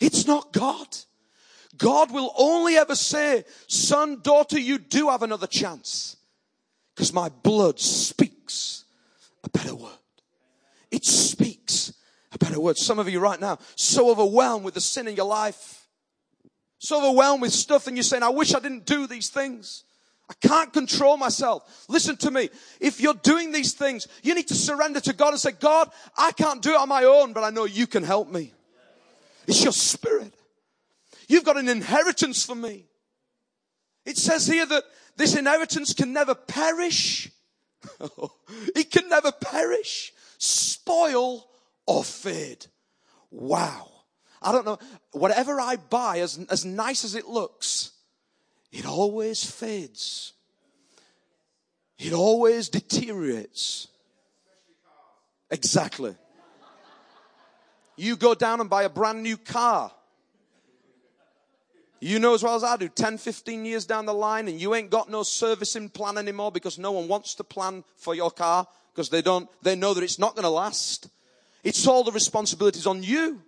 It's 0.00 0.26
not 0.26 0.52
God. 0.52 0.86
God 1.78 2.10
will 2.10 2.32
only 2.36 2.76
ever 2.76 2.94
say, 2.94 3.44
son, 3.68 4.20
daughter, 4.20 4.58
you 4.58 4.78
do 4.78 5.08
have 5.08 5.22
another 5.22 5.46
chance. 5.46 6.16
Because 6.94 7.12
my 7.12 7.28
blood 7.28 7.78
speaks 7.78 8.84
a 9.44 9.48
better 9.48 9.74
word. 9.74 9.92
It 10.90 11.04
speaks 11.04 11.92
a 12.32 12.38
better 12.38 12.60
word. 12.60 12.76
Some 12.76 12.98
of 12.98 13.08
you 13.08 13.20
right 13.20 13.40
now, 13.40 13.58
so 13.76 14.10
overwhelmed 14.10 14.64
with 14.64 14.74
the 14.74 14.80
sin 14.80 15.06
in 15.06 15.14
your 15.14 15.26
life. 15.26 15.86
So 16.80 16.98
overwhelmed 16.98 17.42
with 17.42 17.52
stuff 17.52 17.86
and 17.86 17.96
you're 17.96 18.04
saying, 18.04 18.22
I 18.22 18.30
wish 18.30 18.54
I 18.54 18.60
didn't 18.60 18.84
do 18.84 19.06
these 19.06 19.28
things. 19.28 19.84
I 20.30 20.34
can't 20.46 20.72
control 20.72 21.16
myself. 21.16 21.86
Listen 21.88 22.16
to 22.18 22.30
me. 22.30 22.50
If 22.80 23.00
you're 23.00 23.14
doing 23.14 23.50
these 23.50 23.72
things, 23.72 24.06
you 24.22 24.34
need 24.34 24.48
to 24.48 24.54
surrender 24.54 25.00
to 25.00 25.12
God 25.12 25.30
and 25.30 25.40
say, 25.40 25.52
God, 25.52 25.90
I 26.16 26.32
can't 26.32 26.60
do 26.60 26.72
it 26.72 26.76
on 26.76 26.88
my 26.88 27.04
own, 27.04 27.32
but 27.32 27.44
I 27.44 27.50
know 27.50 27.64
you 27.64 27.86
can 27.86 28.02
help 28.02 28.30
me. 28.30 28.52
It's 29.46 29.62
your 29.62 29.72
spirit. 29.72 30.34
You've 31.28 31.44
got 31.44 31.58
an 31.58 31.68
inheritance 31.68 32.44
for 32.44 32.54
me. 32.54 32.86
It 34.04 34.16
says 34.16 34.46
here 34.46 34.64
that 34.64 34.84
this 35.16 35.36
inheritance 35.36 35.92
can 35.92 36.12
never 36.12 36.34
perish. 36.34 37.30
it 38.74 38.90
can 38.90 39.08
never 39.08 39.30
perish, 39.30 40.12
spoil, 40.38 41.46
or 41.86 42.02
fade. 42.02 42.66
Wow. 43.30 43.90
I 44.40 44.52
don't 44.52 44.64
know. 44.64 44.78
Whatever 45.12 45.60
I 45.60 45.76
buy, 45.76 46.20
as, 46.20 46.38
as 46.50 46.64
nice 46.64 47.04
as 47.04 47.14
it 47.14 47.28
looks, 47.28 47.92
it 48.72 48.86
always 48.86 49.44
fades. 49.44 50.32
It 51.98 52.12
always 52.12 52.68
deteriorates. 52.68 53.88
Exactly. 55.50 56.14
You 57.96 58.16
go 58.16 58.34
down 58.34 58.60
and 58.60 58.70
buy 58.70 58.84
a 58.84 58.88
brand 58.88 59.22
new 59.22 59.36
car. 59.36 59.90
You 62.00 62.18
know 62.18 62.34
as 62.34 62.42
well 62.42 62.54
as 62.54 62.62
I 62.62 62.76
do, 62.76 62.88
10, 62.88 63.18
15 63.18 63.64
years 63.64 63.84
down 63.84 64.06
the 64.06 64.14
line 64.14 64.46
and 64.46 64.60
you 64.60 64.74
ain't 64.74 64.90
got 64.90 65.10
no 65.10 65.24
servicing 65.24 65.88
plan 65.88 66.16
anymore 66.16 66.52
because 66.52 66.78
no 66.78 66.92
one 66.92 67.08
wants 67.08 67.34
to 67.36 67.44
plan 67.44 67.82
for 67.96 68.14
your 68.14 68.30
car 68.30 68.66
because 68.92 69.08
they 69.08 69.22
don't, 69.22 69.48
they 69.62 69.74
know 69.74 69.94
that 69.94 70.04
it's 70.04 70.18
not 70.18 70.34
going 70.34 70.44
to 70.44 70.50
last. 70.50 71.08
It's 71.64 71.86
all 71.86 72.04
the 72.04 72.12
responsibilities 72.12 72.86
on 72.86 73.02
you. 73.02 73.42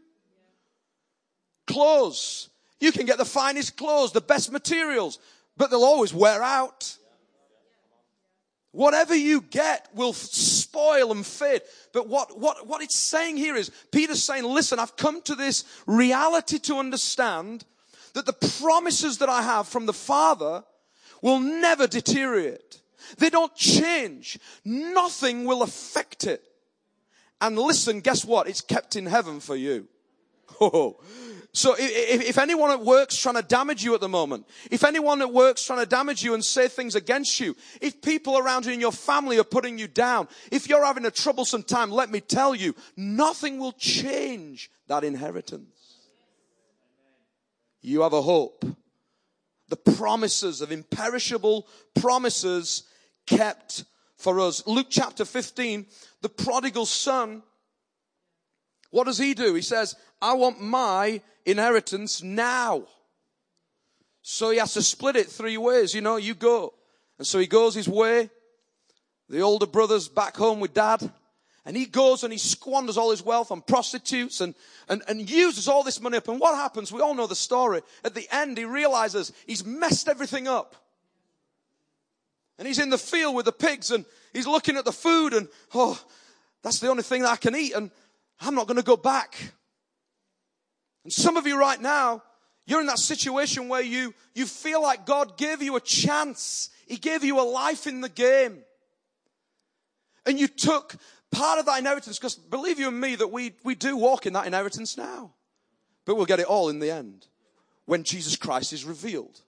Clothes. 1.67 2.51
You 2.81 2.91
can 2.91 3.07
get 3.07 3.19
the 3.19 3.25
finest 3.25 3.77
clothes, 3.77 4.13
the 4.13 4.21
best 4.21 4.51
materials, 4.51 5.21
but 5.57 5.71
they'll 5.71 5.85
always 5.85 6.13
wear 6.13 6.43
out. 6.43 6.97
Whatever 8.73 9.15
you 9.15 9.41
get 9.41 9.89
will 9.95 10.13
spoil 10.13 11.11
and 11.13 11.27
fade. 11.27 11.63
But 11.93 12.09
what, 12.09 12.39
what, 12.39 12.67
what 12.67 12.83
it's 12.83 12.97
saying 12.97 13.37
here 13.37 13.57
is, 13.57 13.71
Peter's 13.91 14.23
saying, 14.23 14.45
listen, 14.45 14.79
I've 14.79 14.97
come 14.97 15.23
to 15.23 15.35
this 15.35 15.65
reality 15.87 16.59
to 16.61 16.77
understand 16.77 17.65
that 18.15 18.27
the 18.27 18.33
promises 18.61 19.19
that 19.19 19.29
I 19.29 19.43
have 19.43 19.69
from 19.69 19.87
the 19.87 19.93
Father 19.93 20.65
will 21.23 21.41
never 21.41 21.87
deteriorate. 21.87 22.81
They 23.19 23.31
don't 23.31 23.55
change. 23.55 24.39
Nothing 24.65 25.45
will 25.45 25.63
affect 25.63 26.25
it. 26.25 26.43
And 27.41 27.59
listen, 27.59 28.01
guess 28.01 28.25
what? 28.25 28.49
It's 28.49 28.61
kept 28.61 28.97
in 28.97 29.07
heaven 29.07 29.41
for 29.41 29.57
you. 29.57 29.89
Oh, 30.63 30.99
so 31.53 31.75
if, 31.79 32.39
anyone 32.39 32.71
at 32.71 32.81
work's 32.81 33.17
trying 33.17 33.35
to 33.35 33.43
damage 33.43 33.83
you 33.83 33.95
at 33.95 34.01
the 34.01 34.09
moment, 34.09 34.47
if 34.71 34.85
anyone 34.85 35.21
at 35.21 35.33
work's 35.33 35.65
trying 35.65 35.81
to 35.81 35.87
damage 35.87 36.23
you 36.23 36.35
and 36.35 36.45
say 36.45 36.69
things 36.69 36.95
against 36.95 37.41
you, 37.41 37.57
if 37.81 38.01
people 38.01 38.39
around 38.39 38.67
you 38.67 38.73
in 38.73 38.81
your 38.81 38.93
family 38.93 39.39
are 39.39 39.45
putting 39.45 39.79
you 39.79 39.89
down, 39.89 40.29
if 40.53 40.69
you're 40.69 40.85
having 40.85 41.07
a 41.07 41.11
troublesome 41.11 41.65
time, 41.65 41.91
let 41.91 42.11
me 42.11 42.21
tell 42.21 42.55
you, 42.55 42.75
nothing 42.97 43.59
will 43.59 43.73
change 43.73 44.71
that 44.87 45.03
inheritance. 45.03 45.80
You 47.83 48.03
have 48.03 48.13
a 48.13 48.23
hope. 48.23 48.65
The 49.69 49.77
promises 49.77 50.61
of 50.61 50.73
imperishable 50.73 51.67
promises 51.95 52.85
kept 53.27 53.85
for 54.17 54.41
us. 54.41 54.67
Luke 54.67 54.89
chapter 54.91 55.25
15, 55.25 55.87
the 56.23 56.29
prodigal 56.29 56.87
son, 56.87 57.43
what 58.91 59.05
does 59.05 59.19
he 59.19 59.35
do? 59.35 59.55
He 59.55 59.63
says, 59.63 59.95
I 60.21 60.35
want 60.35 60.61
my 60.61 61.23
inheritance 61.47 62.23
now. 62.23 62.85
So 64.23 64.51
he 64.51 64.59
has 64.59 64.75
to 64.75 64.83
split 64.83 65.17
it 65.17 65.29
three 65.29 65.57
ways. 65.57 65.95
You 65.95 66.01
know, 66.01 66.17
you 66.17 66.35
go. 66.35 66.75
And 67.19 67.27
so 67.27 67.39
he 67.39 67.47
goes 67.47 67.75
his 67.75 67.89
way. 67.89 68.31
The 69.29 69.41
older 69.41 69.67
brother's 69.67 70.09
back 70.09 70.37
home 70.37 70.61
with 70.61 70.75
dad. 70.75 71.11
And 71.67 71.77
he 71.77 71.85
goes 71.85 72.25
and 72.25 72.33
he 72.33 72.39
squanders 72.39 72.97
all 72.97 73.11
his 73.11 73.23
wealth 73.23 73.51
on 73.51 73.61
prostitutes 73.61 74.41
and, 74.41 74.55
and, 74.89 75.03
and 75.09 75.29
uses 75.29 75.69
all 75.69 75.83
this 75.83 76.01
money 76.01 76.17
up. 76.17 76.29
And 76.29 76.41
what 76.41 76.55
happens? 76.55 76.91
We 76.91 77.01
all 77.01 77.15
know 77.15 77.27
the 77.27 77.37
story. 77.37 77.83
At 78.03 78.15
the 78.15 78.27
end, 78.35 78.57
he 78.57 78.65
realizes 78.65 79.33
he's 79.47 79.65
messed 79.65 80.09
everything 80.09 80.49
up. 80.49 80.75
And 82.59 82.67
he's 82.67 82.79
in 82.79 82.91
the 82.91 82.99
field 82.99 83.35
with 83.35 83.45
the 83.45 83.53
pigs 83.53 83.91
and 83.91 84.05
he's 84.33 84.47
looking 84.47 84.77
at 84.77 84.85
the 84.85 84.93
food 84.93 85.35
and, 85.35 85.49
oh, 85.75 86.01
that's 86.63 86.79
the 86.79 86.89
only 86.89 87.03
thing 87.03 87.23
that 87.23 87.33
I 87.33 87.37
can 87.37 87.55
eat. 87.55 87.73
And 87.75 87.91
I'm 88.41 88.55
not 88.55 88.67
going 88.67 88.77
to 88.77 88.83
go 88.83 88.97
back. 88.97 89.53
And 91.05 91.13
some 91.13 91.37
of 91.37 91.47
you 91.47 91.59
right 91.59 91.81
now, 91.81 92.23
you're 92.67 92.81
in 92.81 92.87
that 92.87 92.99
situation 92.99 93.69
where 93.69 93.83
you, 93.83 94.15
you 94.35 94.47
feel 94.47 94.83
like 94.83 95.07
God 95.07 95.37
gave 95.37 95.63
you 95.63 95.77
a 95.77 95.81
chance. 95.81 96.71
He 96.87 96.97
gave 96.97 97.25
you 97.25 97.41
a 97.41 97.43
life 97.43 97.87
in 97.87 98.01
the 98.01 98.09
game. 98.09 98.59
And 100.27 100.39
you 100.39 100.47
took 100.47 100.95
part 101.31 101.59
of 101.59 101.67
that 101.67 101.79
inheritance, 101.79 102.19
because 102.19 102.37
believe 102.37 102.79
you 102.79 102.89
and 102.89 103.01
me 103.01 103.15
that 103.17 103.29
we, 103.29 103.53
we 103.65 103.75
do 103.75 103.97
walk 103.97 104.27
in 104.27 104.33
that 104.33 104.47
inheritance 104.47 104.97
now. 104.97 105.33
But 106.05 106.17
we'll 106.17 106.27
get 106.27 106.41
it 106.41 106.47
all 106.47 106.69
in 106.69 106.79
the 106.79 106.91
end 106.91 107.27
when 107.87 108.05
Jesus 108.05 108.37
Christ 108.37 108.73
is 108.73 108.85
revealed. 108.85 109.41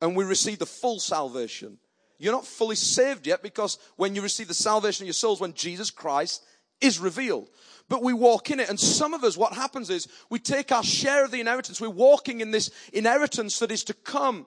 And 0.00 0.16
we 0.16 0.24
receive 0.24 0.58
the 0.58 0.66
full 0.66 1.00
salvation. 1.00 1.78
You're 2.18 2.32
not 2.32 2.46
fully 2.46 2.76
saved 2.76 3.26
yet 3.26 3.42
because 3.42 3.78
when 3.96 4.14
you 4.14 4.22
receive 4.22 4.48
the 4.48 4.54
salvation 4.54 5.04
of 5.04 5.08
your 5.08 5.14
souls, 5.14 5.40
when 5.40 5.54
Jesus 5.54 5.90
Christ 5.90 6.44
is 6.80 6.98
revealed 6.98 7.48
but 7.88 8.02
we 8.02 8.12
walk 8.12 8.50
in 8.50 8.60
it. 8.60 8.68
And 8.68 8.80
some 8.80 9.14
of 9.14 9.24
us, 9.24 9.36
what 9.36 9.52
happens 9.52 9.90
is 9.90 10.08
we 10.30 10.38
take 10.38 10.72
our 10.72 10.82
share 10.82 11.24
of 11.24 11.30
the 11.30 11.40
inheritance. 11.40 11.80
We're 11.80 11.90
walking 11.90 12.40
in 12.40 12.50
this 12.50 12.70
inheritance 12.92 13.58
that 13.58 13.70
is 13.70 13.84
to 13.84 13.94
come. 13.94 14.46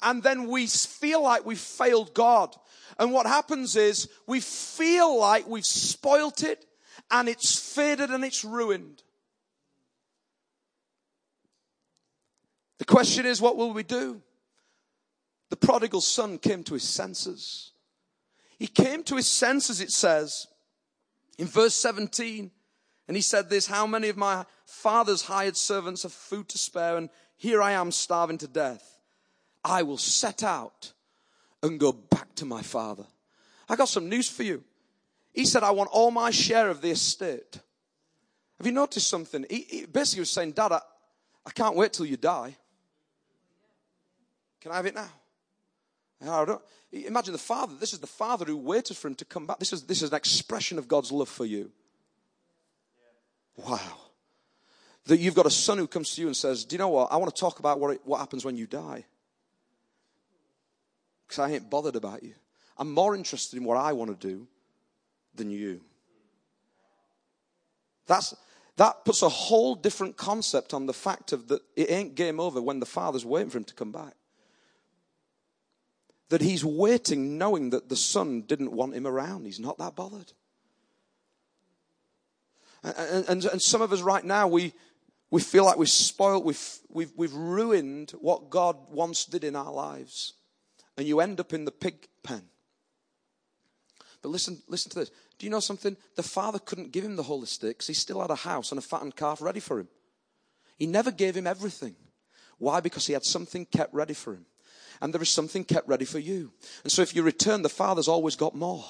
And 0.00 0.22
then 0.22 0.48
we 0.48 0.66
feel 0.66 1.22
like 1.22 1.44
we've 1.44 1.58
failed 1.58 2.14
God. 2.14 2.54
And 2.98 3.12
what 3.12 3.26
happens 3.26 3.76
is 3.76 4.08
we 4.26 4.40
feel 4.40 5.18
like 5.18 5.46
we've 5.46 5.66
spoilt 5.66 6.42
it 6.42 6.64
and 7.10 7.28
it's 7.28 7.58
faded 7.58 8.10
and 8.10 8.24
it's 8.24 8.44
ruined. 8.44 9.02
The 12.78 12.84
question 12.84 13.26
is, 13.26 13.40
what 13.40 13.56
will 13.56 13.72
we 13.72 13.82
do? 13.82 14.20
The 15.50 15.56
prodigal 15.56 16.00
son 16.00 16.38
came 16.38 16.64
to 16.64 16.74
his 16.74 16.88
senses. 16.88 17.72
He 18.58 18.66
came 18.66 19.02
to 19.04 19.16
his 19.16 19.28
senses, 19.28 19.80
it 19.80 19.90
says, 19.90 20.46
in 21.38 21.46
verse 21.46 21.74
17, 21.74 22.50
and 23.08 23.16
he 23.16 23.22
said 23.22 23.50
this, 23.50 23.66
how 23.66 23.86
many 23.86 24.08
of 24.08 24.16
my 24.16 24.44
father's 24.64 25.22
hired 25.22 25.56
servants 25.56 26.04
have 26.04 26.12
food 26.12 26.48
to 26.48 26.58
spare 26.58 26.96
and 26.96 27.10
here 27.36 27.60
I 27.60 27.72
am 27.72 27.90
starving 27.90 28.38
to 28.38 28.46
death. 28.46 29.00
I 29.64 29.82
will 29.82 29.98
set 29.98 30.44
out 30.44 30.92
and 31.62 31.78
go 31.78 31.92
back 31.92 32.34
to 32.36 32.44
my 32.44 32.62
father. 32.62 33.04
I 33.68 33.76
got 33.76 33.88
some 33.88 34.08
news 34.08 34.28
for 34.28 34.42
you. 34.42 34.64
He 35.32 35.46
said, 35.46 35.62
I 35.62 35.70
want 35.70 35.90
all 35.92 36.10
my 36.10 36.30
share 36.30 36.68
of 36.68 36.82
the 36.82 36.90
estate. 36.90 37.58
Have 38.58 38.66
you 38.66 38.72
noticed 38.72 39.08
something? 39.08 39.46
He, 39.48 39.66
he 39.68 39.86
basically 39.86 40.20
was 40.20 40.30
saying, 40.30 40.52
Dad, 40.52 40.72
I, 40.72 40.80
I 41.46 41.50
can't 41.50 41.74
wait 41.74 41.92
till 41.92 42.06
you 42.06 42.16
die. 42.16 42.56
Can 44.60 44.72
I 44.72 44.76
have 44.76 44.86
it 44.86 44.94
now? 44.94 45.08
I 46.30 46.44
don't, 46.44 46.62
imagine 46.92 47.32
the 47.32 47.38
father. 47.38 47.74
This 47.78 47.92
is 47.92 47.98
the 47.98 48.06
father 48.06 48.44
who 48.44 48.56
waited 48.56 48.96
for 48.96 49.08
him 49.08 49.14
to 49.16 49.24
come 49.24 49.46
back. 49.46 49.58
This 49.58 49.72
is, 49.72 49.82
this 49.82 50.02
is 50.02 50.10
an 50.10 50.16
expression 50.16 50.78
of 50.78 50.86
God's 50.86 51.10
love 51.10 51.28
for 51.28 51.44
you. 51.44 51.72
Wow. 53.56 53.80
That 55.06 55.18
you've 55.18 55.34
got 55.34 55.46
a 55.46 55.50
son 55.50 55.78
who 55.78 55.88
comes 55.88 56.14
to 56.14 56.20
you 56.20 56.28
and 56.28 56.36
says, 56.36 56.64
Do 56.64 56.74
you 56.74 56.78
know 56.78 56.90
what? 56.90 57.10
I 57.10 57.16
want 57.16 57.34
to 57.34 57.40
talk 57.40 57.58
about 57.58 57.80
what, 57.80 57.94
it, 57.94 58.00
what 58.04 58.18
happens 58.18 58.44
when 58.44 58.56
you 58.56 58.66
die. 58.66 59.04
Because 61.26 61.38
I 61.38 61.52
ain't 61.52 61.70
bothered 61.70 61.96
about 61.96 62.22
you. 62.22 62.34
I'm 62.78 62.92
more 62.92 63.14
interested 63.14 63.56
in 63.56 63.64
what 63.64 63.76
I 63.76 63.92
want 63.92 64.18
to 64.18 64.28
do 64.28 64.46
than 65.34 65.50
you. 65.50 65.80
That's, 68.06 68.34
that 68.76 69.04
puts 69.04 69.22
a 69.22 69.28
whole 69.28 69.74
different 69.74 70.16
concept 70.16 70.74
on 70.74 70.86
the 70.86 70.92
fact 70.92 71.32
of 71.32 71.48
that 71.48 71.62
it 71.76 71.90
ain't 71.90 72.14
game 72.14 72.40
over 72.40 72.60
when 72.60 72.80
the 72.80 72.86
father's 72.86 73.24
waiting 73.24 73.50
for 73.50 73.58
him 73.58 73.64
to 73.64 73.74
come 73.74 73.92
back 73.92 74.14
that 76.32 76.40
he's 76.40 76.64
waiting 76.64 77.36
knowing 77.36 77.68
that 77.68 77.90
the 77.90 77.94
son 77.94 78.40
didn't 78.40 78.72
want 78.72 78.94
him 78.94 79.06
around. 79.06 79.44
He's 79.44 79.60
not 79.60 79.76
that 79.76 79.94
bothered. 79.94 80.32
And, 82.82 83.28
and, 83.28 83.44
and 83.44 83.60
some 83.60 83.82
of 83.82 83.92
us 83.92 84.00
right 84.00 84.24
now, 84.24 84.48
we, 84.48 84.72
we 85.30 85.42
feel 85.42 85.66
like 85.66 85.76
we've 85.76 85.90
spoiled, 85.90 86.46
we've, 86.46 86.78
we've, 86.88 87.12
we've 87.16 87.34
ruined 87.34 88.12
what 88.12 88.48
God 88.48 88.78
once 88.88 89.26
did 89.26 89.44
in 89.44 89.54
our 89.54 89.70
lives. 89.70 90.32
And 90.96 91.06
you 91.06 91.20
end 91.20 91.40
up 91.40 91.52
in 91.52 91.64
the 91.64 91.72
pig 91.72 92.06
pen. 92.22 92.42
But 94.20 94.28
listen, 94.28 94.62
listen 94.68 94.90
to 94.92 95.00
this. 95.00 95.10
Do 95.38 95.46
you 95.46 95.50
know 95.50 95.60
something? 95.60 95.96
The 96.14 96.22
father 96.22 96.58
couldn't 96.58 96.92
give 96.92 97.04
him 97.04 97.16
the 97.16 97.24
whole 97.24 97.42
estate 97.42 97.70
because 97.70 97.88
he 97.88 97.94
still 97.94 98.20
had 98.20 98.30
a 98.30 98.36
house 98.36 98.70
and 98.70 98.78
a 98.78 98.82
fattened 98.82 99.16
calf 99.16 99.42
ready 99.42 99.60
for 99.60 99.80
him. 99.80 99.88
He 100.78 100.86
never 100.86 101.10
gave 101.10 101.36
him 101.36 101.46
everything. 101.46 101.96
Why? 102.58 102.80
Because 102.80 103.06
he 103.06 103.12
had 103.12 103.24
something 103.24 103.66
kept 103.66 103.92
ready 103.92 104.14
for 104.14 104.34
him 104.34 104.46
and 105.02 105.12
there 105.12 105.20
is 105.20 105.30
something 105.30 105.64
kept 105.64 105.88
ready 105.88 106.04
for 106.04 106.20
you. 106.20 106.52
And 106.84 106.92
so 106.92 107.02
if 107.02 107.14
you 107.14 107.22
return, 107.24 107.62
the 107.62 107.68
Father's 107.68 108.06
always 108.06 108.36
got 108.36 108.54
more. 108.54 108.84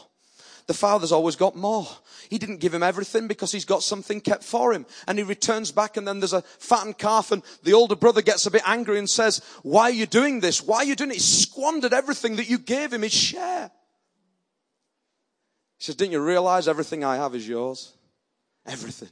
The 0.66 0.74
Father's 0.74 1.12
always 1.12 1.36
got 1.36 1.56
more. 1.56 1.86
He 2.30 2.38
didn't 2.38 2.60
give 2.60 2.72
him 2.72 2.82
everything 2.82 3.28
because 3.28 3.52
he's 3.52 3.64
got 3.64 3.82
something 3.82 4.20
kept 4.20 4.44
for 4.44 4.72
him. 4.72 4.86
And 5.06 5.18
he 5.18 5.24
returns 5.24 5.72
back 5.72 5.96
and 5.96 6.06
then 6.06 6.20
there's 6.20 6.32
a 6.32 6.42
fattened 6.42 6.98
calf 6.98 7.32
and 7.32 7.42
the 7.62 7.72
older 7.72 7.96
brother 7.96 8.22
gets 8.22 8.46
a 8.46 8.50
bit 8.50 8.62
angry 8.64 8.98
and 8.98 9.08
says, 9.08 9.42
why 9.62 9.84
are 9.84 9.90
you 9.90 10.06
doing 10.06 10.40
this? 10.40 10.62
Why 10.62 10.78
are 10.78 10.84
you 10.84 10.96
doing 10.96 11.10
it? 11.10 11.14
He 11.14 11.20
squandered 11.20 11.92
everything 11.92 12.36
that 12.36 12.48
you 12.48 12.58
gave 12.58 12.92
him, 12.92 13.02
his 13.02 13.12
share. 13.12 13.70
He 15.78 15.84
says, 15.84 15.96
didn't 15.96 16.12
you 16.12 16.22
realize 16.22 16.68
everything 16.68 17.04
I 17.04 17.16
have 17.16 17.34
is 17.34 17.46
yours? 17.46 17.92
Everything. 18.66 19.10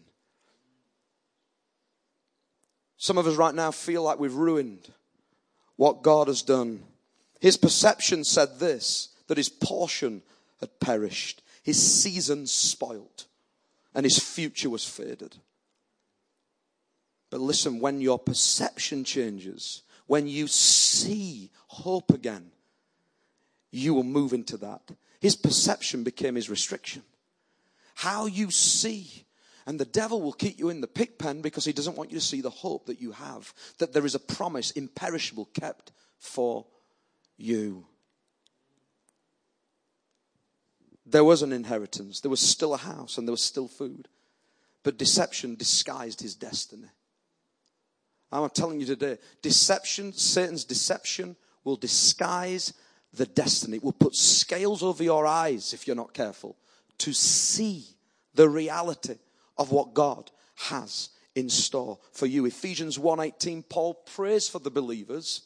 Some 2.97 3.19
of 3.19 3.27
us 3.27 3.37
right 3.37 3.55
now 3.55 3.71
feel 3.71 4.03
like 4.03 4.21
we've 4.21 4.35
ruined 4.35 4.89
what 5.77 6.03
God 6.03 6.29
has 6.29 6.43
done 6.43 6.85
his 7.41 7.57
perception 7.57 8.23
said 8.23 8.61
this 8.61 9.09
that 9.27 9.39
his 9.39 9.49
portion 9.49 10.23
had 10.61 10.81
perished, 10.81 11.43
his 11.63 11.81
season 11.81 12.47
spoilt, 12.47 13.27
and 13.95 14.05
his 14.05 14.19
future 14.19 14.71
was 14.71 14.85
faded. 14.85 15.37
But 17.31 17.41
listen, 17.41 17.81
when 17.81 18.01
your 18.01 18.19
perception 18.19 19.05
changes, 19.05 19.83
when 20.07 20.27
you 20.27 20.49
see 20.49 21.51
hope 21.69 22.11
again, 22.11 22.51
you 23.71 23.95
will 23.95 24.03
move 24.03 24.33
into 24.33 24.57
that. 24.59 24.91
His 25.21 25.37
perception 25.37 26.03
became 26.03 26.35
his 26.35 26.51
restriction. 26.51 27.03
How 27.95 28.27
you 28.27 28.51
see. 28.51 29.27
And 29.67 29.79
the 29.79 29.85
devil 29.85 30.21
will 30.21 30.33
keep 30.33 30.59
you 30.59 30.71
in 30.71 30.81
the 30.81 30.89
pig 30.89 31.19
pen 31.19 31.43
because 31.43 31.65
he 31.65 31.73
doesn't 31.73 31.97
want 31.97 32.11
you 32.11 32.19
to 32.19 32.25
see 32.25 32.41
the 32.41 32.51
hope 32.51 32.87
that 32.87 33.01
you 33.01 33.13
have, 33.13 33.55
that 33.79 33.93
there 33.93 34.07
is 34.07 34.15
a 34.15 34.19
promise 34.19 34.73
imperishable 34.73 35.45
kept 35.55 35.93
for 36.19 36.67
you. 37.37 37.87
There 41.11 41.25
was 41.25 41.43
an 41.43 41.53
inheritance, 41.53 42.21
there 42.21 42.31
was 42.31 42.41
still 42.41 42.75
a 42.75 42.79
house, 42.79 43.19
and 43.19 43.27
there 43.27 43.33
was 43.33 43.43
still 43.43 43.69
food. 43.69 44.09
But 44.83 44.99
deception 44.99 45.57
disguised 45.57 46.21
his 46.21 46.35
destiny. 46.35 46.89
I'm 48.33 48.49
telling 48.51 48.81
you 48.81 48.87
today, 48.87 49.19
deception, 49.43 50.13
Satan's 50.13 50.65
deception 50.65 51.37
will 51.65 51.77
disguise 51.77 52.73
the 53.13 53.27
destiny. 53.27 53.79
It 53.79 53.85
will 53.85 53.93
put 53.93 54.15
scales 54.15 54.83
over 54.83 55.03
your 55.03 55.27
eyes 55.27 55.75
if 55.75 55.87
you're 55.87 55.97
not 55.97 56.15
careful 56.15 56.57
to 56.99 57.13
see 57.13 57.85
the 58.35 58.49
reality 58.49 59.17
of 59.59 59.73
what 59.73 59.95
God 59.95 60.31
has 60.55 61.11
in 61.35 61.49
store 61.49 61.99
for 62.13 62.27
you. 62.27 62.45
Ephesians 62.47 62.99
1:18 62.99 63.69
Paul 63.69 63.95
prays 63.95 64.49
for 64.49 64.61
the 64.61 64.71
believers 64.71 65.43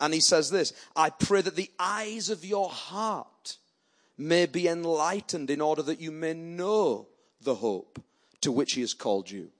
and 0.00 0.14
he 0.14 0.20
says 0.20 0.50
this, 0.50 0.72
I 0.94 1.10
pray 1.10 1.40
that 1.40 1.56
the 1.56 1.70
eyes 1.78 2.30
of 2.30 2.44
your 2.44 2.68
heart 2.68 3.56
may 4.18 4.46
be 4.46 4.66
enlightened 4.66 5.48
in 5.48 5.60
order 5.60 5.82
that 5.82 6.00
you 6.00 6.10
may 6.10 6.34
know 6.34 7.06
the 7.40 7.54
hope 7.54 8.02
to 8.40 8.52
which 8.52 8.72
he 8.72 8.80
has 8.80 8.92
called 8.92 9.30
you. 9.30 9.50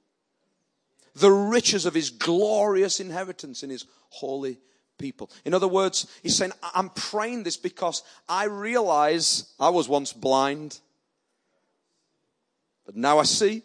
The 1.15 1.31
riches 1.31 1.87
of 1.87 1.95
his 1.95 2.11
glorious 2.11 3.01
inheritance 3.01 3.63
in 3.63 3.71
his 3.71 3.87
holy 4.11 4.59
people. 4.99 5.31
In 5.45 5.55
other 5.55 5.69
words, 5.69 6.07
he's 6.23 6.37
saying, 6.37 6.53
I'm 6.75 6.91
praying 6.91 7.45
this 7.45 7.57
because 7.57 8.03
I 8.29 8.45
realize 8.45 9.53
I 9.59 9.71
was 9.71 9.89
once 9.89 10.13
blind, 10.13 10.81
but 12.85 12.97
now 12.97 13.19
I 13.19 13.25
see. 13.25 13.63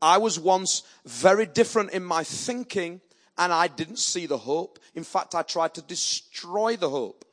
I 0.00 0.18
was 0.18 0.38
once 0.38 0.82
very 1.06 1.46
different 1.46 1.92
in 1.92 2.04
my 2.04 2.22
thinking 2.22 3.00
and 3.38 3.52
I 3.52 3.68
didn't 3.68 3.98
see 3.98 4.26
the 4.26 4.38
hope. 4.38 4.78
In 4.94 5.04
fact, 5.04 5.34
I 5.34 5.42
tried 5.42 5.74
to 5.74 5.82
destroy 5.82 6.76
the 6.76 6.90
hope. 6.90 7.24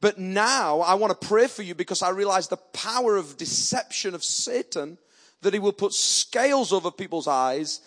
But 0.00 0.18
now 0.18 0.80
I 0.80 0.94
want 0.94 1.18
to 1.18 1.26
pray 1.26 1.46
for 1.46 1.62
you 1.62 1.74
because 1.74 2.02
I 2.02 2.10
realize 2.10 2.48
the 2.48 2.56
power 2.56 3.16
of 3.16 3.36
deception 3.36 4.14
of 4.14 4.22
Satan 4.22 4.98
that 5.42 5.54
he 5.54 5.58
will 5.58 5.72
put 5.72 5.92
scales 5.92 6.72
over 6.72 6.90
people's 6.90 7.26
eyes 7.26 7.80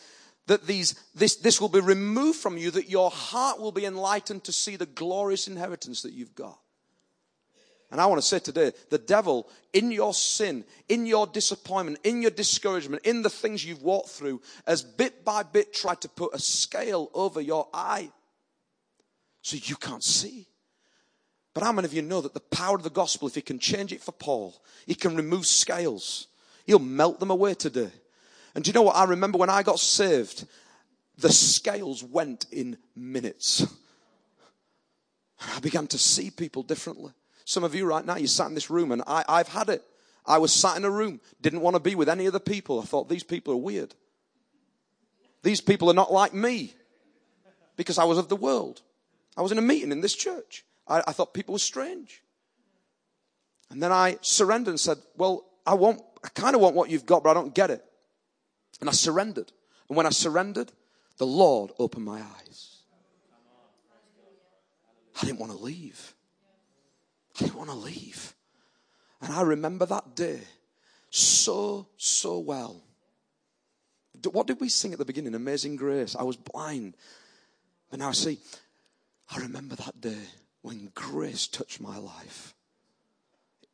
that 0.49 0.65
these, 0.65 0.95
this, 1.13 1.35
this 1.35 1.61
will 1.61 1.69
be 1.69 1.79
removed 1.79 2.39
from 2.39 2.57
you, 2.57 2.71
that 2.71 2.89
your 2.89 3.11
heart 3.11 3.59
will 3.59 3.71
be 3.71 3.85
enlightened 3.85 4.43
to 4.43 4.51
see 4.51 4.75
the 4.75 4.87
glorious 4.87 5.47
inheritance 5.47 6.01
that 6.01 6.13
you've 6.13 6.33
got. 6.33 6.59
And 7.91 8.01
I 8.01 8.07
want 8.07 8.19
to 8.21 8.27
say 8.27 8.39
today, 8.39 8.71
the 8.89 8.97
devil, 8.97 9.47
in 9.73 9.91
your 9.91 10.13
sin, 10.13 10.63
in 10.87 11.05
your 11.05 11.27
disappointment, 11.27 11.99
in 12.03 12.21
your 12.21 12.31
discouragement, 12.31 13.05
in 13.05 13.21
the 13.21 13.29
things 13.29 13.63
you've 13.63 13.83
walked 13.83 14.09
through, 14.09 14.41
has 14.67 14.83
bit 14.83 15.23
by 15.23 15.43
bit 15.43 15.73
tried 15.73 16.01
to 16.01 16.09
put 16.09 16.33
a 16.33 16.39
scale 16.39 17.09
over 17.13 17.41
your 17.41 17.67
eye 17.73 18.11
so 19.41 19.57
you 19.61 19.75
can't 19.75 20.03
see. 20.03 20.48
But 21.53 21.63
how 21.63 21.71
many 21.71 21.85
of 21.85 21.93
you 21.93 22.01
know 22.01 22.21
that 22.21 22.33
the 22.33 22.39
power 22.39 22.75
of 22.75 22.83
the 22.83 22.89
gospel, 22.89 23.27
if 23.27 23.35
he 23.35 23.41
can 23.41 23.59
change 23.59 23.91
it 23.91 24.01
for 24.01 24.11
Paul, 24.11 24.61
he 24.85 24.95
can 24.95 25.15
remove 25.15 25.45
scales. 25.45 26.27
He'll 26.65 26.79
melt 26.79 27.19
them 27.19 27.31
away 27.31 27.55
today. 27.55 27.91
And 28.53 28.63
do 28.63 28.69
you 28.69 28.73
know 28.73 28.83
what? 28.83 28.95
I 28.95 29.05
remember 29.05 29.37
when 29.37 29.49
I 29.49 29.63
got 29.63 29.79
saved, 29.79 30.45
the 31.17 31.31
scales 31.31 32.03
went 32.03 32.45
in 32.51 32.77
minutes. 32.95 33.65
I 35.55 35.59
began 35.59 35.87
to 35.87 35.97
see 35.97 36.29
people 36.29 36.63
differently. 36.63 37.11
Some 37.45 37.63
of 37.63 37.73
you 37.73 37.85
right 37.85 38.05
now, 38.05 38.17
you 38.17 38.27
sat 38.27 38.47
in 38.47 38.55
this 38.55 38.69
room 38.69 38.91
and 38.91 39.01
I, 39.07 39.23
I've 39.27 39.47
had 39.47 39.69
it. 39.69 39.83
I 40.25 40.37
was 40.37 40.53
sat 40.53 40.77
in 40.77 40.85
a 40.85 40.91
room, 40.91 41.19
didn't 41.41 41.61
want 41.61 41.75
to 41.75 41.79
be 41.79 41.95
with 41.95 42.09
any 42.09 42.27
other 42.27 42.39
people. 42.39 42.79
I 42.79 42.85
thought, 42.85 43.09
these 43.09 43.23
people 43.23 43.53
are 43.53 43.57
weird. 43.57 43.95
These 45.41 45.61
people 45.61 45.89
are 45.89 45.95
not 45.95 46.11
like 46.11 46.33
me 46.33 46.73
because 47.75 47.97
I 47.97 48.03
was 48.03 48.17
of 48.17 48.29
the 48.29 48.35
world. 48.35 48.81
I 49.35 49.41
was 49.41 49.51
in 49.51 49.57
a 49.57 49.63
meeting 49.63 49.91
in 49.91 50.01
this 50.01 50.15
church. 50.15 50.65
I, 50.89 51.03
I 51.07 51.11
thought 51.13 51.33
people 51.33 51.53
were 51.53 51.59
strange. 51.59 52.21
And 53.69 53.81
then 53.81 53.91
I 53.91 54.17
surrendered 54.21 54.71
and 54.71 54.79
said, 54.79 54.97
well, 55.15 55.45
I 55.65 55.75
want, 55.75 56.01
I 56.23 56.29
kind 56.29 56.55
of 56.55 56.61
want 56.61 56.75
what 56.75 56.89
you've 56.89 57.05
got, 57.05 57.23
but 57.23 57.29
I 57.29 57.33
don't 57.35 57.53
get 57.53 57.69
it. 57.69 57.83
And 58.81 58.89
I 58.89 58.93
surrendered. 58.93 59.51
And 59.87 59.95
when 59.95 60.05
I 60.05 60.09
surrendered, 60.09 60.71
the 61.17 61.27
Lord 61.27 61.71
opened 61.77 62.05
my 62.05 62.21
eyes. 62.21 62.77
I 65.21 65.25
didn't 65.25 65.39
want 65.39 65.51
to 65.51 65.57
leave. 65.57 66.15
I 67.35 67.43
didn't 67.43 67.55
want 67.55 67.69
to 67.69 67.75
leave. 67.75 68.33
And 69.21 69.33
I 69.33 69.41
remember 69.41 69.85
that 69.85 70.15
day 70.15 70.39
so, 71.09 71.87
so 71.97 72.39
well. 72.39 72.81
What 74.31 74.47
did 74.47 74.59
we 74.59 74.69
sing 74.69 74.93
at 74.93 74.99
the 74.99 75.05
beginning? 75.05 75.35
Amazing 75.35 75.75
Grace. 75.75 76.15
I 76.15 76.23
was 76.23 76.37
blind. 76.37 76.95
But 77.89 77.99
now 77.99 78.09
I 78.09 78.13
see, 78.13 78.39
I 79.29 79.39
remember 79.39 79.75
that 79.75 79.99
day 79.99 80.21
when 80.61 80.91
grace 80.93 81.47
touched 81.47 81.81
my 81.81 81.97
life. 81.97 82.53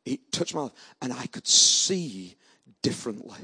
It 0.04 0.32
touched 0.32 0.54
my 0.54 0.62
life, 0.62 0.72
and 1.02 1.12
I 1.12 1.26
could 1.26 1.46
see 1.46 2.36
differently. 2.82 3.38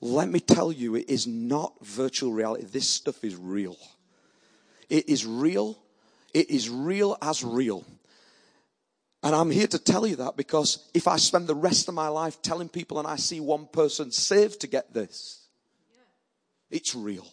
Let 0.00 0.28
me 0.28 0.40
tell 0.40 0.70
you, 0.72 0.94
it 0.94 1.08
is 1.08 1.26
not 1.26 1.74
virtual 1.84 2.32
reality. 2.32 2.64
This 2.64 2.88
stuff 2.88 3.24
is 3.24 3.36
real. 3.36 3.76
It 4.88 5.08
is 5.08 5.26
real. 5.26 5.78
It 6.32 6.50
is 6.50 6.70
real 6.70 7.16
as 7.20 7.44
real. 7.44 7.84
And 9.22 9.34
I'm 9.34 9.50
here 9.50 9.66
to 9.66 9.78
tell 9.78 10.06
you 10.06 10.16
that 10.16 10.36
because 10.36 10.88
if 10.94 11.08
I 11.08 11.16
spend 11.16 11.48
the 11.48 11.54
rest 11.54 11.88
of 11.88 11.94
my 11.94 12.08
life 12.08 12.40
telling 12.40 12.68
people 12.68 12.98
and 12.98 13.08
I 13.08 13.16
see 13.16 13.40
one 13.40 13.66
person 13.66 14.12
saved 14.12 14.60
to 14.60 14.68
get 14.68 14.94
this, 14.94 15.48
it's 16.70 16.94
real. 16.94 17.26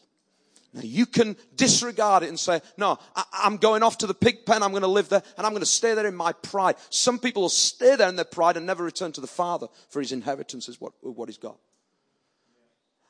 Now 0.75 0.81
you 0.81 1.05
can 1.05 1.38
disregard 1.55 2.23
it 2.23 2.29
and 2.29 2.38
say, 2.38 2.59
no, 2.75 2.99
I, 3.15 3.23
am 3.45 3.55
going 3.55 3.81
off 3.81 3.99
to 3.99 4.07
the 4.07 4.13
pig 4.13 4.45
pen. 4.45 4.61
I'm 4.61 4.71
going 4.71 4.81
to 4.81 4.89
live 4.89 5.07
there 5.07 5.23
and 5.38 5.45
I'm 5.45 5.53
going 5.53 5.61
to 5.61 5.65
stay 5.65 5.93
there 5.93 6.05
in 6.05 6.15
my 6.15 6.33
pride. 6.33 6.75
Some 6.89 7.17
people 7.17 7.43
will 7.43 7.49
stay 7.49 7.95
there 7.95 8.09
in 8.09 8.17
their 8.17 8.25
pride 8.25 8.57
and 8.57 8.65
never 8.65 8.83
return 8.83 9.13
to 9.13 9.21
the 9.21 9.27
Father 9.27 9.67
for 9.88 10.01
his 10.01 10.11
inheritance 10.11 10.67
is 10.67 10.81
what, 10.81 10.91
what 11.01 11.29
he's 11.29 11.38
got. 11.38 11.57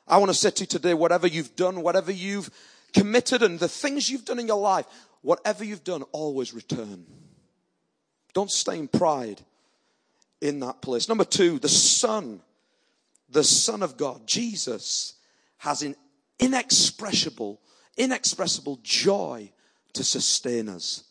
I 0.06 0.18
want 0.18 0.30
to 0.30 0.34
say 0.34 0.50
to 0.50 0.62
you 0.62 0.66
today, 0.66 0.94
whatever 0.94 1.26
you've 1.26 1.56
done, 1.56 1.82
whatever 1.82 2.12
you've 2.12 2.50
committed 2.94 3.42
and 3.42 3.58
the 3.58 3.68
things 3.68 4.08
you've 4.08 4.24
done 4.24 4.38
in 4.38 4.46
your 4.46 4.60
life, 4.60 4.86
whatever 5.22 5.64
you've 5.64 5.82
done, 5.82 6.04
always 6.12 6.54
return. 6.54 7.04
Don't 8.32 8.50
stay 8.50 8.78
in 8.78 8.86
pride 8.86 9.40
in 10.40 10.60
that 10.60 10.82
place. 10.82 11.08
Number 11.08 11.24
two, 11.24 11.58
the 11.58 11.68
Son, 11.68 12.40
the 13.28 13.42
Son 13.42 13.82
of 13.82 13.96
God, 13.96 14.24
Jesus, 14.24 15.14
has 15.58 15.82
an 15.82 15.96
inexpressible, 16.38 17.60
inexpressible 17.96 18.78
joy 18.82 19.50
to 19.94 20.04
sustain 20.04 20.68
us. 20.68 21.04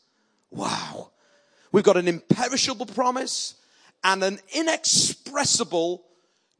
Wow. 0.51 1.11
We've 1.71 1.83
got 1.83 1.97
an 1.97 2.07
imperishable 2.07 2.85
promise 2.85 3.55
and 4.03 4.23
an 4.23 4.39
inexpressible 4.53 6.03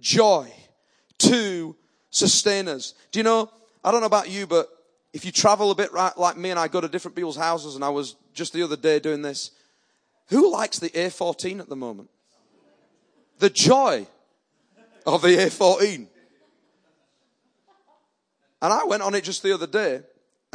joy 0.01 0.51
to 1.19 1.75
sustain 2.10 2.67
us. 2.67 2.93
Do 3.12 3.19
you 3.19 3.23
know, 3.23 3.49
I 3.84 3.91
don't 3.91 4.01
know 4.01 4.08
about 4.08 4.30
you, 4.30 4.47
but 4.47 4.67
if 5.13 5.23
you 5.23 5.32
travel 5.32 5.71
a 5.71 5.75
bit 5.75 5.93
right, 5.93 6.17
like 6.17 6.36
me 6.38 6.49
and 6.49 6.60
I 6.60 6.67
go 6.67 6.82
to 6.82 6.88
different 6.88 7.15
people's 7.15 7.38
houses 7.38 7.75
and 7.75 7.84
I 7.84 7.89
was 7.89 8.15
just 8.34 8.51
the 8.51 8.63
other 8.63 8.75
day 8.75 8.99
doing 8.99 9.21
this, 9.21 9.51
who 10.30 10.51
likes 10.51 10.80
the 10.80 10.89
A14 10.89 11.60
at 11.60 11.69
the 11.69 11.75
moment? 11.75 12.10
The 13.39 13.49
joy 13.49 14.08
of 15.06 15.21
the 15.21 15.38
A14. 15.38 16.08
And 18.62 18.74
I 18.74 18.84
went 18.86 19.04
on 19.04 19.15
it 19.15 19.24
just 19.24 19.44
the 19.44 19.54
other 19.54 19.68
day 19.68 20.02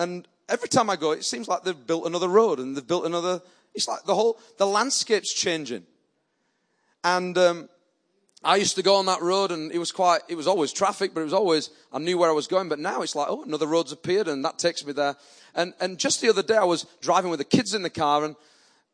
and 0.01 0.27
every 0.49 0.69
time 0.69 0.89
I 0.89 0.97
go, 0.97 1.13
it 1.13 1.25
seems 1.25 1.47
like 1.47 1.63
they've 1.63 1.87
built 1.87 2.07
another 2.07 2.29
road 2.29 2.59
and 2.59 2.77
they've 2.77 2.87
built 2.87 3.05
another, 3.05 3.43
it's 3.75 3.87
like 3.87 4.05
the 4.05 4.15
whole, 4.15 4.39
the 4.57 4.67
landscape's 4.67 5.33
changing. 5.33 5.85
And, 7.05 7.37
um, 7.37 7.69
I 8.43 8.57
used 8.57 8.77
to 8.77 8.83
go 8.83 8.95
on 8.95 9.05
that 9.05 9.21
road 9.21 9.51
and 9.51 9.71
it 9.71 9.77
was 9.77 9.93
quite, 9.93 10.23
it 10.27 10.35
was 10.35 10.47
always 10.47 10.73
traffic, 10.73 11.13
but 11.13 11.21
it 11.21 11.25
was 11.25 11.35
always, 11.35 11.69
I 11.93 11.99
knew 11.99 12.17
where 12.17 12.31
I 12.31 12.33
was 12.33 12.47
going. 12.47 12.71
But 12.71 12.79
now 12.79 13.03
it's 13.03 13.15
like, 13.15 13.27
oh, 13.29 13.43
another 13.43 13.67
road's 13.67 13.93
appeared 13.93 14.29
and 14.29 14.43
that 14.47 14.59
takes 14.59 14.87
me 14.87 14.95
there. 14.95 15.17
And, 15.55 15.75
and 15.79 15.99
just 15.99 16.23
the 16.23 16.31
other 16.31 16.43
day 16.43 16.57
I 16.57 16.65
was 16.65 16.87
driving 17.03 17.31
with 17.31 17.39
the 17.41 17.45
kids 17.45 17.75
in 17.75 17.83
the 17.83 17.91
car 17.91 18.25
and, 18.25 18.37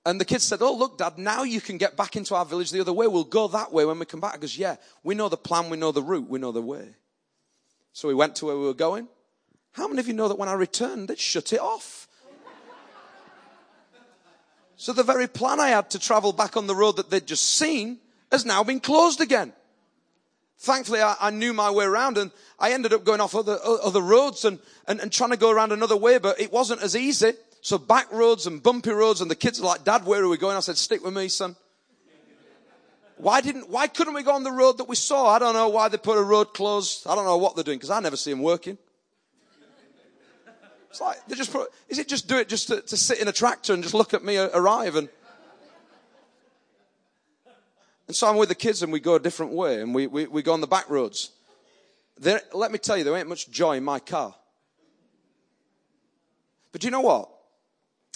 and 0.05 0.21
the 0.21 0.25
kids 0.25 0.43
said, 0.43 0.63
oh, 0.63 0.75
look, 0.75 0.99
dad, 0.99 1.19
now 1.19 1.45
you 1.45 1.61
can 1.61 1.79
get 1.79 1.97
back 1.97 2.17
into 2.17 2.35
our 2.35 2.45
village 2.45 2.73
the 2.73 2.81
other 2.81 2.93
way. 2.93 3.07
We'll 3.07 3.23
go 3.23 3.47
that 3.47 3.73
way 3.73 3.85
when 3.85 4.01
we 4.01 4.07
come 4.07 4.21
back. 4.21 4.35
I 4.35 4.39
goes, 4.39 4.59
yeah, 4.59 4.77
we 5.05 5.15
know 5.15 5.29
the 5.29 5.37
plan. 5.37 5.71
We 5.71 5.77
know 5.77 5.93
the 5.93 6.03
route. 6.03 6.29
We 6.29 6.41
know 6.41 6.51
the 6.51 6.63
way. 6.63 6.97
So 7.97 8.09
we 8.09 8.15
went 8.15 8.37
to 8.37 8.45
where 8.45 8.59
we 8.59 8.67
were 8.67 8.75
going. 8.75 9.09
How 9.73 9.89
many 9.89 10.01
of 10.01 10.07
you 10.07 10.13
know 10.13 10.29
that 10.29 10.39
when 10.39 10.51
I 10.51 10.53
returned, 10.53 11.09
they 11.09 11.17
shut 11.17 11.55
it 11.55 11.61
off? 11.61 12.07
so 14.77 14.93
the 14.93 15.03
very 15.03 15.27
plan 15.27 15.61
I 15.61 15.69
had 15.69 15.89
to 15.93 15.99
travel 15.99 16.35
back 16.35 16.59
on 16.59 16.67
the 16.67 16.75
road 16.75 16.97
that 16.97 17.09
they'd 17.09 17.27
just 17.27 17.45
seen 17.57 17.97
has 18.31 18.45
now 18.45 18.63
been 18.63 18.81
closed 18.81 19.23
again. 19.23 19.55
Thankfully, 20.59 21.01
I, 21.01 21.17
I, 21.19 21.31
knew 21.31 21.55
my 21.55 21.71
way 21.71 21.87
around 21.87 22.19
and 22.19 22.33
I 22.59 22.73
ended 22.73 22.93
up 22.93 23.03
going 23.03 23.23
off 23.23 23.35
other, 23.35 23.59
other 23.65 24.03
roads 24.03 24.45
and, 24.45 24.59
and, 24.87 25.01
and 25.01 25.11
trying 25.11 25.31
to 25.31 25.39
go 25.39 25.51
around 25.51 25.73
another 25.73 25.97
way, 25.97 26.19
but 26.19 26.39
it 26.39 26.53
wasn't 26.53 26.83
as 26.83 26.95
easy. 26.95 27.33
So 27.63 27.79
back 27.79 28.13
roads 28.13 28.47
and 28.47 28.63
bumpy 28.63 28.91
roads 28.91 29.23
and 29.23 29.31
the 29.31 29.35
kids 29.35 29.59
are 29.59 29.65
like, 29.65 29.85
Dad, 29.85 30.05
where 30.05 30.23
are 30.23 30.29
we 30.29 30.37
going? 30.37 30.59
I 30.59 30.61
said, 30.61 30.77
stick 30.77 31.03
with 31.03 31.15
me, 31.15 31.29
son. 31.29 31.57
Why 33.17 33.41
didn't, 33.41 33.71
why 33.71 33.87
couldn't 33.87 34.15
we 34.15 34.23
go 34.23 34.33
on 34.33 34.43
the 34.43 34.53
road 34.53 34.79
that 34.79 34.89
we 34.89 34.97
saw? 34.97 35.29
I 35.29 35.39
don't 35.39 35.55
know 35.55 35.69
why 35.69 35.89
they 35.89 35.97
put 35.97 36.19
a 36.19 36.23
road 36.23 36.53
closed. 36.53 37.07
I 37.07 37.15
don't 37.15 37.25
know 37.25 37.39
what 37.39 37.55
they're 37.55 37.65
doing 37.65 37.79
because 37.79 37.91
I 37.91 38.01
never 38.01 38.17
see 38.17 38.31
them 38.31 38.43
working. 38.43 38.77
It's 40.91 41.01
like, 41.01 41.27
they 41.27 41.35
just 41.35 41.53
put, 41.53 41.71
is 41.89 41.99
it 41.99 42.09
just 42.09 42.29
do 42.29 42.39
it 42.39 42.49
just 42.49 42.69
to, 42.69 42.81
to 42.81 42.97
sit 42.97 43.19
in 43.21 43.29
a 43.29 43.33
tractor 43.33 43.75
and 43.75 43.83
just 43.83 43.95
look 43.95 44.15
at 44.15 44.25
me 44.25 44.39
arrive 44.39 44.97
and, 44.97 45.09
and 48.07 48.17
so 48.17 48.29
I'm 48.29 48.37
with 48.37 48.49
the 48.49 48.55
kids 48.55 48.83
and 48.83 48.93
we 48.93 49.01
go 49.01 49.15
a 49.15 49.21
different 49.21 49.53
way 49.53 49.81
and 49.81 49.95
we, 49.95 50.07
we, 50.07 50.27
we 50.27 50.43
go 50.43 50.53
on 50.53 50.61
the 50.61 50.67
back 50.67 50.89
roads. 50.89 51.33
There, 52.19 52.41
let 52.53 52.73
me 52.73 52.79
tell 52.79 52.97
you, 52.97 53.05
there 53.05 53.17
ain't 53.17 53.29
much 53.29 53.51
joy 53.51 53.77
in 53.77 53.85
my 53.85 53.99
car. 53.99 54.35
But 56.73 56.85
you 56.85 56.91
know 56.91 57.01
what? 57.01 57.31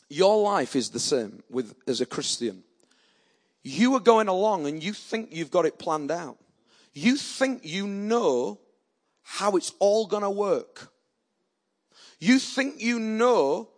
Your 0.08 0.42
life 0.42 0.74
is 0.76 0.90
the 0.90 1.00
same 1.00 1.42
with, 1.50 1.74
as 1.86 2.00
a 2.00 2.06
Christian. 2.06 2.62
You 3.62 3.94
are 3.94 4.00
going 4.00 4.28
along 4.28 4.66
and 4.66 4.82
you 4.82 4.92
think 4.92 5.28
you've 5.32 5.50
got 5.50 5.66
it 5.66 5.78
planned 5.78 6.10
out. 6.10 6.38
You 6.92 7.16
think 7.16 7.64
you 7.64 7.86
know 7.86 8.58
how 9.22 9.56
it's 9.56 9.72
all 9.78 10.06
going 10.06 10.22
to 10.22 10.30
work. 10.30 10.92
You 12.18 12.38
think 12.38 12.80
you 12.80 12.98
know 12.98 13.68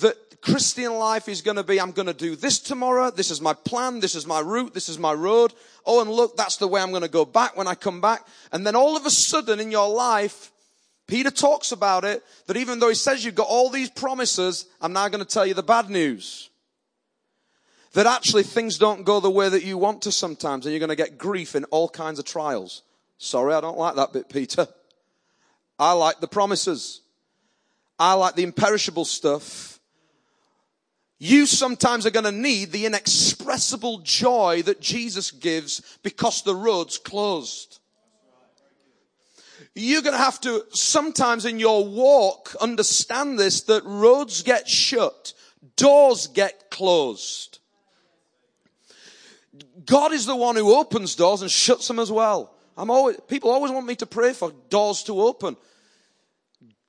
that 0.00 0.16
Christian 0.42 0.94
life 0.94 1.28
is 1.28 1.40
going 1.40 1.56
to 1.56 1.62
be, 1.62 1.80
I'm 1.80 1.92
going 1.92 2.06
to 2.06 2.14
do 2.14 2.34
this 2.34 2.58
tomorrow. 2.58 3.10
This 3.10 3.30
is 3.30 3.40
my 3.40 3.52
plan. 3.52 4.00
This 4.00 4.14
is 4.14 4.26
my 4.26 4.40
route. 4.40 4.74
This 4.74 4.88
is 4.88 4.98
my 4.98 5.12
road. 5.12 5.52
Oh, 5.86 6.00
and 6.00 6.10
look, 6.10 6.36
that's 6.36 6.56
the 6.56 6.68
way 6.68 6.80
I'm 6.80 6.90
going 6.90 7.02
to 7.02 7.08
go 7.08 7.24
back 7.24 7.56
when 7.56 7.68
I 7.68 7.74
come 7.74 8.00
back. 8.00 8.26
And 8.50 8.66
then 8.66 8.74
all 8.74 8.96
of 8.96 9.06
a 9.06 9.10
sudden 9.10 9.60
in 9.60 9.70
your 9.70 9.88
life, 9.88 10.52
Peter 11.06 11.30
talks 11.30 11.72
about 11.72 12.04
it, 12.04 12.24
that 12.46 12.56
even 12.56 12.78
though 12.78 12.88
he 12.88 12.94
says 12.94 13.24
you've 13.24 13.34
got 13.34 13.48
all 13.48 13.70
these 13.70 13.90
promises, 13.90 14.66
I'm 14.80 14.92
now 14.92 15.08
going 15.08 15.24
to 15.24 15.30
tell 15.30 15.46
you 15.46 15.54
the 15.54 15.62
bad 15.62 15.90
news. 15.90 16.50
That 17.92 18.06
actually 18.06 18.42
things 18.42 18.78
don't 18.78 19.04
go 19.04 19.20
the 19.20 19.30
way 19.30 19.48
that 19.48 19.64
you 19.64 19.76
want 19.76 20.02
to 20.02 20.12
sometimes, 20.12 20.64
and 20.64 20.72
you're 20.72 20.80
going 20.80 20.88
to 20.88 20.96
get 20.96 21.18
grief 21.18 21.54
in 21.54 21.64
all 21.64 21.88
kinds 21.88 22.18
of 22.18 22.24
trials. 22.24 22.82
Sorry, 23.18 23.54
I 23.54 23.60
don't 23.60 23.78
like 23.78 23.96
that 23.96 24.12
bit, 24.12 24.28
Peter. 24.28 24.66
I 25.78 25.92
like 25.92 26.20
the 26.20 26.28
promises. 26.28 27.02
I 27.98 28.14
like 28.14 28.34
the 28.34 28.44
imperishable 28.44 29.04
stuff. 29.04 29.78
You 31.18 31.46
sometimes 31.46 32.04
are 32.04 32.10
going 32.10 32.24
to 32.24 32.32
need 32.32 32.72
the 32.72 32.86
inexpressible 32.86 33.98
joy 33.98 34.62
that 34.62 34.80
Jesus 34.80 35.30
gives 35.30 35.98
because 36.02 36.42
the 36.42 36.54
road's 36.54 36.98
closed. 36.98 37.78
You're 39.74 40.02
going 40.02 40.16
to 40.16 40.18
have 40.18 40.40
to 40.40 40.64
sometimes 40.70 41.44
in 41.44 41.60
your 41.60 41.86
walk 41.86 42.54
understand 42.60 43.38
this 43.38 43.62
that 43.62 43.84
roads 43.84 44.42
get 44.42 44.68
shut, 44.68 45.32
doors 45.76 46.26
get 46.26 46.70
closed. 46.70 47.60
God 49.86 50.12
is 50.12 50.26
the 50.26 50.36
one 50.36 50.56
who 50.56 50.74
opens 50.74 51.14
doors 51.14 51.42
and 51.42 51.50
shuts 51.50 51.88
them 51.88 51.98
as 51.98 52.10
well. 52.10 52.54
I'm 52.76 52.90
always, 52.90 53.16
people 53.28 53.50
always 53.50 53.72
want 53.72 53.86
me 53.86 53.96
to 53.96 54.06
pray 54.06 54.32
for 54.32 54.52
doors 54.70 55.02
to 55.04 55.20
open. 55.20 55.56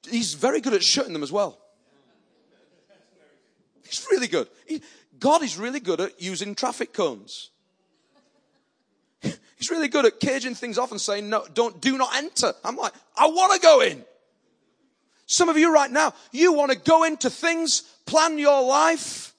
He's 0.09 0.33
very 0.33 0.61
good 0.61 0.73
at 0.73 0.83
shutting 0.83 1.13
them 1.13 1.23
as 1.23 1.31
well. 1.31 1.57
He's 3.85 4.05
really 4.09 4.27
good. 4.27 4.47
He, 4.65 4.81
God 5.19 5.43
is 5.43 5.57
really 5.57 5.79
good 5.79 6.01
at 6.01 6.21
using 6.21 6.55
traffic 6.55 6.93
cones. 6.93 7.49
He's 9.21 9.71
really 9.71 9.87
good 9.87 10.05
at 10.05 10.19
caging 10.19 10.55
things 10.55 10.77
off 10.77 10.91
and 10.91 10.99
saying, 10.99 11.29
no, 11.29 11.45
don't, 11.53 11.79
do 11.79 11.97
not 11.97 12.13
enter. 12.15 12.53
I'm 12.65 12.75
like, 12.75 12.91
I 13.15 13.27
want 13.27 13.53
to 13.53 13.59
go 13.59 13.81
in. 13.81 14.03
Some 15.25 15.47
of 15.47 15.57
you 15.57 15.73
right 15.73 15.89
now, 15.89 16.13
you 16.33 16.51
want 16.51 16.71
to 16.71 16.77
go 16.77 17.03
into 17.03 17.29
things, 17.29 17.81
plan 18.05 18.37
your 18.37 18.61
life, 18.61 19.32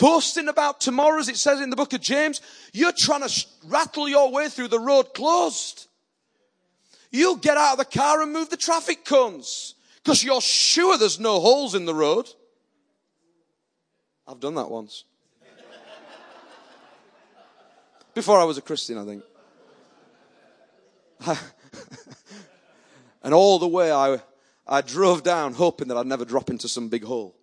boasting 0.00 0.48
about 0.48 0.80
tomorrow, 0.80 1.20
as 1.20 1.28
it 1.28 1.36
says 1.36 1.60
in 1.60 1.70
the 1.70 1.76
book 1.76 1.92
of 1.92 2.00
James. 2.00 2.40
You're 2.72 2.94
trying 2.96 3.28
to 3.28 3.46
rattle 3.66 4.08
your 4.08 4.32
way 4.32 4.48
through 4.48 4.68
the 4.68 4.80
road 4.80 5.14
closed. 5.14 5.86
You'll 7.12 7.36
get 7.36 7.56
out 7.56 7.72
of 7.72 7.78
the 7.78 7.84
car 7.84 8.22
and 8.22 8.32
move 8.32 8.50
the 8.50 8.56
traffic 8.56 9.04
cones 9.04 9.74
because 10.02 10.24
you're 10.24 10.40
sure 10.40 10.98
there's 10.98 11.20
no 11.20 11.38
holes 11.38 11.74
in 11.74 11.84
the 11.84 11.94
road. 11.94 12.28
I've 14.26 14.40
done 14.40 14.54
that 14.54 14.70
once. 14.70 15.04
Before 18.14 18.40
I 18.40 18.44
was 18.44 18.58
a 18.58 18.62
Christian, 18.62 18.96
I 18.96 19.04
think. 19.04 19.22
and 23.22 23.34
all 23.34 23.58
the 23.58 23.68
way 23.68 23.92
I, 23.92 24.22
I 24.66 24.80
drove 24.80 25.22
down 25.22 25.52
hoping 25.52 25.88
that 25.88 25.98
I'd 25.98 26.06
never 26.06 26.24
drop 26.24 26.48
into 26.48 26.68
some 26.68 26.88
big 26.88 27.04
hole. 27.04 27.36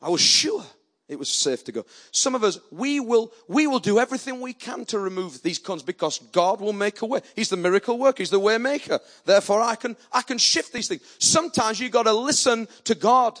I 0.00 0.08
was 0.08 0.20
sure 0.20 0.64
it 1.08 1.18
was 1.18 1.30
safe 1.30 1.64
to 1.64 1.72
go. 1.72 1.84
Some 2.10 2.34
of 2.34 2.44
us, 2.44 2.58
we 2.70 2.98
will, 3.00 3.32
we 3.48 3.66
will 3.66 3.80
do 3.80 3.98
everything 3.98 4.40
we 4.40 4.52
can 4.52 4.84
to 4.86 4.98
remove 4.98 5.42
these 5.42 5.58
cons 5.58 5.82
because 5.82 6.18
God 6.32 6.60
will 6.60 6.72
make 6.72 7.02
a 7.02 7.06
way. 7.06 7.20
He's 7.36 7.50
the 7.50 7.56
miracle 7.56 7.98
worker. 7.98 8.22
He's 8.22 8.30
the 8.30 8.38
way 8.38 8.56
maker. 8.58 9.00
Therefore 9.24 9.60
I 9.60 9.74
can, 9.74 9.96
I 10.12 10.22
can 10.22 10.38
shift 10.38 10.72
these 10.72 10.88
things. 10.88 11.02
Sometimes 11.18 11.80
you 11.80 11.88
gotta 11.90 12.12
listen 12.12 12.66
to 12.84 12.94
God. 12.94 13.38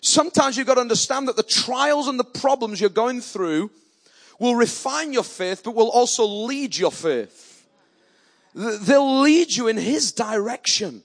Sometimes 0.00 0.56
you've 0.56 0.66
got 0.66 0.74
to 0.74 0.80
understand 0.80 1.28
that 1.28 1.36
the 1.36 1.42
trials 1.42 2.08
and 2.08 2.18
the 2.18 2.24
problems 2.24 2.80
you're 2.80 2.90
going 2.90 3.20
through 3.20 3.70
will 4.38 4.54
refine 4.54 5.12
your 5.12 5.24
faith, 5.24 5.62
but 5.64 5.74
will 5.74 5.90
also 5.90 6.24
lead 6.24 6.76
your 6.76 6.92
faith. 6.92 7.66
They'll 8.54 9.20
lead 9.20 9.54
you 9.54 9.68
in 9.68 9.76
His 9.76 10.12
direction. 10.12 11.02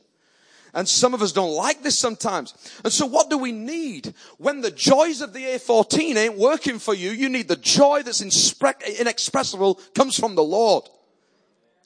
And 0.74 0.89
some 0.89 1.13
of 1.13 1.21
us 1.21 1.32
don't 1.32 1.53
like 1.53 1.84
this 1.84 1.97
sometimes. 1.97 2.53
And 2.84 2.91
so 2.91 3.05
what 3.05 3.30
do 3.30 3.38
we 3.38 3.51
need? 3.51 4.15
When 4.38 4.61
the 4.61 4.71
joys 4.71 5.21
of 5.21 5.32
the 5.32 5.43
A14 5.43 6.15
ain't 6.15 6.38
working 6.38 6.80
for 6.80 6.95
you, 6.95 7.11
you 7.11 7.30
need 7.30 7.47
the 7.47 7.55
joy 7.55 8.01
that's 8.01 8.21
inexpressible 8.21 9.76
comes 9.93 10.19
from 10.19 10.34
the 10.34 10.43
Lord. 10.43 10.89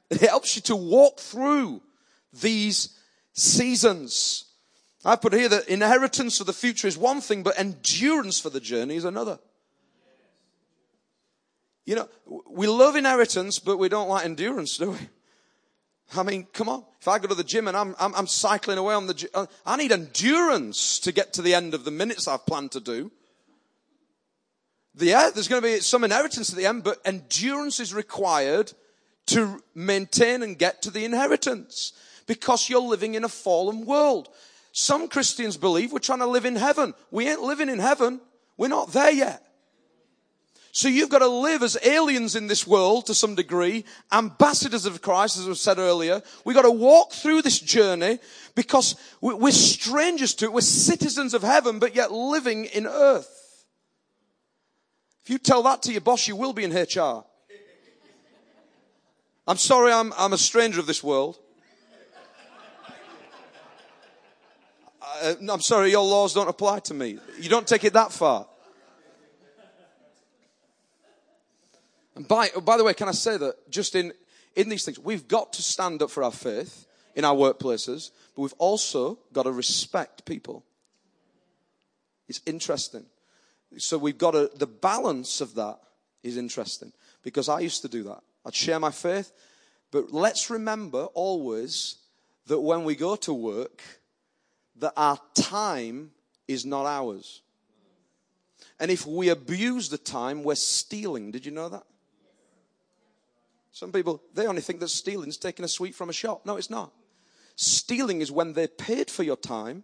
It 0.10 0.22
helps 0.22 0.56
you 0.56 0.62
to 0.64 0.76
walk 0.76 1.20
through 1.20 1.82
these 2.42 2.98
seasons. 3.34 4.46
I 5.04 5.18
put 5.18 5.34
here 5.34 5.50
that 5.50 5.68
inheritance 5.68 6.38
for 6.38 6.46
the 6.46 6.54
future 6.54 6.88
is 6.88 6.98
one 6.98 7.20
thing, 7.20 7.44
but 7.44 7.60
endurance 7.60 8.40
for 8.40 8.50
the 8.50 8.62
journey 8.62 8.96
is 8.96 9.06
another. 9.06 9.40
You 11.86 11.96
know, 11.96 12.10
we 12.50 12.68
love 12.68 12.96
inheritance, 12.96 13.60
but 13.60 13.78
we 13.78 13.90
don't 13.90 14.10
like 14.10 14.26
endurance, 14.26 14.78
do 14.78 14.92
we? 14.92 14.98
I 16.16 16.24
mean, 16.24 16.48
come 16.54 16.70
on. 16.70 16.84
If 17.02 17.08
I 17.08 17.20
go 17.20 17.28
to 17.28 17.36
the 17.36 17.44
gym 17.44 17.68
and 17.68 17.76
I'm, 17.76 17.96
I'm, 18.00 18.16
I'm 18.16 18.28
cycling 18.28 18.78
away 18.78 18.94
on 18.94 19.08
the, 19.08 19.30
uh, 19.34 19.46
I 19.66 19.76
need 19.78 19.92
endurance 19.92 21.00
to 21.00 21.12
get 21.12 21.34
to 21.34 21.42
the 21.42 21.54
end 21.54 21.74
of 21.74 21.84
the 21.84 21.92
minutes 21.92 22.28
I've 22.28 22.46
planned 22.46 22.72
to 22.72 22.80
do. 22.80 23.12
Yeah, 25.00 25.30
there's 25.34 25.48
going 25.48 25.62
to 25.62 25.68
be 25.68 25.80
some 25.80 26.04
inheritance 26.04 26.50
at 26.50 26.58
the 26.58 26.66
end, 26.66 26.84
but 26.84 27.00
endurance 27.06 27.80
is 27.80 27.94
required 27.94 28.74
to 29.28 29.62
maintain 29.76 30.42
and 30.42 30.58
get 30.58 30.82
to 30.84 30.92
the 30.92 31.06
inheritance 31.06 31.94
because 32.26 32.70
you're 32.70 32.82
living 32.82 33.14
in 33.14 33.24
a 33.24 33.30
fallen 33.30 33.86
world. 33.86 34.30
Some 34.72 35.08
Christians 35.08 35.58
believe 35.58 35.92
we're 35.92 36.00
trying 36.00 36.20
to 36.20 36.28
live 36.28 36.46
in 36.46 36.56
heaven. 36.56 36.94
We 37.12 37.28
ain't 37.28 37.42
living 37.42 37.70
in 37.70 37.80
heaven. 37.80 38.22
We're 38.58 38.70
not 38.70 38.92
there 38.92 39.12
yet. 39.12 39.47
So 40.72 40.88
you've 40.88 41.10
got 41.10 41.20
to 41.20 41.28
live 41.28 41.64
as 41.64 41.78
aliens 41.84 42.36
in 42.36 42.48
this 42.48 42.68
world 42.68 43.08
to 43.08 43.16
some 43.16 43.36
degree, 43.36 43.86
ambassadors 44.12 44.86
of 44.86 45.02
Christ, 45.02 45.38
as 45.38 45.48
I 45.48 45.54
said 45.54 45.80
earlier. 45.80 46.22
We've 46.46 46.56
got 46.56 46.64
to 46.64 46.72
walk 46.72 47.14
through 47.14 47.42
this 47.42 47.60
journey 47.60 48.20
because 48.54 48.96
we're 49.22 49.52
strangers 49.52 50.36
to 50.36 50.46
it. 50.46 50.54
We're 50.54 50.62
citizens 50.62 51.34
of 51.34 51.42
heaven, 51.42 51.80
but 51.80 51.96
yet 51.96 52.12
living 52.12 52.66
in 52.66 52.86
earth. 52.86 53.66
If 55.24 55.32
you 55.32 55.38
tell 55.38 55.64
that 55.64 55.84
to 55.84 55.92
your 55.92 56.02
boss, 56.02 56.28
you 56.28 56.36
will 56.36 56.54
be 56.54 56.64
in 56.64 56.72
HR. 56.72 57.24
I'm 59.48 59.58
sorry, 59.58 59.92
I'm, 59.92 60.14
I'm 60.18 60.34
a 60.34 60.38
stranger 60.38 60.80
of 60.80 60.88
this 60.88 61.04
world. 61.04 61.38
Uh, 65.22 65.34
I'm 65.50 65.62
sorry, 65.62 65.92
your 65.92 66.04
laws 66.04 66.34
don't 66.34 66.50
apply 66.50 66.80
to 66.80 66.94
me. 66.94 67.18
You 67.40 67.50
don't 67.50 67.68
take 67.68 67.84
it 67.84 67.94
that 67.94 68.12
far. 68.12 68.46
And 72.18 72.28
by, 72.28 72.50
by 72.50 72.78
the 72.78 72.84
way, 72.84 72.96
can 72.96 73.08
I 73.08 73.12
say 73.12 73.38
that 73.38 73.70
just 73.70 73.94
in, 73.94 74.12
in 74.56 74.70
these 74.70 74.84
things, 74.84 74.98
we've 74.98 75.28
got 75.28 75.54
to 75.54 75.62
stand 75.62 76.02
up 76.02 76.10
for 76.10 76.24
our 76.24 76.32
faith 76.32 76.88
in 77.16 77.24
our 77.24 77.36
workplaces, 77.36 78.10
but 78.36 78.42
we've 78.42 78.54
also 78.58 79.20
got 79.32 79.44
to 79.44 79.52
respect 79.52 80.26
people. 80.26 80.66
It's 82.28 82.42
interesting. 82.48 83.06
So 83.78 84.00
we've 84.00 84.18
got 84.18 84.32
to, 84.32 84.50
the 84.56 84.66
balance 84.66 85.42
of 85.42 85.54
that 85.56 85.78
is 86.24 86.38
interesting 86.38 86.92
because 87.22 87.50
I 87.50 87.60
used 87.60 87.84
to 87.84 87.88
do 87.88 88.02
that. 88.04 88.24
I'd 88.44 88.56
share 88.56 88.80
my 88.80 88.92
faith, 88.92 89.32
but 89.92 90.12
let's 90.12 90.50
remember 90.50 91.04
always 91.14 91.98
that 92.48 92.60
when 92.60 92.84
we 92.84 92.96
go 92.96 93.16
to 93.18 93.34
work, 93.34 93.84
that 94.78 94.94
our 94.98 95.20
time 95.36 96.10
is 96.48 96.66
not 96.66 96.88
ours. 96.88 97.44
And 98.80 98.90
if 98.90 99.06
we 99.06 99.30
abuse 99.30 99.90
the 99.90 100.00
time, 100.00 100.44
we're 100.44 100.56
stealing. 100.56 101.30
Did 101.30 101.46
you 101.46 101.52
know 101.52 101.70
that? 101.70 101.84
Some 103.78 103.92
people, 103.92 104.24
they 104.34 104.48
only 104.48 104.62
think 104.62 104.80
that 104.80 104.88
stealing 104.88 105.30
is 105.30 105.38
taking 105.38 105.64
a 105.64 105.68
sweet 105.68 105.94
from 105.94 106.10
a 106.10 106.14
shop. 106.14 106.48
No, 106.48 106.58
it's 106.58 106.72
not. 106.72 106.92
Stealing 107.56 108.22
is 108.22 108.32
when 108.32 108.54
they 108.54 108.66
paid 108.66 109.12
for 109.12 109.22
your 109.22 109.36
time 109.36 109.84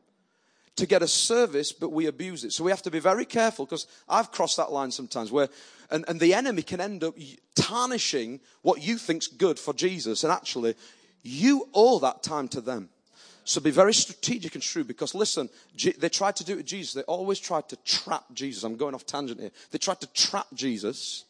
to 0.78 0.88
get 0.88 1.04
a 1.04 1.08
service, 1.08 1.72
but 1.72 1.91
we 1.91 2.08
abuse 2.08 2.44
it. 2.44 2.54
So 2.54 2.64
we 2.64 2.72
have 2.72 2.82
to 2.82 2.89
be 2.89 2.98
very 2.98 3.24
careful 3.24 3.66
because 3.66 3.86
I've 4.10 4.32
crossed 4.32 4.58
that 4.58 4.72
line 4.72 4.89
sometimes 4.89 5.32
where, 5.32 5.48
and, 5.91 6.06
and 6.08 6.20
the 6.20 6.34
enemy 6.34 6.64
can 6.64 6.82
end 6.82 7.04
up 7.04 7.14
tarnishing 7.54 8.39
what 8.64 8.82
you 8.82 8.98
think's 8.98 9.28
good 9.28 9.60
for 9.60 9.76
Jesus. 9.76 10.24
And 10.24 10.34
actually, 10.34 10.74
you 11.22 11.70
owe 11.76 12.00
that 12.00 12.24
time 12.24 12.48
to 12.48 12.62
them. 12.62 12.89
So 13.44 13.62
be 13.62 13.70
very 13.70 13.94
strategic 13.94 14.56
and 14.56 14.64
shrewd 14.64 14.88
because 14.88 15.14
listen, 15.14 15.50
they 16.00 16.10
tried 16.10 16.38
to 16.38 16.44
do 16.44 16.54
it 16.54 16.58
with 16.58 16.66
Jesus. 16.66 16.96
They 16.96 17.04
always 17.04 17.39
tried 17.39 17.70
to 17.70 17.76
trap 17.86 18.26
Jesus. 18.34 18.64
I'm 18.64 18.76
going 18.76 18.96
off 18.96 19.06
tangent 19.06 19.39
here. 19.39 19.52
They 19.70 19.78
tried 19.78 20.02
to 20.02 20.08
trap 20.14 20.48
Jesus 20.56 21.26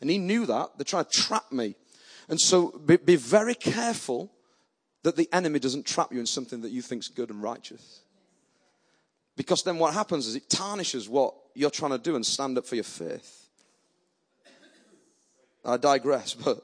and 0.00 0.08
he 0.08 0.18
knew 0.18 0.46
that. 0.46 0.70
They're 0.76 0.84
trying 0.84 1.04
to 1.04 1.10
trap 1.10 1.50
me. 1.52 1.74
And 2.30 2.40
so 2.40 2.70
be, 2.70 2.96
be 2.96 3.16
very 3.16 3.56
careful 3.56 4.30
that 5.02 5.16
the 5.16 5.28
enemy 5.32 5.58
doesn't 5.58 5.84
trap 5.84 6.12
you 6.12 6.20
in 6.20 6.26
something 6.26 6.60
that 6.62 6.70
you 6.70 6.80
think's 6.80 7.08
good 7.08 7.28
and 7.28 7.42
righteous. 7.42 8.02
Because 9.36 9.64
then 9.64 9.78
what 9.78 9.94
happens 9.94 10.28
is 10.28 10.36
it 10.36 10.48
tarnishes 10.48 11.08
what 11.08 11.34
you're 11.54 11.70
trying 11.70 11.90
to 11.90 11.98
do 11.98 12.14
and 12.14 12.24
stand 12.24 12.56
up 12.56 12.66
for 12.66 12.76
your 12.76 12.84
faith. 12.84 13.48
I 15.64 15.76
digress, 15.76 16.34
but 16.44 16.62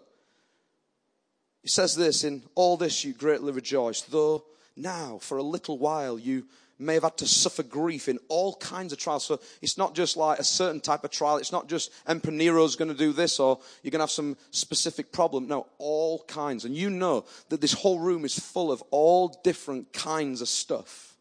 he 1.63 1.69
says 1.69 1.97
this 1.97 2.23
in 2.23 2.45
all 2.55 2.77
this 2.77 3.05
you 3.05 3.13
greatly 3.13 3.53
rejoice, 3.53 4.03
though 4.03 4.45
now 4.77 5.19
for 5.21 5.39
a 5.39 5.43
little 5.43 5.79
while 5.79 6.17
you 6.17 6.45
may 6.79 6.95
have 6.95 7.05
had 7.05 7.17
to 7.19 7.27
suffer 7.27 7.63
grief 7.63 8.09
in 8.09 8.19
all 8.29 8.57
kinds 8.57 8.93
of 8.93 8.99
trials. 8.99 9.25
So 9.25 9.41
it's 9.63 9.79
not 9.79 9.95
just 9.95 10.17
like 10.17 10.39
a 10.39 10.45
certain 10.45 10.81
type 10.81 11.05
of 11.05 11.11
trial. 11.11 11.39
It's 11.39 11.53
not 11.53 11.69
just 11.69 11.93
Emperor 12.07 12.33
Nero's 12.33 12.77
going 12.77 12.91
to 12.91 12.97
do 12.97 13.13
this 13.13 13.41
or 13.41 13.59
you're 13.83 13.91
going 13.91 14.01
to 14.01 14.05
have 14.05 14.11
some 14.11 14.37
specific 14.51 15.13
problem. 15.13 15.49
No, 15.49 15.67
all 15.79 16.25
kinds. 16.25 16.65
And 16.65 16.77
you 16.77 16.91
know 16.91 17.25
that 17.49 17.61
this 17.61 17.73
whole 17.73 17.99
room 17.99 18.25
is 18.25 18.39
full 18.39 18.71
of 18.71 18.83
all 18.91 19.29
different 19.43 19.93
kinds 19.93 20.41
of 20.41 20.49
stuff. 20.49 21.15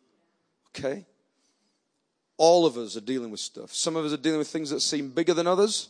Okay? 0.76 1.06
All 2.38 2.66
of 2.66 2.78
us 2.78 2.98
are 2.98 3.02
dealing 3.02 3.32
with 3.32 3.40
stuff. 3.40 3.74
Some 3.74 3.96
of 3.96 4.04
us 4.04 4.12
are 4.12 4.18
dealing 4.18 4.40
with 4.40 4.50
things 4.50 4.70
that 4.72 4.82
seem 4.82 5.10
bigger 5.10 5.34
than 5.34 5.48
others. 5.48 5.90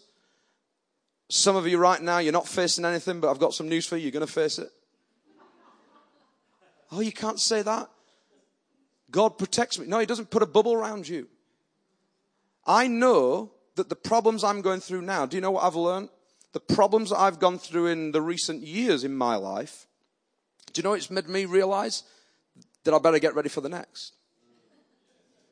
Some 1.28 1.56
of 1.56 1.66
you 1.66 1.80
right 1.80 2.00
now, 2.00 2.20
you're 2.20 2.32
not 2.32 2.48
facing 2.48 2.86
anything, 2.86 3.20
but 3.20 3.32
I've 3.32 3.40
got 3.40 3.56
some 3.56 3.68
news 3.68 3.88
for 3.88 3.98
you. 3.98 4.04
You're 4.04 4.12
going 4.12 4.28
to 4.28 4.32
face 4.32 4.60
it. 4.60 4.70
Oh, 6.92 7.00
you 7.00 7.12
can't 7.12 7.40
say 7.40 7.64
that? 7.64 7.90
God 9.12 9.38
protects 9.38 9.80
me. 9.80 9.88
No, 9.88 10.00
He 10.00 10.06
doesn't 10.06 10.32
put 10.32 10.44
a 10.44 10.48
bubble 10.48 10.74
around 10.74 11.08
you. 11.08 11.28
I 12.66 12.88
know 12.88 13.52
that 13.76 13.90
the 13.90 13.96
problems 13.96 14.44
I'm 14.44 14.62
going 14.62 14.80
through 14.80 15.02
now, 15.02 15.26
do 15.26 15.38
you 15.38 15.42
know 15.42 15.52
what 15.52 15.64
I've 15.64 15.76
learned? 15.76 16.10
The 16.54 16.60
problems 16.60 17.10
that 17.10 17.20
I've 17.20 17.40
gone 17.40 17.60
through 17.60 17.88
in 17.88 18.12
the 18.12 18.22
recent 18.22 18.64
years 18.64 19.04
in 19.04 19.16
my 19.16 19.36
life, 19.36 19.88
do 20.74 20.80
you 20.80 20.84
know 20.84 20.94
it's 20.94 21.12
made 21.12 21.28
me 21.28 21.46
realize 21.46 22.04
that 22.84 22.94
I 22.94 23.00
better 23.00 23.20
get 23.20 23.36
ready 23.36 23.50
for 23.50 23.62
the 23.62 23.70
next? 23.70 24.14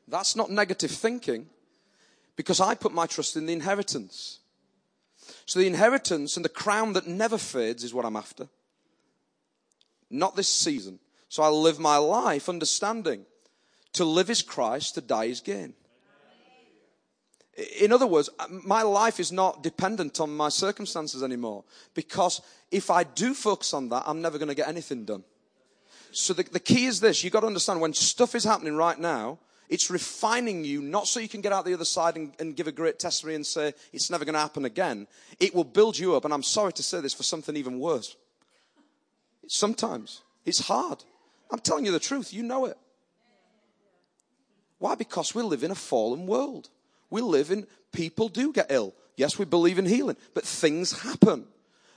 That's 0.08 0.36
not 0.36 0.50
negative 0.50 0.90
thinking 0.90 1.46
because 2.36 2.60
I 2.60 2.74
put 2.74 2.92
my 2.92 3.06
trust 3.06 3.36
in 3.36 3.46
the 3.46 3.52
inheritance. 3.52 4.40
So 5.46 5.58
the 5.58 5.66
inheritance 5.66 6.36
and 6.36 6.44
the 6.44 6.50
crown 6.50 6.94
that 6.94 7.06
never 7.06 7.38
fades 7.38 7.84
is 7.84 7.94
what 7.94 8.04
I'm 8.04 8.16
after. 8.16 8.48
Not 10.10 10.36
this 10.36 10.48
season. 10.48 10.98
So 11.28 11.42
I 11.42 11.48
live 11.48 11.78
my 11.78 11.96
life 11.96 12.48
understanding 12.48 13.24
to 13.94 14.04
live 14.04 14.30
is 14.30 14.42
Christ, 14.42 14.94
to 14.94 15.00
die 15.00 15.24
is 15.24 15.40
gain. 15.40 15.74
In 17.80 17.92
other 17.92 18.06
words, 18.06 18.28
my 18.64 18.82
life 18.82 19.20
is 19.20 19.30
not 19.30 19.62
dependent 19.62 20.20
on 20.20 20.36
my 20.36 20.48
circumstances 20.48 21.22
anymore 21.22 21.64
because 21.94 22.40
if 22.70 22.90
I 22.90 23.04
do 23.04 23.32
focus 23.32 23.72
on 23.72 23.88
that, 23.90 24.02
I'm 24.06 24.20
never 24.20 24.38
going 24.38 24.48
to 24.48 24.54
get 24.54 24.68
anything 24.68 25.04
done. 25.04 25.22
So 26.10 26.32
the, 26.32 26.42
the 26.42 26.60
key 26.60 26.86
is 26.86 27.00
this. 27.00 27.22
You've 27.22 27.32
got 27.32 27.40
to 27.40 27.46
understand 27.46 27.80
when 27.80 27.92
stuff 27.92 28.34
is 28.34 28.44
happening 28.44 28.74
right 28.74 28.98
now, 28.98 29.38
it's 29.68 29.90
refining 29.90 30.64
you, 30.64 30.82
not 30.82 31.06
so 31.06 31.20
you 31.20 31.28
can 31.28 31.40
get 31.40 31.52
out 31.52 31.64
the 31.64 31.74
other 31.74 31.84
side 31.84 32.16
and, 32.16 32.32
and 32.38 32.56
give 32.56 32.66
a 32.66 32.72
great 32.72 32.98
testimony 32.98 33.36
and 33.36 33.46
say, 33.46 33.72
it's 33.92 34.10
never 34.10 34.24
going 34.24 34.34
to 34.34 34.40
happen 34.40 34.64
again. 34.64 35.06
It 35.40 35.54
will 35.54 35.64
build 35.64 35.98
you 35.98 36.14
up. 36.16 36.24
And 36.24 36.34
I'm 36.34 36.42
sorry 36.42 36.72
to 36.74 36.82
say 36.82 37.00
this 37.00 37.14
for 37.14 37.22
something 37.22 37.56
even 37.56 37.78
worse. 37.78 38.16
Sometimes 39.46 40.22
it's 40.44 40.66
hard. 40.66 41.02
I'm 41.50 41.60
telling 41.60 41.86
you 41.86 41.92
the 41.92 42.00
truth. 42.00 42.32
You 42.32 42.42
know 42.42 42.66
it. 42.66 42.76
Why? 44.84 44.96
Because 44.96 45.34
we 45.34 45.40
live 45.40 45.64
in 45.64 45.70
a 45.70 45.74
fallen 45.74 46.26
world. 46.26 46.68
We 47.08 47.22
live 47.22 47.50
in, 47.50 47.66
people 47.90 48.28
do 48.28 48.52
get 48.52 48.66
ill. 48.68 48.92
Yes, 49.16 49.38
we 49.38 49.46
believe 49.46 49.78
in 49.78 49.86
healing, 49.86 50.18
but 50.34 50.44
things 50.44 51.00
happen. 51.00 51.46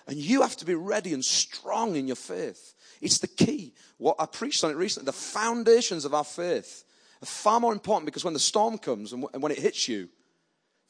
And 0.08 0.16
you 0.16 0.42
have 0.42 0.56
to 0.56 0.66
be 0.66 0.74
ready 0.74 1.14
and 1.14 1.26
strong 1.26 1.98
in 1.98 2.08
your 2.08 2.16
faith. 2.16 2.76
It's 3.02 3.18
the 3.18 3.28
key. 3.28 3.74
What 3.98 4.16
I 4.20 4.26
preached 4.26 4.64
on 4.64 4.72
it 4.72 4.78
recently, 4.78 5.06
the 5.06 5.12
foundations 5.12 6.06
of 6.06 6.14
our 6.14 6.24
faith 6.24 6.86
are 7.22 7.26
far 7.26 7.60
more 7.60 7.74
important 7.74 8.06
because 8.06 8.24
when 8.24 8.34
the 8.34 8.40
storm 8.40 8.78
comes 8.78 9.12
and 9.12 9.22
when 9.34 9.52
it 9.52 9.60
hits 9.60 9.90
you, 9.90 10.08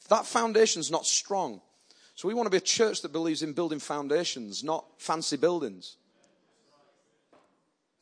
that 0.08 0.24
foundation's 0.24 0.92
not 0.92 1.04
strong. 1.04 1.60
So 2.14 2.28
we 2.28 2.34
want 2.34 2.46
to 2.46 2.50
be 2.50 2.58
a 2.58 2.60
church 2.60 3.02
that 3.02 3.10
believes 3.10 3.42
in 3.42 3.54
building 3.54 3.80
foundations, 3.80 4.62
not 4.62 4.84
fancy 4.98 5.36
buildings. 5.36 5.96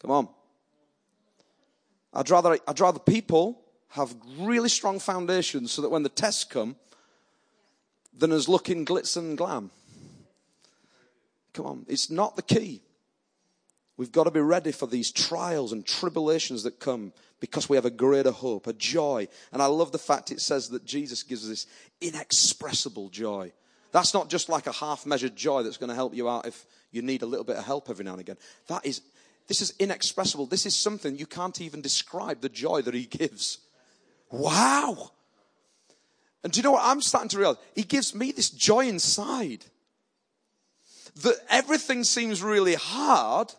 Come 0.02 0.10
on. 0.10 0.28
I'd 2.12 2.28
rather, 2.28 2.58
I'd 2.68 2.78
rather 2.78 2.98
people 2.98 3.62
have 3.90 4.14
really 4.38 4.68
strong 4.68 4.98
foundations 4.98 5.72
so 5.72 5.82
that 5.82 5.90
when 5.90 6.02
the 6.02 6.08
tests 6.08 6.44
come, 6.44 6.76
than 8.18 8.32
us 8.32 8.48
looking 8.48 8.84
glitz 8.84 9.16
and 9.16 9.36
glam. 9.36 9.70
Come 11.52 11.66
on, 11.66 11.86
it's 11.88 12.10
not 12.10 12.36
the 12.36 12.42
key. 12.42 12.82
We've 13.96 14.12
got 14.12 14.24
to 14.24 14.30
be 14.30 14.40
ready 14.40 14.72
for 14.72 14.86
these 14.86 15.10
trials 15.10 15.72
and 15.72 15.84
tribulations 15.86 16.64
that 16.64 16.80
come 16.80 17.12
because 17.40 17.68
we 17.68 17.76
have 17.76 17.86
a 17.86 17.90
greater 17.90 18.30
hope, 18.30 18.66
a 18.66 18.72
joy. 18.74 19.28
And 19.52 19.62
I 19.62 19.66
love 19.66 19.92
the 19.92 19.98
fact 19.98 20.30
it 20.30 20.40
says 20.40 20.68
that 20.70 20.84
Jesus 20.84 21.22
gives 21.22 21.44
us 21.44 21.48
this 21.48 21.66
inexpressible 22.00 23.08
joy. 23.08 23.52
That's 23.92 24.12
not 24.12 24.28
just 24.28 24.50
like 24.50 24.66
a 24.66 24.72
half 24.72 25.06
measured 25.06 25.34
joy 25.34 25.62
that's 25.62 25.78
going 25.78 25.88
to 25.88 25.94
help 25.94 26.14
you 26.14 26.28
out 26.28 26.46
if 26.46 26.66
you 26.90 27.00
need 27.00 27.22
a 27.22 27.26
little 27.26 27.44
bit 27.44 27.56
of 27.56 27.64
help 27.64 27.88
every 27.88 28.04
now 28.04 28.12
and 28.12 28.20
again. 28.20 28.36
That 28.68 28.84
is, 28.84 29.00
this 29.48 29.62
is 29.62 29.72
inexpressible. 29.78 30.46
This 30.46 30.66
is 30.66 30.74
something 30.74 31.16
you 31.16 31.26
can't 31.26 31.58
even 31.62 31.80
describe 31.80 32.42
the 32.42 32.50
joy 32.50 32.82
that 32.82 32.92
he 32.92 33.06
gives. 33.06 33.58
Wow. 34.30 35.12
And 36.42 36.52
do 36.52 36.58
you 36.58 36.62
know 36.62 36.72
what 36.72 36.84
I'm 36.84 37.00
starting 37.00 37.28
to 37.30 37.38
realize? 37.38 37.56
He 37.74 37.82
gives 37.82 38.14
me 38.14 38.32
this 38.32 38.50
joy 38.50 38.86
inside 38.86 39.64
that 41.22 41.36
everything 41.48 42.04
seems 42.04 42.42
really 42.42 42.74
hard, 42.74 43.52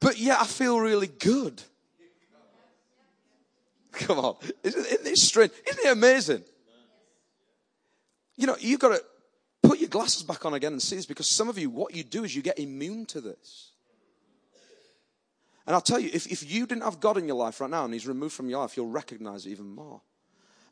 but 0.00 0.18
yet 0.18 0.40
I 0.40 0.44
feel 0.44 0.78
really 0.78 1.06
good. 1.06 1.62
Come 3.92 4.18
on. 4.18 4.36
Isn't 4.62 5.04
this 5.04 5.22
strange? 5.22 5.52
Isn't 5.66 5.84
it 5.86 5.92
amazing? 5.92 6.44
You 8.36 8.48
know, 8.48 8.56
you've 8.58 8.80
got 8.80 8.88
to 8.90 9.02
put 9.62 9.78
your 9.78 9.88
glasses 9.88 10.22
back 10.22 10.44
on 10.44 10.54
again 10.54 10.72
and 10.72 10.82
see 10.82 10.96
this 10.96 11.06
because 11.06 11.28
some 11.28 11.48
of 11.48 11.58
you, 11.58 11.70
what 11.70 11.94
you 11.94 12.04
do 12.04 12.24
is 12.24 12.34
you 12.34 12.42
get 12.42 12.58
immune 12.58 13.06
to 13.06 13.20
this. 13.20 13.70
And 15.66 15.74
I'll 15.74 15.80
tell 15.80 15.98
you, 15.98 16.10
if, 16.12 16.26
if 16.26 16.50
you 16.50 16.66
didn't 16.66 16.82
have 16.84 17.00
God 17.00 17.16
in 17.16 17.26
your 17.26 17.36
life 17.36 17.60
right 17.60 17.70
now 17.70 17.84
and 17.84 17.92
He's 17.94 18.06
removed 18.06 18.34
from 18.34 18.50
your 18.50 18.60
life, 18.60 18.76
you'll 18.76 18.88
recognize 18.88 19.46
it 19.46 19.50
even 19.50 19.74
more. 19.74 20.00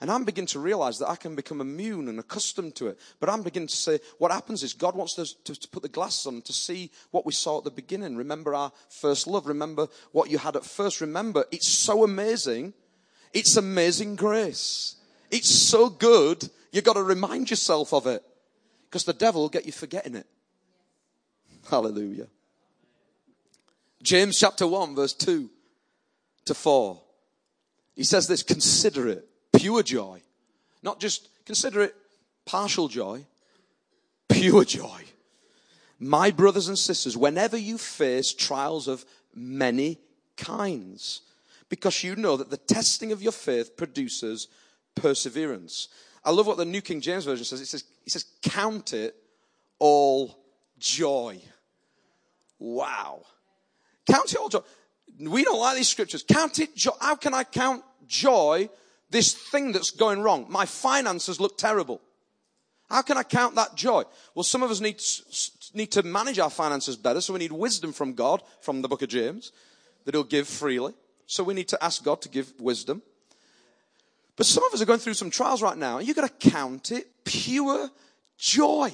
And 0.02 0.10
I'm 0.10 0.24
beginning 0.24 0.48
to 0.48 0.58
realize 0.58 0.98
that 0.98 1.08
I 1.08 1.14
can 1.14 1.36
become 1.36 1.60
immune 1.60 2.08
and 2.08 2.18
accustomed 2.18 2.74
to 2.74 2.88
it. 2.88 2.98
But 3.20 3.28
I'm 3.28 3.42
beginning 3.42 3.68
to 3.68 3.76
say, 3.76 4.00
what 4.18 4.32
happens 4.32 4.64
is 4.64 4.72
God 4.72 4.96
wants 4.96 5.16
us 5.16 5.34
to, 5.44 5.54
to, 5.54 5.68
put 5.68 5.84
the 5.84 5.88
glasses 5.88 6.26
on 6.26 6.42
to 6.42 6.52
see 6.52 6.90
what 7.12 7.24
we 7.24 7.32
saw 7.32 7.58
at 7.58 7.64
the 7.64 7.70
beginning. 7.70 8.16
Remember 8.16 8.52
our 8.52 8.72
first 8.88 9.28
love. 9.28 9.46
Remember 9.46 9.86
what 10.10 10.28
you 10.28 10.38
had 10.38 10.56
at 10.56 10.64
first. 10.64 11.00
Remember, 11.00 11.44
it's 11.52 11.68
so 11.68 12.02
amazing. 12.02 12.74
It's 13.32 13.56
amazing 13.56 14.16
grace. 14.16 14.96
It's 15.30 15.48
so 15.48 15.88
good. 15.88 16.50
You've 16.72 16.82
got 16.82 16.94
to 16.94 17.02
remind 17.04 17.48
yourself 17.48 17.94
of 17.94 18.08
it. 18.08 18.24
Because 18.90 19.04
the 19.04 19.12
devil 19.12 19.42
will 19.42 19.48
get 19.50 19.66
you 19.66 19.72
forgetting 19.72 20.16
it. 20.16 20.26
Hallelujah. 21.70 22.26
James 24.02 24.38
chapter 24.38 24.66
1, 24.66 24.94
verse 24.94 25.14
2 25.14 25.48
to 26.46 26.54
4. 26.54 27.00
He 27.94 28.04
says 28.04 28.26
this 28.26 28.42
consider 28.42 29.08
it 29.08 29.28
pure 29.56 29.82
joy. 29.82 30.22
Not 30.82 30.98
just 30.98 31.28
consider 31.46 31.82
it 31.82 31.94
partial 32.44 32.88
joy, 32.88 33.24
pure 34.28 34.64
joy. 34.64 35.02
My 35.98 36.32
brothers 36.32 36.66
and 36.66 36.78
sisters, 36.78 37.16
whenever 37.16 37.56
you 37.56 37.78
face 37.78 38.34
trials 38.34 38.88
of 38.88 39.04
many 39.34 39.98
kinds, 40.36 41.20
because 41.68 42.02
you 42.02 42.16
know 42.16 42.36
that 42.36 42.50
the 42.50 42.56
testing 42.56 43.12
of 43.12 43.22
your 43.22 43.32
faith 43.32 43.76
produces 43.76 44.48
perseverance. 44.96 45.88
I 46.24 46.30
love 46.30 46.46
what 46.46 46.56
the 46.56 46.64
New 46.64 46.80
King 46.80 47.00
James 47.00 47.24
Version 47.24 47.44
says. 47.44 47.60
It 47.60 47.66
says, 47.66 47.84
it 48.04 48.12
says 48.12 48.24
count 48.42 48.92
it 48.92 49.14
all 49.78 50.38
joy. 50.78 51.40
Wow. 52.58 53.22
Count 54.10 54.32
it 54.32 54.38
all 54.38 54.48
joy. 54.48 54.60
We 55.18 55.44
don't 55.44 55.60
like 55.60 55.76
these 55.76 55.88
scriptures. 55.88 56.24
Count 56.26 56.58
it 56.58 56.74
joy. 56.74 56.92
How 57.00 57.16
can 57.16 57.34
I 57.34 57.44
count 57.44 57.84
joy? 58.06 58.68
This 59.10 59.34
thing 59.34 59.72
that's 59.72 59.90
going 59.90 60.22
wrong. 60.22 60.46
My 60.48 60.64
finances 60.64 61.38
look 61.38 61.58
terrible. 61.58 62.00
How 62.88 63.02
can 63.02 63.16
I 63.16 63.22
count 63.22 63.54
that 63.54 63.74
joy? 63.74 64.04
Well, 64.34 64.42
some 64.42 64.62
of 64.62 64.70
us 64.70 64.80
need, 64.80 65.00
need 65.74 65.90
to 65.92 66.02
manage 66.02 66.38
our 66.38 66.50
finances 66.50 66.96
better, 66.96 67.20
so 67.20 67.32
we 67.32 67.38
need 67.38 67.52
wisdom 67.52 67.92
from 67.92 68.14
God, 68.14 68.42
from 68.60 68.82
the 68.82 68.88
book 68.88 69.02
of 69.02 69.08
James, 69.08 69.52
that 70.04 70.14
he'll 70.14 70.24
give 70.24 70.46
freely. 70.46 70.92
So 71.26 71.44
we 71.44 71.54
need 71.54 71.68
to 71.68 71.82
ask 71.82 72.04
God 72.04 72.20
to 72.22 72.28
give 72.28 72.52
wisdom. 72.58 73.02
But 74.36 74.46
some 74.46 74.64
of 74.64 74.72
us 74.72 74.82
are 74.82 74.86
going 74.86 74.98
through 74.98 75.14
some 75.14 75.30
trials 75.30 75.62
right 75.62 75.76
now, 75.76 75.98
and 75.98 76.06
you've 76.06 76.16
got 76.16 76.28
to 76.28 76.50
count 76.50 76.90
it 76.90 77.06
pure 77.24 77.90
joy. 78.36 78.92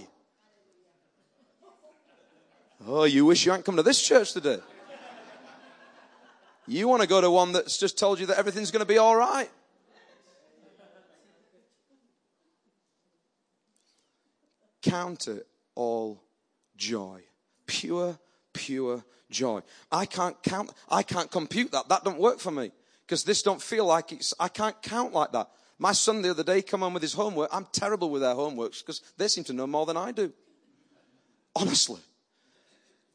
Oh, 2.87 3.05
you 3.05 3.25
wish 3.25 3.45
you 3.45 3.51
hadn't 3.51 3.65
come 3.65 3.77
to 3.77 3.83
this 3.83 4.01
church 4.01 4.33
today. 4.33 4.59
You 6.69 6.87
want 6.87 7.01
to 7.01 7.09
go 7.09 7.23
to 7.23 7.31
one 7.31 7.53
that's 7.53 7.79
just 7.79 7.99
told 7.99 8.21
you 8.21 8.27
that 8.27 8.37
everything's 8.37 8.71
going 8.71 8.85
to 8.85 8.87
be 8.87 8.99
all 8.99 9.17
right. 9.17 9.49
Count 14.83 15.29
it 15.29 15.47
all 15.75 16.23
joy. 16.77 17.23
Pure, 17.67 18.19
pure 18.53 19.03
joy. 19.31 19.63
I 19.91 20.05
can't 20.05 20.41
count, 20.43 20.71
I 20.91 21.03
can't 21.03 21.31
compute 21.31 21.73
that. 21.73 21.89
That 21.89 22.05
don't 22.05 22.19
work 22.19 22.39
for 22.39 22.51
me. 22.51 22.71
Because 23.07 23.25
this 23.25 23.43
don't 23.43 23.63
feel 23.63 23.87
like 23.87 24.13
it's, 24.13 24.35
I 24.39 24.49
can't 24.49 24.81
count 24.83 25.15
like 25.15 25.33
that. 25.33 25.49
My 25.79 25.93
son 25.93 26.21
the 26.21 26.31
other 26.31 26.45
day 26.45 26.61
come 26.61 26.83
on 26.83 26.93
with 26.93 27.03
his 27.03 27.15
homework. 27.15 27.49
I'm 27.51 27.67
terrible 27.73 28.11
with 28.11 28.21
their 28.21 28.35
homeworks 28.35 28.81
because 28.81 29.01
they 29.17 29.29
seem 29.29 29.45
to 29.45 29.55
know 29.55 29.67
more 29.67 29.87
than 29.87 29.97
I 29.97 30.13
do. 30.13 30.35
Honestly. 31.57 32.01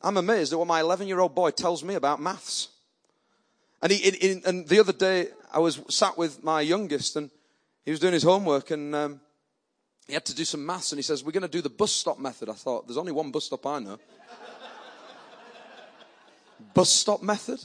I'm 0.01 0.17
amazed 0.17 0.53
at 0.53 0.59
what 0.59 0.67
my 0.67 0.81
11 0.81 1.07
year 1.07 1.19
old 1.19 1.35
boy 1.35 1.51
tells 1.51 1.83
me 1.83 1.93
about 1.93 2.19
maths. 2.19 2.69
And, 3.83 3.91
he, 3.91 4.41
and 4.45 4.65
the 4.65 4.79
other 4.79 4.93
day, 4.93 5.27
I 5.51 5.59
was 5.59 5.81
sat 5.89 6.17
with 6.17 6.41
my 6.41 6.61
youngest 6.61 7.17
and 7.17 7.29
he 7.83 7.91
was 7.91 7.99
doing 7.99 8.13
his 8.13 8.23
homework 8.23 8.71
and 8.71 8.95
um, 8.95 9.19
he 10.07 10.13
had 10.13 10.23
to 10.27 10.33
do 10.33 10.45
some 10.45 10.65
maths 10.65 10.93
and 10.93 10.99
he 10.99 11.03
says, 11.03 11.21
We're 11.21 11.33
going 11.33 11.41
to 11.41 11.49
do 11.49 11.61
the 11.61 11.69
bus 11.69 11.91
stop 11.91 12.17
method. 12.17 12.47
I 12.47 12.53
thought, 12.53 12.87
There's 12.87 12.97
only 12.97 13.11
one 13.11 13.29
bus 13.29 13.43
stop 13.43 13.65
I 13.65 13.79
know. 13.79 13.99
bus 16.73 16.89
stop 16.89 17.21
method? 17.21 17.59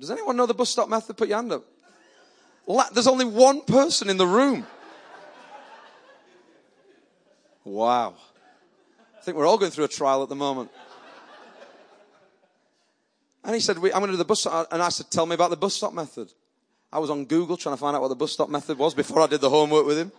Does 0.00 0.10
anyone 0.10 0.36
know 0.36 0.46
the 0.46 0.54
bus 0.54 0.70
stop 0.70 0.88
method? 0.88 1.16
Put 1.16 1.28
your 1.28 1.38
hand 1.38 1.52
up. 1.52 1.64
There's 2.92 3.06
only 3.06 3.24
one 3.24 3.60
person 3.60 4.10
in 4.10 4.16
the 4.16 4.26
room. 4.26 4.66
Wow. 7.62 8.14
I 9.16 9.22
think 9.22 9.36
we're 9.36 9.46
all 9.46 9.58
going 9.58 9.70
through 9.70 9.84
a 9.84 9.88
trial 9.88 10.24
at 10.24 10.28
the 10.28 10.34
moment. 10.34 10.72
And 13.44 13.54
he 13.54 13.60
said, 13.60 13.76
I'm 13.76 13.82
going 13.82 14.06
to 14.06 14.12
do 14.12 14.16
the 14.16 14.24
bus 14.24 14.40
stop. 14.40 14.68
And 14.70 14.82
I 14.82 14.88
said, 14.88 15.10
tell 15.10 15.26
me 15.26 15.34
about 15.34 15.50
the 15.50 15.56
bus 15.56 15.74
stop 15.74 15.92
method. 15.92 16.32
I 16.92 16.98
was 16.98 17.10
on 17.10 17.24
Google 17.24 17.56
trying 17.56 17.74
to 17.74 17.80
find 17.80 17.96
out 17.96 18.02
what 18.02 18.08
the 18.08 18.14
bus 18.14 18.32
stop 18.32 18.48
method 18.48 18.78
was 18.78 18.94
before 18.94 19.22
I 19.22 19.26
did 19.26 19.40
the 19.40 19.50
homework 19.50 19.86
with 19.86 19.98
him. 19.98 20.12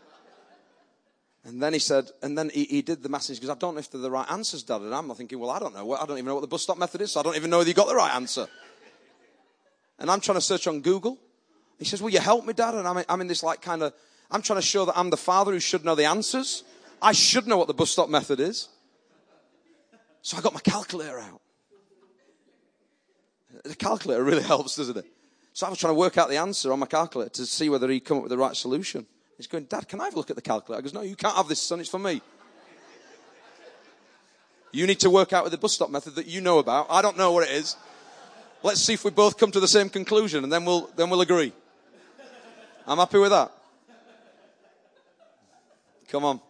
And 1.45 1.61
then 1.61 1.73
he 1.73 1.79
said, 1.79 2.09
and 2.21 2.37
then 2.37 2.49
he, 2.49 2.63
he 2.65 2.81
did 2.81 3.03
the 3.03 3.09
message 3.09 3.37
because 3.37 3.49
I 3.49 3.59
don't 3.59 3.75
know 3.75 3.79
if 3.79 3.91
they're 3.91 4.01
the 4.01 4.09
right 4.09 4.29
answers, 4.31 4.63
Dad. 4.63 4.81
And 4.81 4.95
I'm 4.95 5.09
thinking, 5.13 5.39
well, 5.39 5.51
I 5.51 5.59
don't 5.59 5.73
know. 5.73 5.93
I 5.93 6.05
don't 6.05 6.17
even 6.17 6.25
know 6.25 6.35
what 6.35 6.41
the 6.41 6.47
bus 6.47 6.63
stop 6.63 6.77
method 6.77 7.01
is, 7.01 7.11
so 7.11 7.19
I 7.19 7.23
don't 7.23 7.35
even 7.35 7.49
know 7.49 7.57
whether 7.57 7.69
you 7.69 7.73
got 7.73 7.87
the 7.87 7.95
right 7.95 8.15
answer. 8.15 8.47
And 9.99 10.09
I'm 10.09 10.21
trying 10.21 10.37
to 10.37 10.41
search 10.41 10.67
on 10.67 10.81
Google. 10.81 11.17
He 11.77 11.85
says, 11.85 12.01
will 12.01 12.09
you 12.09 12.19
help 12.19 12.45
me, 12.45 12.53
Dad? 12.53 12.75
And 12.75 12.87
I'm, 12.87 13.03
I'm 13.09 13.21
in 13.21 13.27
this 13.27 13.43
like 13.43 13.61
kind 13.61 13.83
of, 13.83 13.93
I'm 14.31 14.41
trying 14.41 14.59
to 14.59 14.65
show 14.65 14.85
that 14.85 14.97
I'm 14.97 15.09
the 15.09 15.17
father 15.17 15.51
who 15.51 15.59
should 15.59 15.83
know 15.83 15.95
the 15.95 16.05
answers. 16.05 16.63
I 17.01 17.11
should 17.11 17.45
know 17.45 17.57
what 17.57 17.67
the 17.67 17.73
bus 17.73 17.91
stop 17.91 18.09
method 18.09 18.39
is. 18.39 18.69
So 20.21 20.37
I 20.37 20.41
got 20.41 20.53
my 20.53 20.61
calculator 20.61 21.19
out. 21.19 21.41
The 23.63 23.75
calculator 23.75 24.23
really 24.23 24.43
helps, 24.53 24.75
doesn't 24.75 24.97
it? 24.97 25.05
So 25.53 25.67
I 25.67 25.69
was 25.69 25.77
trying 25.77 25.91
to 25.91 25.99
work 25.99 26.17
out 26.17 26.29
the 26.29 26.37
answer 26.37 26.71
on 26.71 26.79
my 26.79 26.87
calculator 26.87 27.29
to 27.31 27.45
see 27.45 27.69
whether 27.69 27.87
he'd 27.89 28.01
come 28.01 28.17
up 28.17 28.23
with 28.23 28.31
the 28.31 28.37
right 28.37 28.55
solution. 28.55 29.05
He's 29.37 29.47
going, 29.47 29.65
Dad, 29.65 29.87
can 29.87 30.01
I 30.01 30.05
have 30.05 30.13
a 30.13 30.17
look 30.17 30.29
at 30.29 30.35
the 30.35 30.41
calculator? 30.41 30.79
I 30.79 30.81
goes, 30.81 30.93
No, 30.93 31.01
you 31.01 31.15
can't 31.15 31.35
have 31.35 31.47
this, 31.47 31.61
son. 31.61 31.79
It's 31.79 31.89
for 31.89 31.99
me. 31.99 32.21
You 34.71 34.87
need 34.87 35.01
to 35.01 35.09
work 35.11 35.33
out 35.33 35.43
with 35.43 35.51
the 35.51 35.59
bus 35.59 35.73
stop 35.73 35.91
method 35.91 36.15
that 36.15 36.25
you 36.25 36.41
know 36.41 36.57
about. 36.57 36.87
I 36.89 37.03
don't 37.03 37.15
know 37.15 37.31
what 37.31 37.47
it 37.47 37.51
is. 37.51 37.75
Let's 38.63 38.81
see 38.81 38.93
if 38.93 39.05
we 39.05 39.11
both 39.11 39.37
come 39.37 39.51
to 39.51 39.59
the 39.59 39.67
same 39.67 39.87
conclusion, 39.87 40.43
and 40.43 40.51
then 40.51 40.65
we'll 40.65 40.89
then 40.95 41.11
we'll 41.11 41.21
agree. 41.21 41.53
I'm 42.87 42.97
happy 42.97 43.19
with 43.19 43.29
that. 43.29 43.51
Come 46.07 46.25
on. 46.25 46.41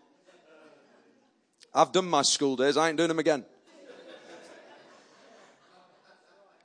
I've 1.73 1.91
done 1.91 2.05
my 2.05 2.21
school 2.21 2.55
days. 2.55 2.77
I 2.77 2.87
ain't 2.87 2.97
doing 2.97 3.09
them 3.09 3.19
again. 3.19 3.43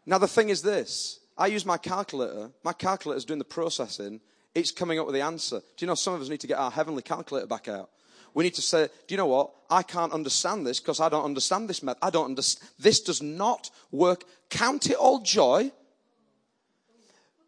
Now, 0.09 0.17
the 0.17 0.27
thing 0.27 0.49
is 0.49 0.63
this 0.63 1.21
I 1.37 1.49
use 1.49 1.67
my 1.67 1.77
calculator. 1.77 2.51
My 2.65 2.73
calculator's 2.73 3.27
doing 3.27 3.39
the 3.39 3.45
processing. 3.45 4.21
It's 4.55 4.73
coming 4.73 4.99
up 4.99 5.05
with 5.05 5.15
the 5.15 5.21
answer. 5.21 5.61
Do 5.77 5.85
you 5.85 5.87
know 5.87 5.95
some 5.95 6.15
of 6.15 6.23
us 6.23 6.31
need 6.31 6.41
to 6.41 6.47
get 6.47 6.59
our 6.59 6.71
heavenly 6.71 7.03
calculator 7.03 7.47
back 7.47 7.69
out? 7.69 7.91
We 8.33 8.43
need 8.43 8.55
to 8.55 8.63
say, 8.63 8.89
do 9.07 9.15
you 9.15 9.19
know 9.19 9.27
what? 9.27 9.51
I 9.69 9.83
can't 9.83 10.13
understand 10.13 10.67
this 10.67 10.81
because 10.81 10.99
I 10.99 11.11
don't 11.11 11.25
understand 11.25 11.69
this 11.69 11.83
method. 11.83 11.99
I 12.03 12.09
don't 12.09 12.25
understand. 12.25 12.71
This 12.79 13.01
does 13.01 13.21
not 13.23 13.71
work. 13.93 14.25
Count 14.49 14.89
it 14.89 14.97
all 14.97 15.21
joy. 15.21 15.71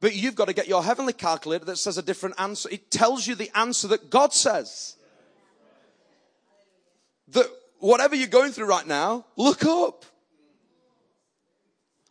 But 0.00 0.14
you've 0.14 0.34
got 0.34 0.48
to 0.48 0.54
get 0.54 0.68
your 0.68 0.84
heavenly 0.84 1.14
calculator 1.14 1.64
that 1.64 1.76
says 1.76 1.96
a 1.96 2.02
different 2.02 2.34
answer. 2.38 2.68
It 2.70 2.90
tells 2.90 3.26
you 3.26 3.34
the 3.34 3.50
answer 3.56 3.88
that 3.88 4.10
God 4.10 4.34
says. 4.34 4.96
That 7.28 7.46
whatever 7.78 8.14
you're 8.14 8.28
going 8.28 8.52
through 8.52 8.66
right 8.66 8.86
now, 8.86 9.24
look 9.36 9.64
up. 9.64 10.04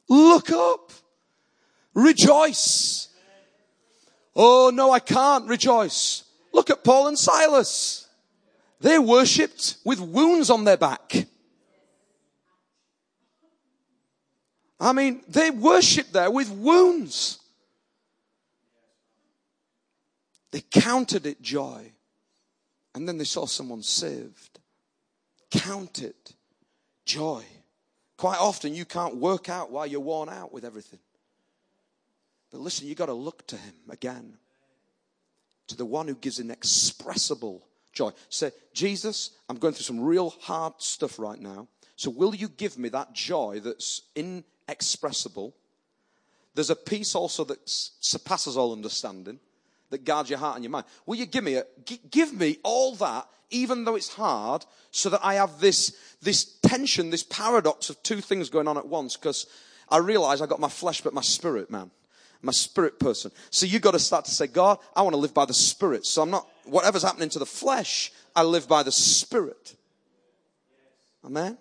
Look 0.10 0.50
up. 0.50 0.92
Rejoice. 1.94 3.10
Oh 4.36 4.72
no, 4.74 4.92
I 4.92 5.00
can't 5.00 5.48
rejoice. 5.48 6.24
Look 6.52 6.70
at 6.70 6.84
Paul 6.84 7.08
and 7.08 7.18
Silas. 7.18 8.08
They 8.82 8.98
worshipped 8.98 9.78
with 9.86 10.00
wounds 10.00 10.50
on 10.50 10.64
their 10.64 10.78
back. 10.78 11.28
I 14.80 14.94
mean, 14.94 15.22
they 15.28 15.52
worshipped 15.52 16.14
there 16.14 16.32
with 16.32 16.50
wounds. 16.50 17.40
They 20.52 20.62
counted 20.62 21.26
it 21.26 21.42
joy. 21.42 21.92
And 22.96 23.08
then 23.08 23.18
they 23.18 23.26
saw 23.26 23.46
someone 23.46 23.84
saved. 23.84 24.60
Count 25.52 26.02
it 26.02 26.34
joy. 27.06 27.44
Quite 28.20 28.40
often 28.40 28.76
you 28.76 28.84
can't 28.84 29.16
work 29.16 29.48
out 29.48 29.72
why 29.72 29.86
you're 29.86 30.02
worn 30.02 30.28
out 30.28 30.52
with 30.52 30.66
everything. 30.66 31.00
But 32.52 32.60
listen, 32.60 32.86
you've 32.86 32.98
got 32.98 33.06
to 33.06 33.14
look 33.14 33.48
to 33.48 33.56
him 33.56 33.74
again. 33.90 34.34
To 35.68 35.78
the 35.78 35.86
one 35.86 36.06
who 36.10 36.16
gives 36.16 36.38
inexpressible 36.38 37.66
joy. 37.94 38.12
Say, 38.28 38.52
Jesus, 38.74 39.32
I'm 39.48 39.56
going 39.56 39.74
through 39.74 39.86
some 39.86 40.02
real 40.02 40.32
hard 40.42 40.74
stuff 40.80 41.18
right 41.18 41.40
now. 41.40 41.70
So 41.96 42.10
will 42.10 42.36
you 42.36 42.50
give 42.50 42.78
me 42.78 42.90
that 42.90 43.14
joy 43.14 43.62
that's 43.64 44.02
inexpressible? 44.18 45.56
There's 46.56 46.72
a 46.72 46.76
peace 46.76 47.16
also 47.16 47.46
that 47.46 47.60
surpasses 47.64 48.58
all 48.58 48.74
understanding, 48.74 49.40
that 49.92 50.04
guards 50.04 50.30
your 50.30 50.40
heart 50.40 50.56
and 50.56 50.66
your 50.66 50.72
mind. 50.72 50.88
Will 51.06 51.16
you 51.16 51.26
give 51.26 51.46
me 51.46 51.56
a, 51.56 51.64
give 52.12 52.34
me 52.34 52.58
all 52.64 52.96
that 52.96 53.30
even 53.52 53.84
though 53.84 53.96
it's 53.96 54.14
hard, 54.14 54.66
so 54.92 55.10
that 55.10 55.22
I 55.24 55.36
have 55.36 55.60
this, 55.60 55.96
this 56.22 56.44
tension, 56.62 57.10
this 57.10 57.24
paradox 57.24 57.90
of 57.90 58.02
two 58.04 58.22
things 58.22 58.50
going 58.50 58.68
on 58.68 58.78
at 58.78 58.88
once, 58.88 59.16
because 59.16 59.48
I 59.90 59.98
realize 59.98 60.42
I 60.42 60.46
got 60.46 60.60
my 60.60 60.70
flesh, 60.70 61.02
but 61.02 61.14
my 61.14 61.22
spirit, 61.22 61.70
man. 61.70 61.92
My 62.42 62.54
spirit 62.54 63.00
person. 63.00 63.32
So 63.50 63.66
you 63.66 63.80
got 63.80 63.92
to 63.92 64.00
start 64.00 64.26
to 64.26 64.32
say, 64.32 64.48
God, 64.48 64.80
I 64.96 65.02
want 65.02 65.14
to 65.14 65.20
live 65.20 65.34
by 65.34 65.46
the 65.46 65.54
spirit. 65.54 66.06
So 66.06 66.22
I'm 66.22 66.30
not, 66.30 66.48
whatever's 66.66 67.04
happening 67.04 67.30
to 67.30 67.40
the 67.40 67.46
flesh, 67.46 68.14
I 68.36 68.44
live 68.44 68.68
by 68.68 68.84
the 68.84 68.94
spirit. 68.94 69.76
Amen. 71.26 71.58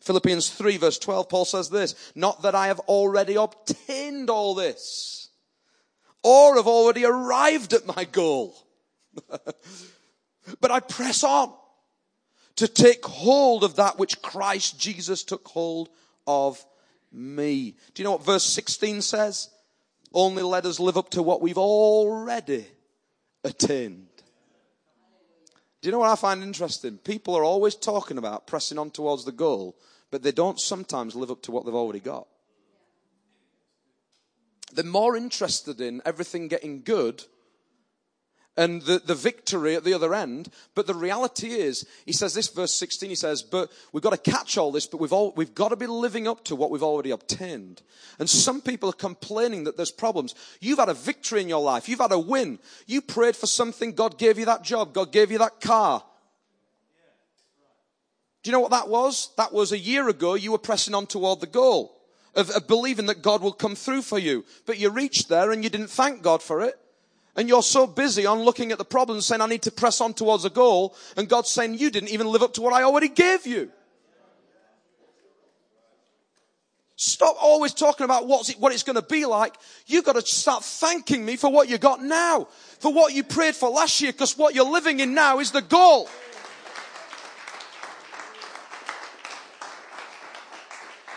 Philippians 0.00 0.50
3 0.50 0.76
verse 0.76 0.98
12, 0.98 1.28
Paul 1.28 1.44
says 1.44 1.68
this, 1.70 2.12
not 2.14 2.42
that 2.42 2.54
I 2.54 2.68
have 2.68 2.80
already 2.80 3.34
obtained 3.34 4.30
all 4.30 4.54
this, 4.54 5.28
or 6.22 6.56
have 6.56 6.66
already 6.66 7.04
arrived 7.04 7.72
at 7.72 7.86
my 7.86 8.04
goal. 8.04 8.56
But 10.60 10.70
I 10.70 10.80
press 10.80 11.24
on 11.24 11.52
to 12.56 12.68
take 12.68 13.04
hold 13.04 13.64
of 13.64 13.76
that 13.76 13.98
which 13.98 14.22
Christ 14.22 14.78
Jesus 14.78 15.22
took 15.22 15.46
hold 15.48 15.88
of 16.26 16.64
me. 17.12 17.76
Do 17.94 18.02
you 18.02 18.04
know 18.04 18.12
what 18.12 18.24
verse 18.24 18.44
16 18.44 19.02
says? 19.02 19.50
Only 20.12 20.42
let 20.42 20.64
us 20.64 20.80
live 20.80 20.96
up 20.96 21.10
to 21.10 21.22
what 21.22 21.42
we've 21.42 21.58
already 21.58 22.66
attained. 23.44 24.08
Do 25.80 25.88
you 25.88 25.92
know 25.92 25.98
what 25.98 26.10
I 26.10 26.16
find 26.16 26.42
interesting? 26.42 26.98
People 26.98 27.36
are 27.36 27.44
always 27.44 27.74
talking 27.74 28.18
about 28.18 28.46
pressing 28.46 28.78
on 28.78 28.90
towards 28.90 29.24
the 29.24 29.32
goal, 29.32 29.76
but 30.10 30.22
they 30.22 30.32
don't 30.32 30.58
sometimes 30.58 31.14
live 31.14 31.30
up 31.30 31.42
to 31.42 31.52
what 31.52 31.64
they've 31.64 31.74
already 31.74 32.00
got. 32.00 32.26
They're 34.72 34.84
more 34.84 35.16
interested 35.16 35.80
in 35.80 36.02
everything 36.04 36.48
getting 36.48 36.82
good 36.82 37.24
and 38.56 38.82
the, 38.82 38.98
the 38.98 39.14
victory 39.14 39.76
at 39.76 39.84
the 39.84 39.92
other 39.92 40.14
end. 40.14 40.48
But 40.74 40.86
the 40.86 40.94
reality 40.94 41.48
is, 41.48 41.86
he 42.06 42.12
says 42.12 42.34
this, 42.34 42.48
verse 42.48 42.72
16, 42.72 43.10
he 43.10 43.14
says, 43.14 43.42
but 43.42 43.70
we've 43.92 44.02
got 44.02 44.10
to 44.10 44.30
catch 44.30 44.56
all 44.56 44.72
this, 44.72 44.86
but 44.86 44.98
we've 44.98 45.12
all, 45.12 45.32
we've 45.36 45.54
got 45.54 45.68
to 45.68 45.76
be 45.76 45.86
living 45.86 46.26
up 46.26 46.44
to 46.44 46.56
what 46.56 46.70
we've 46.70 46.82
already 46.82 47.10
obtained. 47.10 47.82
And 48.18 48.30
some 48.30 48.62
people 48.62 48.88
are 48.88 48.94
complaining 48.94 49.64
that 49.64 49.76
there's 49.76 49.90
problems. 49.90 50.34
You've 50.60 50.78
had 50.78 50.88
a 50.88 50.94
victory 50.94 51.42
in 51.42 51.48
your 51.48 51.60
life. 51.60 51.88
You've 51.88 52.00
had 52.00 52.12
a 52.12 52.18
win. 52.18 52.58
You 52.86 53.02
prayed 53.02 53.36
for 53.36 53.46
something. 53.46 53.92
God 53.92 54.18
gave 54.18 54.38
you 54.38 54.46
that 54.46 54.64
job. 54.64 54.94
God 54.94 55.12
gave 55.12 55.30
you 55.30 55.38
that 55.38 55.60
car. 55.60 56.02
Do 58.42 58.50
you 58.50 58.52
know 58.52 58.60
what 58.60 58.70
that 58.70 58.88
was? 58.88 59.30
That 59.36 59.52
was 59.52 59.72
a 59.72 59.78
year 59.78 60.08
ago. 60.08 60.34
You 60.34 60.52
were 60.52 60.58
pressing 60.58 60.94
on 60.94 61.06
toward 61.06 61.40
the 61.40 61.46
goal 61.46 62.00
of, 62.34 62.48
of 62.50 62.68
believing 62.68 63.06
that 63.06 63.20
God 63.20 63.42
will 63.42 63.52
come 63.52 63.74
through 63.74 64.02
for 64.02 64.18
you. 64.18 64.44
But 64.66 64.78
you 64.78 64.90
reached 64.90 65.28
there 65.28 65.50
and 65.50 65.64
you 65.64 65.68
didn't 65.68 65.90
thank 65.90 66.22
God 66.22 66.42
for 66.42 66.62
it. 66.62 66.78
And 67.36 67.48
you're 67.48 67.62
so 67.62 67.86
busy 67.86 68.24
on 68.24 68.40
looking 68.40 68.72
at 68.72 68.78
the 68.78 68.84
problems 68.84 69.26
saying, 69.26 69.42
I 69.42 69.46
need 69.46 69.62
to 69.62 69.70
press 69.70 70.00
on 70.00 70.14
towards 70.14 70.46
a 70.46 70.50
goal. 70.50 70.96
And 71.16 71.28
God's 71.28 71.50
saying, 71.50 71.74
you 71.74 71.90
didn't 71.90 72.08
even 72.08 72.26
live 72.26 72.42
up 72.42 72.54
to 72.54 72.62
what 72.62 72.72
I 72.72 72.82
already 72.82 73.08
gave 73.08 73.46
you. 73.46 73.70
Stop 76.98 77.36
always 77.38 77.74
talking 77.74 78.04
about 78.04 78.26
what's 78.26 78.48
it, 78.48 78.58
what 78.58 78.72
it's 78.72 78.82
going 78.82 78.96
to 78.96 79.02
be 79.02 79.26
like. 79.26 79.54
You've 79.86 80.04
got 80.04 80.14
to 80.14 80.22
start 80.22 80.64
thanking 80.64 81.26
me 81.26 81.36
for 81.36 81.52
what 81.52 81.68
you 81.68 81.76
got 81.76 82.02
now, 82.02 82.48
for 82.78 82.90
what 82.90 83.12
you 83.12 83.22
prayed 83.22 83.54
for 83.54 83.68
last 83.68 84.00
year, 84.00 84.12
because 84.12 84.38
what 84.38 84.54
you're 84.54 84.70
living 84.70 85.00
in 85.00 85.12
now 85.12 85.38
is 85.38 85.50
the 85.50 85.60
goal. 85.60 86.08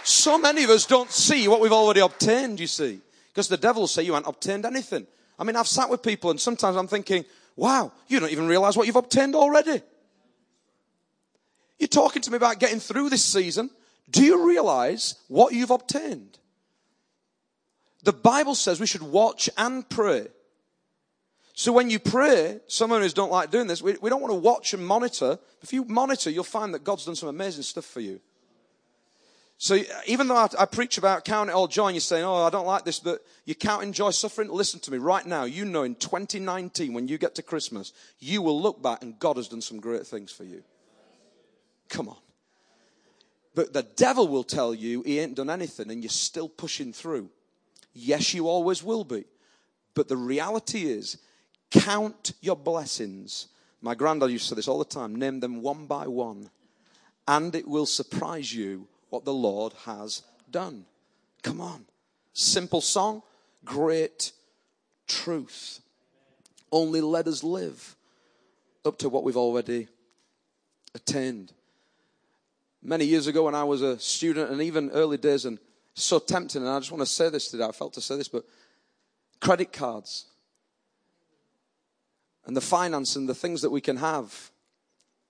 So 0.04 0.38
many 0.38 0.66
of 0.66 0.70
us 0.70 0.86
don't 0.86 1.12
see 1.12 1.48
what 1.48 1.62
we've 1.62 1.72
already 1.72 2.02
obtained, 2.02 2.60
you 2.60 2.68
see. 2.68 3.00
Because 3.30 3.48
the 3.48 3.56
devil 3.56 3.84
will 3.84 3.88
say 3.88 4.04
you 4.04 4.16
haven't 4.16 4.28
obtained 4.28 4.66
anything. 4.66 5.08
I 5.40 5.46
mean, 5.46 5.56
I've 5.56 5.68
sat 5.68 5.90
with 5.90 6.04
people 6.04 6.30
and 6.30 6.40
sometimes 6.40 6.76
I'm 6.76 6.88
thinking, 6.88 7.24
wow, 7.56 7.94
you 8.08 8.20
don't 8.20 8.32
even 8.32 8.48
realize 8.48 8.76
what 8.76 8.86
you've 8.86 8.98
obtained 8.98 9.36
already. 9.36 9.82
You're 11.80 11.88
talking 11.88 12.22
to 12.22 12.32
me 12.32 12.38
about 12.38 12.60
getting 12.60 12.82
through 12.82 13.10
this 13.10 13.24
season. 13.24 13.70
Do 14.10 14.24
you 14.24 14.48
realize 14.48 15.16
what 15.30 15.54
you've 15.54 15.72
obtained? 15.72 16.38
The 18.04 18.14
Bible 18.14 18.56
says 18.56 18.80
we 18.80 18.88
should 18.88 19.02
watch 19.02 19.50
and 19.58 19.88
pray. 19.88 20.28
So 21.54 21.72
when 21.72 21.90
you 21.90 22.00
pray, 22.00 22.60
some 22.68 22.92
owners 22.92 23.14
don't 23.14 23.32
like 23.32 23.52
doing 23.52 23.68
this. 23.68 23.82
We, 23.82 23.96
we 24.02 24.10
don't 24.10 24.22
want 24.22 24.32
to 24.32 24.40
watch 24.40 24.74
and 24.74 24.86
monitor. 24.86 25.40
If 25.62 25.74
you 25.74 25.84
monitor, 25.86 26.30
you'll 26.30 26.44
find 26.44 26.74
that 26.74 26.84
God's 26.84 27.06
done 27.06 27.16
some 27.16 27.30
amazing 27.30 27.64
stuff 27.64 27.86
for 27.86 28.00
you. 28.00 28.20
So 29.62 29.76
uh, 29.76 29.82
even 30.08 30.30
though 30.30 30.38
I, 30.38 30.48
I, 30.58 30.66
preach 30.66 30.98
about 30.98 31.26
count 31.26 31.50
all 31.50 31.68
joy 31.68 31.88
and 31.88 31.96
you're 31.96 32.00
saying, 32.00 32.24
oh, 32.24 32.44
I 32.44 32.50
don't 32.50 32.66
like 32.66 32.86
this, 32.86 32.98
but 32.98 33.26
you 33.44 33.56
can't 33.56 33.84
enjoy 33.84 34.12
suffering, 34.12 34.48
listen 34.48 34.80
to 34.80 34.92
me 34.92 35.00
right 35.00 35.26
now. 35.26 35.44
You 35.44 35.66
know 35.66 35.84
in 35.84 35.96
2019, 35.96 36.94
when 36.94 37.10
you 37.10 37.18
get 37.18 37.36
to 37.36 37.44
Christmas, 37.44 37.92
you 38.20 38.42
will 38.42 38.60
look 38.60 38.82
back 38.82 39.04
and 39.04 39.20
God 39.20 39.36
has 39.36 39.50
done 39.50 39.60
some 39.60 39.82
great 39.82 40.08
things 40.08 40.32
for 40.32 40.46
you. 40.46 40.64
Come 41.90 42.08
on. 42.08 42.16
But 43.54 43.74
the 43.74 43.84
devil 43.84 44.30
will 44.30 44.46
tell 44.46 44.74
you 44.74 45.02
he 45.02 45.20
ain't 45.20 45.36
done 45.36 45.50
anything 45.50 45.92
and 45.92 46.02
you're 46.02 46.10
still 46.10 46.48
pushing 46.48 46.94
through. 46.94 47.30
Yes, 47.94 48.34
you 48.34 48.48
always 48.48 48.82
will 48.82 49.04
be. 49.04 49.26
But 49.94 50.08
the 50.08 50.16
reality 50.16 50.86
is, 50.86 51.18
count 51.70 52.32
your 52.40 52.56
blessings. 52.56 53.50
My 53.82 53.94
granddad 53.94 54.32
used 54.32 54.46
to 54.46 54.50
say 54.52 54.56
this 54.56 54.70
all 54.70 54.80
the 54.80 54.86
time 54.86 55.18
name 55.18 55.42
them 55.42 55.62
one 55.62 55.86
by 55.86 56.08
one, 56.08 56.50
and 57.28 57.54
it 57.54 57.68
will 57.68 57.86
surprise 57.86 58.54
you 58.56 58.88
what 59.10 59.26
the 59.26 59.34
Lord 59.34 59.74
has 59.86 60.24
done. 60.50 60.86
Come 61.44 61.62
on. 61.62 61.86
Simple 62.34 62.82
song, 62.82 63.24
great 63.66 64.32
truth. 65.08 65.82
Only 66.72 67.02
let 67.02 67.28
us 67.28 67.44
live 67.44 67.96
up 68.86 68.98
to 69.00 69.10
what 69.10 69.24
we've 69.24 69.38
already 69.38 69.88
attained. 70.96 71.52
Many 72.82 73.06
years 73.06 73.28
ago, 73.28 73.44
when 73.44 73.56
I 73.56 73.64
was 73.64 73.82
a 73.82 74.00
student, 74.00 74.52
and 74.52 74.62
even 74.62 74.90
early 74.92 75.18
days, 75.18 75.46
and 75.46 75.60
so 75.94 76.20
tempting, 76.20 76.62
and 76.62 76.72
I 76.72 76.80
just 76.80 76.92
want 76.92 77.02
to 77.02 77.06
say 77.06 77.30
this 77.30 77.50
today, 77.50 77.66
I 77.66 77.72
felt 77.72 77.94
to 77.94 78.02
say 78.02 78.16
this, 78.16 78.30
but 78.30 78.46
credit 79.42 79.74
cards 79.74 80.26
and 82.46 82.56
the 82.56 82.62
finance 82.62 83.16
and 83.16 83.28
the 83.28 83.36
things 83.36 83.62
that 83.62 83.70
we 83.70 83.82
can 83.82 83.98
have 83.98 84.52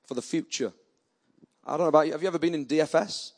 for 0.05 0.13
the 0.13 0.21
future. 0.21 0.71
I 1.65 1.71
don't 1.71 1.82
know 1.82 1.88
about 1.88 2.07
you. 2.07 2.13
Have 2.13 2.21
you 2.21 2.27
ever 2.27 2.39
been 2.39 2.55
in 2.55 2.65
DFS? 2.65 3.32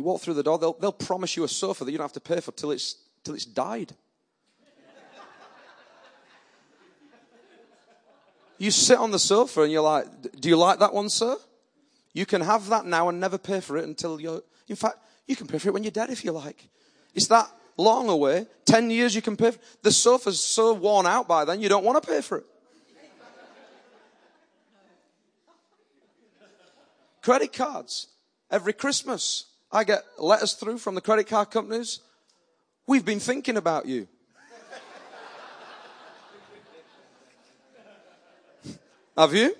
You 0.00 0.04
walk 0.04 0.22
through 0.22 0.32
the 0.32 0.42
door, 0.42 0.58
they'll, 0.58 0.72
they'll 0.72 0.92
promise 0.92 1.36
you 1.36 1.44
a 1.44 1.48
sofa 1.48 1.84
that 1.84 1.92
you 1.92 1.98
don't 1.98 2.06
have 2.06 2.12
to 2.14 2.20
pay 2.20 2.40
for 2.40 2.52
till 2.52 2.70
it's, 2.70 2.96
till 3.22 3.34
it's 3.34 3.44
died. 3.44 3.94
you 8.56 8.70
sit 8.70 8.96
on 8.96 9.10
the 9.10 9.18
sofa 9.18 9.60
and 9.60 9.70
you're 9.70 9.82
like, 9.82 10.06
Do 10.40 10.48
you 10.48 10.56
like 10.56 10.78
that 10.78 10.94
one, 10.94 11.10
sir? 11.10 11.36
You 12.14 12.24
can 12.24 12.40
have 12.40 12.70
that 12.70 12.86
now 12.86 13.10
and 13.10 13.20
never 13.20 13.36
pay 13.36 13.60
for 13.60 13.76
it 13.76 13.84
until 13.84 14.18
you're. 14.18 14.40
In 14.68 14.76
fact, 14.76 14.96
you 15.26 15.36
can 15.36 15.46
pay 15.46 15.58
for 15.58 15.68
it 15.68 15.72
when 15.72 15.84
you're 15.84 15.90
dead 15.90 16.08
if 16.08 16.24
you 16.24 16.32
like. 16.32 16.70
It's 17.14 17.28
that 17.28 17.50
long 17.76 18.08
away. 18.08 18.46
Ten 18.64 18.90
years 18.90 19.14
you 19.14 19.20
can 19.20 19.36
pay 19.36 19.50
for 19.50 19.58
The 19.82 19.92
sofa's 19.92 20.42
so 20.42 20.72
worn 20.72 21.04
out 21.04 21.28
by 21.28 21.44
then, 21.44 21.60
you 21.60 21.68
don't 21.68 21.84
want 21.84 22.02
to 22.02 22.10
pay 22.10 22.22
for 22.22 22.38
it. 22.38 22.46
Credit 27.20 27.52
cards. 27.52 28.06
Every 28.50 28.72
Christmas. 28.72 29.49
I 29.72 29.84
get 29.84 30.04
letters 30.18 30.54
through 30.54 30.78
from 30.78 30.94
the 30.94 31.00
credit 31.00 31.28
card 31.28 31.50
companies. 31.50 32.00
We've 32.86 33.04
been 33.04 33.20
thinking 33.20 33.56
about 33.56 33.86
you. 33.86 34.08
Have 39.16 39.34
you? 39.34 39.54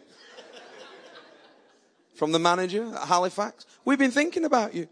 From 2.14 2.32
the 2.32 2.38
manager 2.38 2.94
at 2.94 3.06
Halifax. 3.08 3.66
We've 3.84 3.98
been 3.98 4.10
thinking 4.10 4.44
about 4.44 4.74
you. 4.74 4.88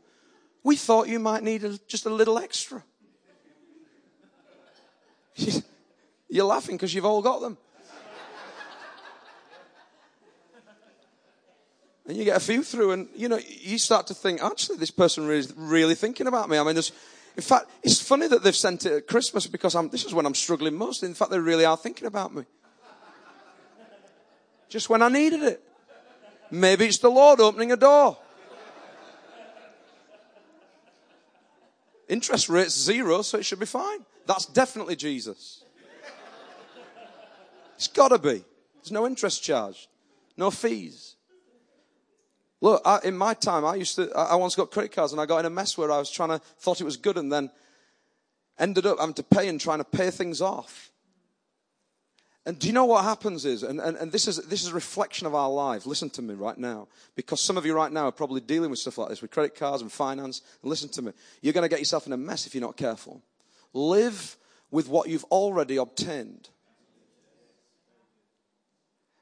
We 0.62 0.76
thought 0.76 1.08
you 1.08 1.18
might 1.18 1.42
need 1.42 1.64
a, 1.64 1.78
just 1.88 2.06
a 2.06 2.10
little 2.10 2.38
extra. 2.38 2.84
You're 6.28 6.44
laughing 6.44 6.76
because 6.76 6.94
you've 6.94 7.06
all 7.06 7.22
got 7.22 7.40
them. 7.40 7.56
And 12.08 12.16
you 12.16 12.24
get 12.24 12.38
a 12.38 12.40
few 12.40 12.62
through, 12.62 12.92
and 12.92 13.08
you 13.14 13.28
know, 13.28 13.38
you 13.46 13.76
start 13.76 14.06
to 14.06 14.14
think, 14.14 14.42
actually, 14.42 14.78
this 14.78 14.90
person 14.90 15.26
really 15.26 15.40
is 15.40 15.52
really 15.54 15.94
thinking 15.94 16.26
about 16.26 16.48
me. 16.48 16.56
I 16.56 16.64
mean, 16.64 16.74
there's, 16.74 16.90
in 17.36 17.42
fact, 17.42 17.66
it's 17.82 18.00
funny 18.00 18.26
that 18.28 18.42
they've 18.42 18.56
sent 18.56 18.86
it 18.86 18.92
at 18.92 19.06
Christmas 19.06 19.46
because 19.46 19.74
I'm, 19.74 19.90
this 19.90 20.06
is 20.06 20.14
when 20.14 20.24
I'm 20.24 20.34
struggling 20.34 20.74
most. 20.74 21.02
In 21.02 21.12
fact, 21.12 21.30
they 21.30 21.38
really 21.38 21.66
are 21.66 21.76
thinking 21.76 22.06
about 22.06 22.34
me. 22.34 22.44
Just 24.70 24.88
when 24.88 25.02
I 25.02 25.08
needed 25.08 25.42
it. 25.42 25.62
Maybe 26.50 26.86
it's 26.86 26.96
the 26.96 27.10
Lord 27.10 27.40
opening 27.40 27.72
a 27.72 27.76
door. 27.76 28.16
Interest 32.08 32.48
rate's 32.48 32.74
zero, 32.74 33.20
so 33.20 33.36
it 33.36 33.44
should 33.44 33.60
be 33.60 33.66
fine. 33.66 33.98
That's 34.26 34.46
definitely 34.46 34.96
Jesus. 34.96 35.62
It's 37.76 37.88
got 37.88 38.08
to 38.08 38.18
be. 38.18 38.42
There's 38.76 38.92
no 38.92 39.06
interest 39.06 39.42
charge, 39.42 39.90
no 40.38 40.50
fees. 40.50 41.16
Look, 42.60 42.82
I, 42.84 43.00
in 43.04 43.16
my 43.16 43.34
time, 43.34 43.64
I 43.64 43.76
used 43.76 43.96
to, 43.96 44.10
I 44.16 44.34
once 44.34 44.54
got 44.54 44.70
credit 44.70 44.92
cards 44.92 45.12
and 45.12 45.20
I 45.20 45.26
got 45.26 45.38
in 45.38 45.46
a 45.46 45.50
mess 45.50 45.78
where 45.78 45.92
I 45.92 45.98
was 45.98 46.10
trying 46.10 46.30
to, 46.30 46.38
thought 46.38 46.80
it 46.80 46.84
was 46.84 46.96
good 46.96 47.16
and 47.16 47.32
then 47.32 47.50
ended 48.58 48.86
up 48.86 48.98
having 48.98 49.14
to 49.14 49.22
pay 49.22 49.48
and 49.48 49.60
trying 49.60 49.78
to 49.78 49.84
pay 49.84 50.10
things 50.10 50.40
off. 50.40 50.90
And 52.48 52.58
do 52.58 52.66
you 52.66 52.72
know 52.72 52.86
what 52.86 53.04
happens 53.04 53.44
is, 53.44 53.62
and, 53.62 53.78
and, 53.78 53.94
and 53.98 54.10
this 54.10 54.26
is 54.26 54.38
this 54.46 54.62
is 54.62 54.68
a 54.68 54.74
reflection 54.74 55.26
of 55.26 55.34
our 55.34 55.50
life. 55.50 55.84
Listen 55.84 56.08
to 56.10 56.22
me 56.22 56.32
right 56.32 56.56
now. 56.56 56.88
Because 57.14 57.42
some 57.42 57.58
of 57.58 57.66
you 57.66 57.74
right 57.74 57.92
now 57.92 58.06
are 58.06 58.12
probably 58.12 58.40
dealing 58.40 58.70
with 58.70 58.78
stuff 58.78 58.96
like 58.96 59.10
this, 59.10 59.20
with 59.20 59.30
credit 59.30 59.54
cards 59.54 59.82
and 59.82 59.92
finance. 59.92 60.40
Listen 60.62 60.88
to 60.90 61.02
me. 61.02 61.12
You're 61.42 61.52
going 61.52 61.64
to 61.64 61.68
get 61.68 61.78
yourself 61.78 62.06
in 62.06 62.12
a 62.14 62.16
mess 62.16 62.46
if 62.46 62.54
you're 62.54 62.62
not 62.62 62.78
careful. 62.78 63.20
Live 63.74 64.38
with 64.70 64.88
what 64.88 65.10
you've 65.10 65.24
already 65.24 65.76
obtained. 65.76 66.48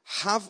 Have 0.07 0.49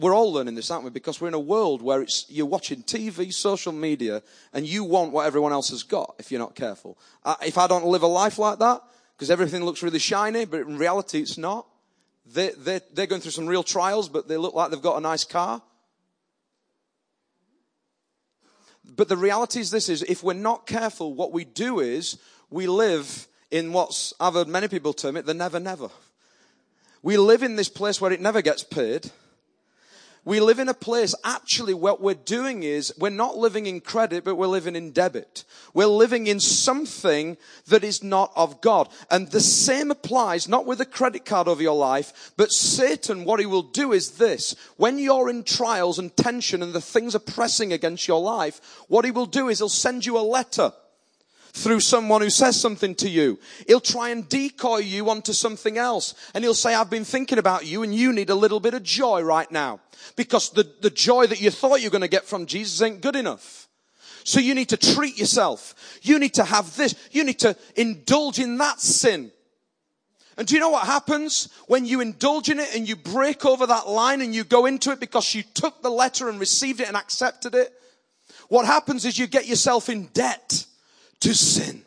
we're 0.00 0.14
all 0.14 0.32
learning 0.32 0.54
this, 0.54 0.70
aren't 0.70 0.84
we? 0.84 0.90
Because 0.90 1.20
we're 1.20 1.28
in 1.28 1.34
a 1.34 1.40
world 1.40 1.82
where 1.82 2.02
it's, 2.02 2.26
you're 2.28 2.46
watching 2.46 2.82
TV, 2.82 3.32
social 3.32 3.72
media, 3.72 4.22
and 4.52 4.66
you 4.66 4.84
want 4.84 5.12
what 5.12 5.26
everyone 5.26 5.52
else 5.52 5.70
has 5.70 5.82
got 5.82 6.14
if 6.18 6.30
you're 6.30 6.38
not 6.38 6.54
careful. 6.54 6.98
Uh, 7.24 7.34
if 7.44 7.58
I 7.58 7.66
don't 7.66 7.86
live 7.86 8.02
a 8.02 8.06
life 8.06 8.38
like 8.38 8.58
that, 8.58 8.82
because 9.16 9.30
everything 9.30 9.64
looks 9.64 9.82
really 9.82 9.98
shiny, 9.98 10.44
but 10.44 10.60
in 10.60 10.78
reality 10.78 11.20
it's 11.20 11.38
not. 11.38 11.66
They, 12.26 12.50
they, 12.50 12.80
they're 12.92 13.06
going 13.06 13.22
through 13.22 13.32
some 13.32 13.46
real 13.46 13.62
trials, 13.62 14.08
but 14.08 14.28
they 14.28 14.36
look 14.36 14.54
like 14.54 14.70
they've 14.70 14.82
got 14.82 14.98
a 14.98 15.00
nice 15.00 15.24
car. 15.24 15.62
But 18.84 19.08
the 19.08 19.16
reality 19.16 19.60
is 19.60 19.70
this 19.70 19.88
is, 19.88 20.02
if 20.02 20.22
we're 20.22 20.34
not 20.34 20.66
careful, 20.66 21.14
what 21.14 21.32
we 21.32 21.44
do 21.44 21.80
is, 21.80 22.18
we 22.50 22.66
live 22.66 23.26
in 23.50 23.72
what's, 23.72 24.12
I've 24.20 24.34
heard 24.34 24.48
many 24.48 24.68
people 24.68 24.92
term 24.92 25.16
it, 25.16 25.26
the 25.26 25.34
never 25.34 25.58
never. 25.58 25.88
We 27.02 27.16
live 27.16 27.42
in 27.42 27.56
this 27.56 27.68
place 27.68 28.00
where 28.00 28.12
it 28.12 28.20
never 28.20 28.42
gets 28.42 28.62
paid 28.62 29.10
we 30.28 30.40
live 30.40 30.58
in 30.58 30.68
a 30.68 30.74
place, 30.74 31.14
actually, 31.24 31.72
what 31.72 32.02
we're 32.02 32.12
doing 32.12 32.62
is 32.62 32.92
we're 32.98 33.08
not 33.08 33.38
living 33.38 33.64
in 33.64 33.80
credit, 33.80 34.24
but 34.24 34.34
we're 34.34 34.46
living 34.46 34.76
in 34.76 34.90
debit. 34.90 35.44
We're 35.72 35.86
living 35.86 36.26
in 36.26 36.38
something 36.38 37.38
that 37.68 37.82
is 37.82 38.02
not 38.02 38.30
of 38.36 38.60
God. 38.60 38.90
And 39.10 39.30
the 39.30 39.40
same 39.40 39.90
applies, 39.90 40.46
not 40.46 40.66
with 40.66 40.82
a 40.82 40.84
credit 40.84 41.24
card 41.24 41.48
over 41.48 41.62
your 41.62 41.76
life, 41.76 42.32
but 42.36 42.52
Satan, 42.52 43.24
what 43.24 43.40
he 43.40 43.46
will 43.46 43.62
do 43.62 43.94
is 43.94 44.18
this. 44.18 44.54
When 44.76 44.98
you're 44.98 45.30
in 45.30 45.44
trials 45.44 45.98
and 45.98 46.14
tension 46.14 46.62
and 46.62 46.74
the 46.74 46.82
things 46.82 47.14
are 47.14 47.20
pressing 47.20 47.72
against 47.72 48.06
your 48.06 48.20
life, 48.20 48.60
what 48.88 49.06
he 49.06 49.10
will 49.10 49.24
do 49.24 49.48
is 49.48 49.60
he'll 49.60 49.70
send 49.70 50.04
you 50.04 50.18
a 50.18 50.20
letter 50.20 50.74
through 51.58 51.80
someone 51.80 52.22
who 52.22 52.30
says 52.30 52.58
something 52.58 52.94
to 52.96 53.08
you. 53.08 53.38
He'll 53.66 53.80
try 53.80 54.10
and 54.10 54.28
decoy 54.28 54.78
you 54.78 55.10
onto 55.10 55.32
something 55.32 55.76
else. 55.76 56.14
And 56.34 56.44
he'll 56.44 56.54
say, 56.54 56.74
I've 56.74 56.90
been 56.90 57.04
thinking 57.04 57.38
about 57.38 57.66
you 57.66 57.82
and 57.82 57.94
you 57.94 58.12
need 58.12 58.30
a 58.30 58.34
little 58.34 58.60
bit 58.60 58.74
of 58.74 58.82
joy 58.82 59.22
right 59.22 59.50
now. 59.50 59.80
Because 60.16 60.50
the, 60.50 60.70
the 60.80 60.90
joy 60.90 61.26
that 61.26 61.40
you 61.40 61.50
thought 61.50 61.80
you 61.80 61.88
were 61.88 61.92
going 61.92 62.02
to 62.02 62.08
get 62.08 62.24
from 62.24 62.46
Jesus 62.46 62.80
ain't 62.80 63.00
good 63.00 63.16
enough. 63.16 63.68
So 64.24 64.40
you 64.40 64.54
need 64.54 64.68
to 64.70 64.76
treat 64.76 65.18
yourself. 65.18 65.74
You 66.02 66.18
need 66.18 66.34
to 66.34 66.44
have 66.44 66.76
this. 66.76 66.94
You 67.10 67.24
need 67.24 67.40
to 67.40 67.56
indulge 67.76 68.38
in 68.38 68.58
that 68.58 68.80
sin. 68.80 69.32
And 70.36 70.46
do 70.46 70.54
you 70.54 70.60
know 70.60 70.70
what 70.70 70.86
happens 70.86 71.48
when 71.66 71.84
you 71.84 72.00
indulge 72.00 72.48
in 72.48 72.60
it 72.60 72.76
and 72.76 72.88
you 72.88 72.94
break 72.94 73.44
over 73.44 73.66
that 73.66 73.88
line 73.88 74.20
and 74.20 74.32
you 74.32 74.44
go 74.44 74.66
into 74.66 74.92
it 74.92 75.00
because 75.00 75.34
you 75.34 75.42
took 75.54 75.82
the 75.82 75.90
letter 75.90 76.28
and 76.28 76.38
received 76.38 76.80
it 76.80 76.86
and 76.86 76.96
accepted 76.96 77.56
it? 77.56 77.72
What 78.48 78.64
happens 78.64 79.04
is 79.04 79.18
you 79.18 79.26
get 79.26 79.48
yourself 79.48 79.88
in 79.88 80.06
debt 80.12 80.64
to 81.20 81.34
sin. 81.34 81.84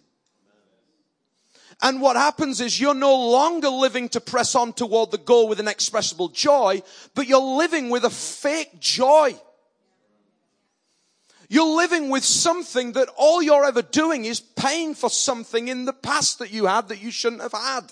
And 1.81 1.99
what 1.99 2.15
happens 2.15 2.61
is 2.61 2.79
you're 2.79 2.93
no 2.93 3.15
longer 3.31 3.69
living 3.69 4.07
to 4.09 4.21
press 4.21 4.53
on 4.53 4.73
toward 4.73 5.09
the 5.09 5.17
goal 5.17 5.47
with 5.47 5.59
an 5.59 5.67
expressible 5.67 6.29
joy, 6.29 6.83
but 7.15 7.27
you're 7.27 7.39
living 7.39 7.89
with 7.89 8.03
a 8.03 8.09
fake 8.09 8.79
joy. 8.79 9.35
You're 11.49 11.75
living 11.75 12.09
with 12.09 12.23
something 12.23 12.93
that 12.93 13.09
all 13.17 13.41
you're 13.41 13.65
ever 13.65 13.81
doing 13.81 14.25
is 14.25 14.39
paying 14.39 14.93
for 14.93 15.09
something 15.09 15.67
in 15.67 15.85
the 15.85 15.93
past 15.93 16.39
that 16.39 16.51
you 16.51 16.65
had 16.67 16.87
that 16.89 17.01
you 17.01 17.11
shouldn't 17.11 17.41
have 17.41 17.51
had. 17.51 17.91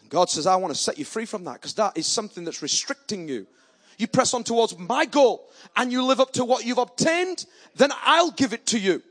And 0.00 0.10
God 0.10 0.30
says, 0.30 0.46
I 0.46 0.56
want 0.56 0.74
to 0.74 0.80
set 0.80 0.98
you 0.98 1.04
free 1.04 1.26
from 1.26 1.44
that 1.44 1.54
because 1.54 1.74
that 1.74 1.96
is 1.96 2.06
something 2.06 2.44
that's 2.44 2.62
restricting 2.62 3.28
you. 3.28 3.46
You 4.00 4.06
press 4.06 4.32
on 4.32 4.44
towards 4.44 4.78
my 4.78 5.04
goal 5.04 5.46
and 5.76 5.92
you 5.92 6.02
live 6.02 6.20
up 6.20 6.32
to 6.32 6.44
what 6.44 6.64
you've 6.64 6.78
obtained, 6.78 7.44
then 7.76 7.90
I'll 8.02 8.30
give 8.30 8.54
it 8.54 8.64
to 8.68 8.78
you. 8.78 9.02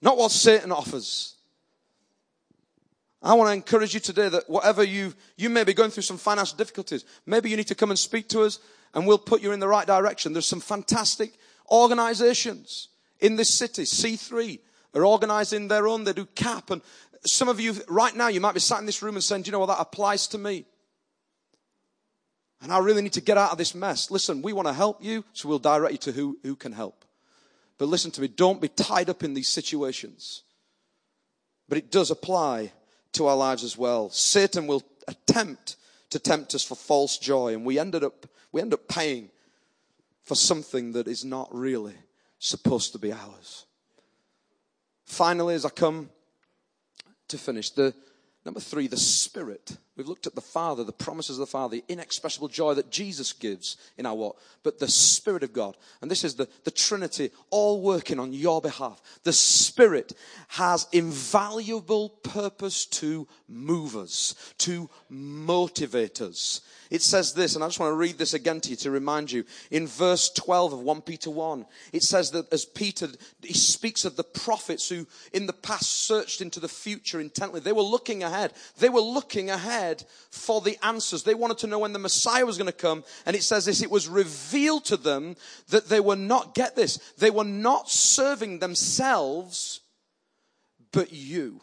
Not 0.00 0.16
what 0.16 0.30
Satan 0.30 0.72
offers. 0.72 1.34
I 3.22 3.34
want 3.34 3.48
to 3.48 3.52
encourage 3.52 3.92
you 3.92 4.00
today 4.00 4.30
that 4.30 4.48
whatever 4.48 4.82
you, 4.82 5.12
you 5.36 5.50
may 5.50 5.62
be 5.62 5.74
going 5.74 5.90
through 5.90 6.04
some 6.04 6.16
financial 6.16 6.56
difficulties, 6.56 7.04
maybe 7.26 7.50
you 7.50 7.56
need 7.56 7.66
to 7.68 7.74
come 7.74 7.90
and 7.90 7.98
speak 7.98 8.28
to 8.30 8.40
us 8.42 8.60
and 8.94 9.06
we'll 9.06 9.18
put 9.18 9.42
you 9.42 9.52
in 9.52 9.60
the 9.60 9.68
right 9.68 9.86
direction. 9.86 10.32
There's 10.32 10.46
some 10.46 10.60
fantastic 10.60 11.34
organizations 11.70 12.88
in 13.20 13.36
this 13.36 13.52
city. 13.52 13.82
C3 13.82 14.58
are 14.94 15.04
organizing 15.04 15.68
their 15.68 15.86
own. 15.86 16.04
They 16.04 16.14
do 16.14 16.26
CAP 16.34 16.70
and 16.70 16.80
some 17.26 17.48
of 17.48 17.60
you 17.60 17.74
right 17.88 18.16
now, 18.16 18.28
you 18.28 18.40
might 18.40 18.54
be 18.54 18.60
sat 18.60 18.80
in 18.80 18.86
this 18.86 19.02
room 19.02 19.16
and 19.16 19.22
saying, 19.22 19.42
do 19.42 19.48
you 19.48 19.52
know 19.52 19.60
what? 19.60 19.66
That 19.66 19.80
applies 19.80 20.26
to 20.28 20.38
me. 20.38 20.64
And 22.62 22.72
I 22.72 22.78
really 22.78 23.02
need 23.02 23.14
to 23.14 23.20
get 23.20 23.36
out 23.36 23.50
of 23.50 23.58
this 23.58 23.74
mess. 23.74 24.10
Listen, 24.10 24.40
we 24.40 24.52
want 24.52 24.68
to 24.68 24.74
help 24.74 25.02
you, 25.02 25.24
so 25.32 25.48
we'll 25.48 25.58
direct 25.58 25.92
you 25.92 25.98
to 25.98 26.12
who, 26.12 26.38
who 26.44 26.54
can 26.54 26.72
help. 26.72 27.04
But 27.76 27.88
listen 27.88 28.12
to 28.12 28.20
me, 28.20 28.28
don't 28.28 28.60
be 28.60 28.68
tied 28.68 29.10
up 29.10 29.24
in 29.24 29.34
these 29.34 29.48
situations. 29.48 30.44
But 31.68 31.78
it 31.78 31.90
does 31.90 32.12
apply 32.12 32.72
to 33.12 33.26
our 33.26 33.36
lives 33.36 33.64
as 33.64 33.76
well. 33.76 34.10
Satan 34.10 34.68
will 34.68 34.82
attempt 35.08 35.76
to 36.10 36.18
tempt 36.18 36.54
us 36.54 36.62
for 36.62 36.76
false 36.76 37.18
joy, 37.18 37.54
and 37.54 37.64
we 37.64 37.78
ended 37.78 38.04
up 38.04 38.26
we 38.52 38.60
end 38.60 38.74
up 38.74 38.86
paying 38.86 39.30
for 40.22 40.34
something 40.34 40.92
that 40.92 41.08
is 41.08 41.24
not 41.24 41.48
really 41.52 41.94
supposed 42.38 42.92
to 42.92 42.98
be 42.98 43.12
ours. 43.12 43.64
Finally, 45.06 45.54
as 45.54 45.64
I 45.64 45.70
come 45.70 46.10
to 47.28 47.38
finish, 47.38 47.70
the 47.70 47.94
number 48.44 48.60
three, 48.60 48.86
the 48.86 48.98
Spirit 48.98 49.76
We've 49.94 50.08
looked 50.08 50.26
at 50.26 50.34
the 50.34 50.40
Father, 50.40 50.84
the 50.84 50.92
promises 50.92 51.36
of 51.36 51.40
the 51.40 51.50
Father, 51.50 51.76
the 51.76 51.84
inexpressible 51.86 52.48
joy 52.48 52.72
that 52.74 52.90
Jesus 52.90 53.34
gives 53.34 53.76
in 53.98 54.06
our 54.06 54.14
walk, 54.14 54.40
but 54.62 54.78
the 54.78 54.88
Spirit 54.88 55.42
of 55.42 55.52
God. 55.52 55.76
And 56.00 56.10
this 56.10 56.24
is 56.24 56.34
the, 56.34 56.48
the 56.64 56.70
Trinity 56.70 57.30
all 57.50 57.82
working 57.82 58.18
on 58.18 58.32
your 58.32 58.62
behalf. 58.62 59.02
The 59.24 59.34
Spirit 59.34 60.14
has 60.48 60.86
invaluable 60.92 62.08
purpose 62.08 62.86
to 62.86 63.28
move 63.48 63.94
us, 63.94 64.54
to 64.58 64.88
motivate 65.10 66.22
us. 66.22 66.62
It 66.90 67.02
says 67.02 67.34
this, 67.34 67.54
and 67.54 67.62
I 67.62 67.68
just 67.68 67.78
want 67.78 67.92
to 67.92 67.96
read 67.96 68.16
this 68.16 68.34
again 68.34 68.60
to 68.62 68.70
you 68.70 68.76
to 68.76 68.90
remind 68.90 69.30
you. 69.30 69.44
In 69.70 69.86
verse 69.86 70.30
12 70.30 70.72
of 70.74 70.80
1 70.80 71.02
Peter 71.02 71.30
1, 71.30 71.66
it 71.92 72.02
says 72.02 72.30
that 72.30 72.50
as 72.52 72.64
Peter, 72.64 73.08
he 73.42 73.54
speaks 73.54 74.04
of 74.06 74.16
the 74.16 74.24
prophets 74.24 74.88
who 74.88 75.06
in 75.34 75.46
the 75.46 75.52
past 75.52 76.06
searched 76.06 76.40
into 76.40 76.60
the 76.60 76.68
future 76.68 77.20
intently. 77.20 77.60
They 77.60 77.72
were 77.72 77.82
looking 77.82 78.22
ahead. 78.22 78.52
They 78.78 78.88
were 78.88 79.00
looking 79.00 79.50
ahead 79.50 79.81
for 80.30 80.60
the 80.60 80.76
answers. 80.84 81.22
They 81.22 81.34
wanted 81.34 81.58
to 81.58 81.66
know 81.66 81.78
when 81.78 81.92
the 81.92 81.98
Messiah 81.98 82.46
was 82.46 82.58
going 82.58 82.66
to 82.66 82.72
come. 82.72 83.04
And 83.26 83.36
it 83.36 83.42
says 83.42 83.64
this, 83.64 83.82
it 83.82 83.90
was 83.90 84.08
revealed 84.08 84.84
to 84.86 84.96
them 84.96 85.36
that 85.68 85.88
they 85.88 86.00
were 86.00 86.16
not, 86.16 86.54
get 86.54 86.76
this, 86.76 86.98
they 87.18 87.30
were 87.30 87.44
not 87.44 87.90
serving 87.90 88.58
themselves, 88.58 89.80
but 90.92 91.12
you 91.12 91.60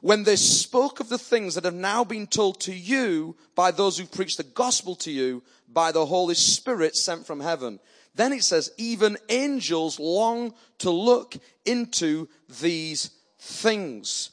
when 0.00 0.24
they 0.24 0.36
spoke 0.36 1.00
of 1.00 1.08
the 1.08 1.18
things 1.18 1.54
that 1.54 1.64
have 1.64 1.74
now 1.74 2.04
been 2.04 2.26
told 2.26 2.60
to 2.60 2.74
you 2.74 3.36
by 3.54 3.70
those 3.70 3.98
who 3.98 4.06
preach 4.06 4.36
the 4.36 4.42
gospel 4.42 4.94
to 4.96 5.10
you 5.10 5.42
by 5.68 5.92
the 5.92 6.06
Holy 6.06 6.34
Spirit 6.34 6.96
sent 6.96 7.26
from 7.26 7.40
heaven. 7.40 7.78
Then 8.14 8.32
it 8.32 8.42
says, 8.42 8.72
even 8.76 9.16
angels 9.28 10.00
long 10.00 10.54
to 10.78 10.90
look 10.90 11.36
into 11.64 12.28
these 12.60 13.10
things. 13.38 14.30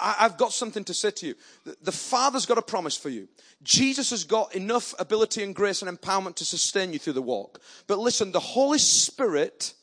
I've 0.00 0.36
got 0.36 0.52
something 0.52 0.84
to 0.84 0.94
say 0.94 1.10
to 1.12 1.26
you. 1.28 1.34
The 1.82 1.92
Father's 1.92 2.46
got 2.46 2.58
a 2.58 2.62
promise 2.62 2.96
for 2.96 3.08
you. 3.08 3.28
Jesus 3.62 4.10
has 4.10 4.24
got 4.24 4.54
enough 4.54 4.94
ability 4.98 5.42
and 5.42 5.54
grace 5.54 5.82
and 5.82 5.98
empowerment 5.98 6.36
to 6.36 6.44
sustain 6.44 6.92
you 6.92 6.98
through 6.98 7.12
the 7.12 7.22
walk. 7.22 7.60
But 7.86 7.98
listen, 7.98 8.32
the 8.32 8.40
Holy 8.40 8.78
Spirit 8.78 9.74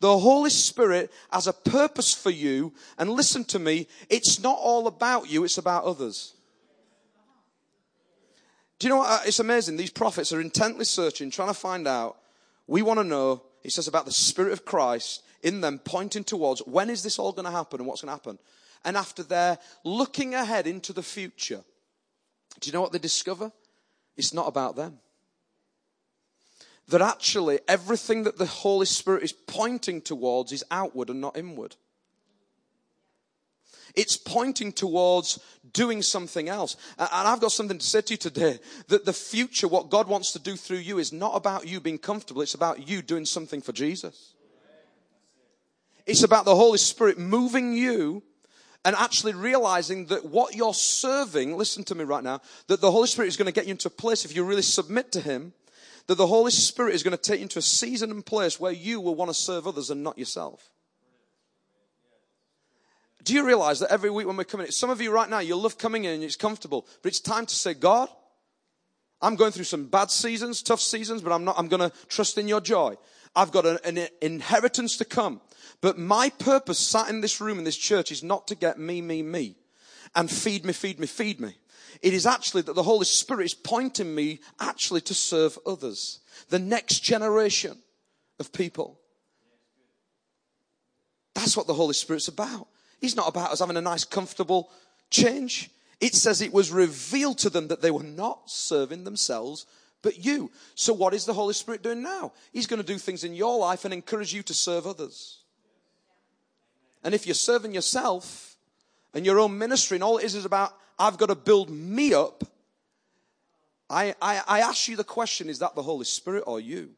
the 0.00 0.18
Holy 0.18 0.50
Spirit 0.50 1.12
has 1.30 1.46
a 1.46 1.52
purpose 1.52 2.12
for 2.12 2.30
you. 2.30 2.72
And 2.98 3.10
listen 3.10 3.44
to 3.44 3.58
me, 3.58 3.86
it's 4.08 4.40
not 4.40 4.58
all 4.58 4.86
about 4.86 5.30
you, 5.30 5.44
it's 5.44 5.58
about 5.58 5.84
others. 5.84 6.34
Do 8.78 8.86
you 8.86 8.94
know 8.94 8.98
what? 8.98 9.10
Uh, 9.10 9.20
it's 9.26 9.40
amazing. 9.40 9.76
These 9.76 9.90
prophets 9.90 10.32
are 10.32 10.40
intently 10.40 10.86
searching, 10.86 11.30
trying 11.30 11.48
to 11.48 11.54
find 11.54 11.86
out. 11.86 12.16
We 12.66 12.80
want 12.80 12.98
to 12.98 13.04
know, 13.04 13.42
he 13.62 13.68
says, 13.68 13.88
about 13.88 14.06
the 14.06 14.12
Spirit 14.12 14.52
of 14.54 14.64
Christ 14.64 15.22
in 15.42 15.60
them, 15.60 15.78
pointing 15.78 16.24
towards 16.24 16.60
when 16.60 16.88
is 16.88 17.02
this 17.02 17.18
all 17.18 17.32
going 17.32 17.44
to 17.44 17.50
happen 17.50 17.80
and 17.80 17.86
what's 17.86 18.00
going 18.00 18.08
to 18.08 18.12
happen. 18.12 18.38
And 18.84 18.96
after 18.96 19.22
they're 19.22 19.58
looking 19.84 20.34
ahead 20.34 20.66
into 20.66 20.92
the 20.92 21.02
future, 21.02 21.62
do 22.60 22.68
you 22.68 22.72
know 22.72 22.80
what 22.80 22.92
they 22.92 22.98
discover? 22.98 23.52
It's 24.16 24.34
not 24.34 24.48
about 24.48 24.76
them 24.76 24.98
that 26.90 27.00
actually 27.00 27.60
everything 27.68 28.24
that 28.24 28.36
the 28.36 28.46
Holy 28.46 28.86
Spirit 28.86 29.22
is 29.22 29.32
pointing 29.32 30.00
towards 30.00 30.52
is 30.52 30.64
outward 30.70 31.08
and 31.08 31.20
not 31.20 31.36
inward. 31.36 31.76
It's 33.96 34.16
pointing 34.16 34.72
towards 34.72 35.40
doing 35.72 36.02
something 36.02 36.48
else. 36.48 36.76
And 36.96 37.08
I've 37.10 37.40
got 37.40 37.50
something 37.50 37.78
to 37.78 37.86
say 37.86 38.02
to 38.02 38.12
you 38.12 38.16
today 38.16 38.60
that 38.88 39.04
the 39.04 39.12
future, 39.12 39.66
what 39.66 39.90
God 39.90 40.06
wants 40.06 40.32
to 40.32 40.38
do 40.38 40.54
through 40.54 40.78
you, 40.78 40.98
is 40.98 41.12
not 41.12 41.34
about 41.34 41.66
you 41.66 41.80
being 41.80 41.98
comfortable, 41.98 42.42
it's 42.42 42.54
about 42.54 42.86
you 42.88 43.02
doing 43.02 43.24
something 43.24 43.60
for 43.60 43.72
Jesus. 43.72 44.34
It's 46.06 46.22
about 46.22 46.44
the 46.44 46.54
Holy 46.54 46.78
Spirit 46.78 47.18
moving 47.18 47.72
you 47.72 48.22
and 48.84 48.96
actually 48.96 49.34
realizing 49.34 50.06
that 50.06 50.24
what 50.24 50.54
you're 50.54 50.74
serving, 50.74 51.56
listen 51.56 51.84
to 51.84 51.94
me 51.94 52.04
right 52.04 52.24
now, 52.24 52.40
that 52.68 52.80
the 52.80 52.90
Holy 52.90 53.06
Spirit 53.06 53.28
is 53.28 53.36
going 53.36 53.46
to 53.46 53.52
get 53.52 53.66
you 53.66 53.72
into 53.72 53.88
a 53.88 53.90
place 53.90 54.24
if 54.24 54.34
you 54.34 54.44
really 54.44 54.62
submit 54.62 55.12
to 55.12 55.20
Him 55.20 55.52
that 56.10 56.16
the 56.16 56.26
Holy 56.26 56.50
Spirit 56.50 56.96
is 56.96 57.04
going 57.04 57.16
to 57.16 57.22
take 57.22 57.38
you 57.38 57.44
into 57.44 57.60
a 57.60 57.62
season 57.62 58.10
and 58.10 58.26
place 58.26 58.58
where 58.58 58.72
you 58.72 59.00
will 59.00 59.14
want 59.14 59.28
to 59.30 59.34
serve 59.34 59.68
others 59.68 59.90
and 59.90 60.02
not 60.02 60.18
yourself. 60.18 60.72
Do 63.22 63.32
you 63.32 63.46
realize 63.46 63.78
that 63.78 63.92
every 63.92 64.10
week 64.10 64.26
when 64.26 64.36
we're 64.36 64.42
coming 64.42 64.66
in, 64.66 64.72
some 64.72 64.90
of 64.90 65.00
you 65.00 65.12
right 65.12 65.30
now, 65.30 65.38
you 65.38 65.54
love 65.54 65.78
coming 65.78 66.02
in 66.02 66.14
and 66.14 66.24
it's 66.24 66.34
comfortable, 66.34 66.84
but 67.02 67.10
it's 67.10 67.20
time 67.20 67.46
to 67.46 67.54
say, 67.54 67.74
God, 67.74 68.08
I'm 69.22 69.36
going 69.36 69.52
through 69.52 69.64
some 69.64 69.86
bad 69.86 70.10
seasons, 70.10 70.62
tough 70.62 70.80
seasons, 70.80 71.22
but 71.22 71.30
I'm 71.30 71.44
not, 71.44 71.56
I'm 71.56 71.68
going 71.68 71.88
to 71.88 71.96
trust 72.08 72.38
in 72.38 72.48
your 72.48 72.60
joy. 72.60 72.96
I've 73.34 73.52
got 73.52 73.66
an, 73.66 73.78
an 73.84 74.08
inheritance 74.20 74.96
to 74.98 75.04
come. 75.04 75.40
But 75.80 75.98
my 75.98 76.30
purpose 76.30 76.78
sat 76.78 77.08
in 77.08 77.20
this 77.20 77.40
room 77.40 77.58
in 77.58 77.64
this 77.64 77.76
church 77.76 78.12
is 78.12 78.22
not 78.22 78.46
to 78.48 78.54
get 78.54 78.78
me, 78.78 79.00
me, 79.00 79.22
me 79.22 79.56
and 80.14 80.30
feed 80.30 80.64
me, 80.64 80.72
feed 80.72 80.98
me, 80.98 81.06
feed 81.06 81.40
me. 81.40 81.54
It 82.02 82.14
is 82.14 82.26
actually 82.26 82.62
that 82.62 82.74
the 82.74 82.82
Holy 82.82 83.04
Spirit 83.04 83.44
is 83.44 83.54
pointing 83.54 84.14
me 84.14 84.40
actually 84.58 85.00
to 85.02 85.14
serve 85.14 85.58
others, 85.66 86.20
the 86.48 86.58
next 86.58 87.00
generation 87.00 87.78
of 88.38 88.52
people. 88.52 88.98
That's 91.34 91.56
what 91.56 91.66
the 91.66 91.74
Holy 91.74 91.94
Spirit's 91.94 92.28
about. 92.28 92.68
He's 93.00 93.16
not 93.16 93.28
about 93.28 93.52
us 93.52 93.60
having 93.60 93.76
a 93.76 93.82
nice, 93.82 94.04
comfortable 94.04 94.70
change. 95.10 95.70
It 96.00 96.14
says 96.14 96.40
it 96.40 96.52
was 96.52 96.70
revealed 96.70 97.38
to 97.38 97.50
them 97.50 97.68
that 97.68 97.82
they 97.82 97.90
were 97.90 98.02
not 98.02 98.50
serving 98.50 99.04
themselves, 99.04 99.66
but 100.02 100.24
you. 100.24 100.50
So 100.74 100.92
what 100.92 101.14
is 101.14 101.24
the 101.24 101.34
Holy 101.34 101.54
Spirit 101.54 101.82
doing 101.82 102.02
now? 102.02 102.32
He's 102.52 102.66
going 102.66 102.80
to 102.80 102.86
do 102.86 102.98
things 102.98 103.24
in 103.24 103.34
your 103.34 103.58
life 103.58 103.84
and 103.84 103.94
encourage 103.94 104.32
you 104.32 104.42
to 104.44 104.54
serve 104.54 104.86
others. 104.86 105.42
And 107.02 107.14
if 107.14 107.26
you're 107.26 107.34
serving 107.34 107.74
yourself 107.74 108.56
and 109.14 109.24
your 109.24 109.38
own 109.38 109.56
ministry 109.58 109.96
and 109.96 110.04
all 110.04 110.18
it 110.18 110.24
is 110.24 110.34
is 110.34 110.44
about 110.44 110.74
I've 110.98 111.16
got 111.16 111.30
to 111.30 111.34
build 111.34 111.70
me 111.70 112.12
up. 112.12 112.44
I, 113.88 114.14
I, 114.20 114.42
I 114.46 114.60
ask 114.60 114.86
you 114.86 114.96
the 114.96 115.02
question 115.02 115.48
is 115.48 115.60
that 115.60 115.74
the 115.74 115.82
Holy 115.82 116.04
Spirit 116.04 116.44
or 116.46 116.60
you? 116.60 116.90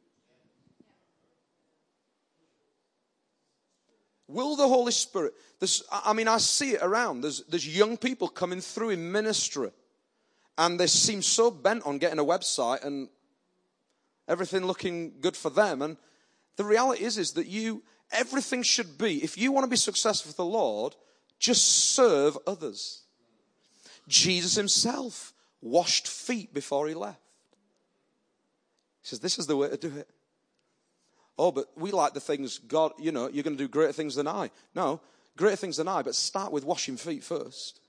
Will 4.26 4.56
the 4.56 4.66
Holy 4.66 4.92
Spirit, 4.92 5.34
this, 5.60 5.82
I 5.90 6.14
mean, 6.14 6.26
I 6.26 6.38
see 6.38 6.70
it 6.70 6.80
around. 6.82 7.20
There's, 7.20 7.44
there's 7.44 7.76
young 7.76 7.96
people 7.96 8.28
coming 8.28 8.60
through 8.60 8.90
in 8.90 9.12
ministry, 9.12 9.70
and 10.58 10.78
they 10.78 10.86
seem 10.86 11.22
so 11.22 11.50
bent 11.50 11.84
on 11.86 11.98
getting 11.98 12.18
a 12.18 12.24
website 12.24 12.84
and 12.84 13.08
everything 14.28 14.66
looking 14.66 15.14
good 15.20 15.36
for 15.36 15.50
them. 15.50 15.82
And 15.82 15.96
the 16.56 16.64
reality 16.64 17.04
is, 17.04 17.18
is 17.18 17.32
that 17.32 17.46
you, 17.46 17.82
everything 18.10 18.62
should 18.62 18.98
be, 18.98 19.22
if 19.22 19.38
you 19.38 19.52
want 19.52 19.64
to 19.64 19.70
be 19.70 19.76
successful 19.76 20.30
for 20.30 20.36
the 20.36 20.44
Lord, 20.44 20.94
just 21.38 21.94
serve 21.94 22.38
others. 22.46 23.02
Jesus 24.08 24.54
himself 24.54 25.32
washed 25.60 26.06
feet 26.06 26.52
before 26.52 26.88
he 26.88 26.94
left. 26.94 27.18
He 29.00 29.08
says, 29.08 29.20
This 29.20 29.38
is 29.38 29.46
the 29.46 29.56
way 29.56 29.68
to 29.68 29.76
do 29.76 29.96
it. 29.96 30.08
Oh, 31.38 31.50
but 31.50 31.66
we 31.76 31.90
like 31.90 32.14
the 32.14 32.20
things 32.20 32.58
God, 32.58 32.92
you 32.98 33.10
know, 33.10 33.28
you're 33.28 33.42
going 33.42 33.56
to 33.56 33.62
do 33.62 33.68
greater 33.68 33.92
things 33.92 34.14
than 34.14 34.28
I. 34.28 34.50
No, 34.74 35.00
greater 35.36 35.56
things 35.56 35.78
than 35.78 35.88
I, 35.88 36.02
but 36.02 36.14
start 36.14 36.52
with 36.52 36.64
washing 36.64 36.96
feet 36.96 37.24
first. 37.24 37.80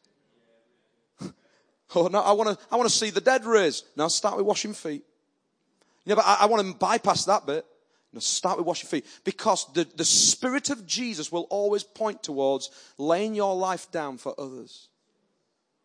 Oh, 1.95 2.07
no, 2.07 2.21
I 2.21 2.31
want 2.33 2.57
to 2.57 2.65
I 2.71 2.75
want 2.75 2.89
to 2.89 2.95
see 2.95 3.09
the 3.09 3.21
dead 3.21 3.45
raised. 3.45 3.85
Now 3.95 4.07
start 4.07 4.37
with 4.37 4.45
washing 4.45 4.73
feet. 4.73 5.03
Yeah, 6.05 6.15
but 6.15 6.25
I, 6.25 6.37
I 6.41 6.45
want 6.47 6.67
to 6.67 6.73
bypass 6.75 7.25
that 7.25 7.45
bit. 7.45 7.65
Now 8.11 8.19
start 8.19 8.57
with 8.57 8.67
washing 8.67 8.89
feet. 8.89 9.05
Because 9.23 9.71
the, 9.73 9.87
the 9.95 10.05
Spirit 10.05 10.69
of 10.69 10.85
Jesus 10.85 11.31
will 11.31 11.47
always 11.49 11.83
point 11.83 12.21
towards 12.21 12.69
laying 12.97 13.35
your 13.35 13.55
life 13.55 13.91
down 13.91 14.17
for 14.17 14.35
others. 14.37 14.89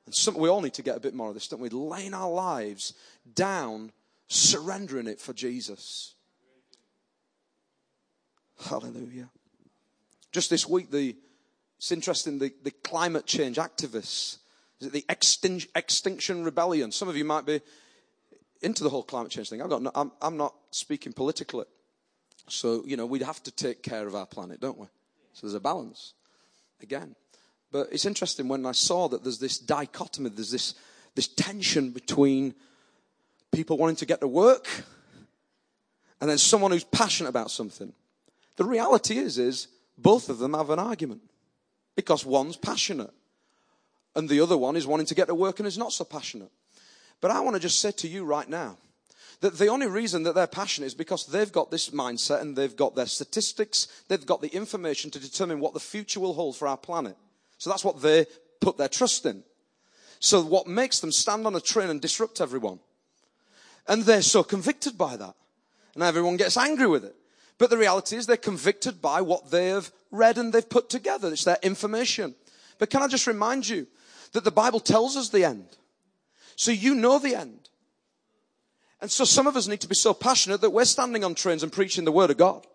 And 0.06 0.14
some, 0.14 0.34
we 0.34 0.48
all 0.48 0.60
need 0.60 0.74
to 0.74 0.82
get 0.82 0.96
a 0.96 1.00
bit 1.00 1.14
more 1.14 1.28
of 1.28 1.34
this, 1.34 1.48
don't 1.48 1.60
we? 1.60 1.68
Laying 1.68 2.14
our 2.14 2.30
lives 2.30 2.94
down, 3.34 3.92
surrendering 4.26 5.06
it 5.06 5.20
for 5.20 5.32
Jesus. 5.32 6.14
Hallelujah. 8.66 9.30
Just 10.32 10.50
this 10.50 10.68
week, 10.68 10.90
the, 10.90 11.16
it's 11.78 11.92
interesting, 11.92 12.38
the, 12.38 12.52
the 12.62 12.70
climate 12.70 13.26
change 13.26 13.56
activists, 13.56 14.38
is 14.80 14.88
it 14.88 14.92
the 14.92 15.04
Extin- 15.08 15.68
Extinction 15.74 16.44
Rebellion? 16.44 16.92
Some 16.92 17.08
of 17.08 17.16
you 17.16 17.24
might 17.24 17.46
be 17.46 17.60
into 18.62 18.84
the 18.84 18.90
whole 18.90 19.02
climate 19.02 19.30
change 19.30 19.50
thing. 19.50 19.62
I've 19.62 19.70
got 19.70 19.82
no, 19.82 19.90
I'm, 19.94 20.12
I'm 20.20 20.36
not 20.36 20.54
speaking 20.70 21.12
politically. 21.12 21.64
So, 22.48 22.84
you 22.86 22.96
know, 22.96 23.06
we'd 23.06 23.22
have 23.22 23.42
to 23.44 23.50
take 23.50 23.82
care 23.82 24.06
of 24.06 24.14
our 24.14 24.26
planet, 24.26 24.60
don't 24.60 24.78
we? 24.78 24.86
So 25.32 25.46
there's 25.46 25.54
a 25.54 25.60
balance 25.60 26.14
again. 26.82 27.14
But 27.70 27.88
it's 27.92 28.06
interesting 28.06 28.48
when 28.48 28.64
I 28.64 28.72
saw 28.72 29.08
that 29.08 29.22
there's 29.22 29.38
this 29.38 29.58
dichotomy, 29.58 30.30
there's 30.30 30.50
this, 30.50 30.74
this 31.14 31.28
tension 31.28 31.90
between 31.90 32.54
people 33.52 33.76
wanting 33.76 33.96
to 33.96 34.06
get 34.06 34.20
to 34.20 34.28
work 34.28 34.66
and 36.20 36.30
then 36.30 36.38
someone 36.38 36.70
who's 36.70 36.84
passionate 36.84 37.28
about 37.28 37.50
something. 37.50 37.92
The 38.56 38.64
reality 38.64 39.18
is, 39.18 39.38
is 39.38 39.68
both 39.96 40.28
of 40.28 40.38
them 40.38 40.54
have 40.54 40.70
an 40.70 40.78
argument 40.78 41.22
because 41.94 42.24
one's 42.24 42.56
passionate 42.56 43.12
and 44.18 44.28
the 44.28 44.40
other 44.40 44.58
one 44.58 44.74
is 44.74 44.84
wanting 44.84 45.06
to 45.06 45.14
get 45.14 45.28
to 45.28 45.34
work 45.34 45.60
and 45.60 45.66
is 45.66 45.78
not 45.78 45.92
so 45.92 46.04
passionate. 46.04 46.50
But 47.20 47.30
I 47.30 47.38
want 47.38 47.54
to 47.54 47.60
just 47.60 47.78
say 47.78 47.92
to 47.92 48.08
you 48.08 48.24
right 48.24 48.48
now 48.48 48.76
that 49.40 49.56
the 49.56 49.68
only 49.68 49.86
reason 49.86 50.24
that 50.24 50.34
they're 50.34 50.48
passionate 50.48 50.88
is 50.88 50.94
because 50.94 51.26
they've 51.26 51.52
got 51.52 51.70
this 51.70 51.90
mindset 51.90 52.40
and 52.40 52.56
they've 52.56 52.74
got 52.74 52.96
their 52.96 53.06
statistics, 53.06 53.86
they've 54.08 54.26
got 54.26 54.42
the 54.42 54.48
information 54.48 55.12
to 55.12 55.20
determine 55.20 55.60
what 55.60 55.72
the 55.72 55.78
future 55.78 56.18
will 56.18 56.34
hold 56.34 56.56
for 56.56 56.66
our 56.66 56.76
planet. 56.76 57.16
So 57.58 57.70
that's 57.70 57.84
what 57.84 58.02
they 58.02 58.26
put 58.60 58.76
their 58.76 58.88
trust 58.88 59.24
in. 59.24 59.44
So 60.18 60.42
what 60.42 60.66
makes 60.66 60.98
them 60.98 61.12
stand 61.12 61.46
on 61.46 61.54
a 61.54 61.60
train 61.60 61.88
and 61.88 62.00
disrupt 62.00 62.40
everyone? 62.40 62.80
And 63.86 64.02
they're 64.02 64.20
so 64.20 64.42
convicted 64.42 64.98
by 64.98 65.16
that. 65.16 65.36
And 65.94 66.02
everyone 66.02 66.36
gets 66.36 66.56
angry 66.56 66.88
with 66.88 67.04
it. 67.04 67.14
But 67.56 67.70
the 67.70 67.78
reality 67.78 68.16
is 68.16 68.26
they're 68.26 68.36
convicted 68.36 69.00
by 69.00 69.20
what 69.20 69.52
they 69.52 69.68
have 69.68 69.92
read 70.10 70.38
and 70.38 70.52
they've 70.52 70.68
put 70.68 70.90
together. 70.90 71.28
It's 71.32 71.44
their 71.44 71.58
information. 71.62 72.34
But 72.80 72.90
can 72.90 73.02
I 73.02 73.06
just 73.06 73.28
remind 73.28 73.68
you 73.68 73.86
that 74.32 74.44
the 74.44 74.50
Bible 74.50 74.80
tells 74.80 75.16
us 75.16 75.28
the 75.28 75.44
end? 75.44 75.66
So 76.56 76.70
you 76.70 76.94
know 76.94 77.18
the 77.18 77.34
end. 77.34 77.68
And 79.00 79.10
so 79.10 79.24
some 79.24 79.46
of 79.46 79.56
us 79.56 79.68
need 79.68 79.80
to 79.82 79.88
be 79.88 79.94
so 79.94 80.12
passionate 80.12 80.60
that 80.60 80.70
we're 80.70 80.84
standing 80.84 81.24
on 81.24 81.34
trains 81.34 81.62
and 81.62 81.72
preaching 81.72 82.04
the 82.04 82.12
word 82.12 82.30
of 82.30 82.36
God. 82.36 82.66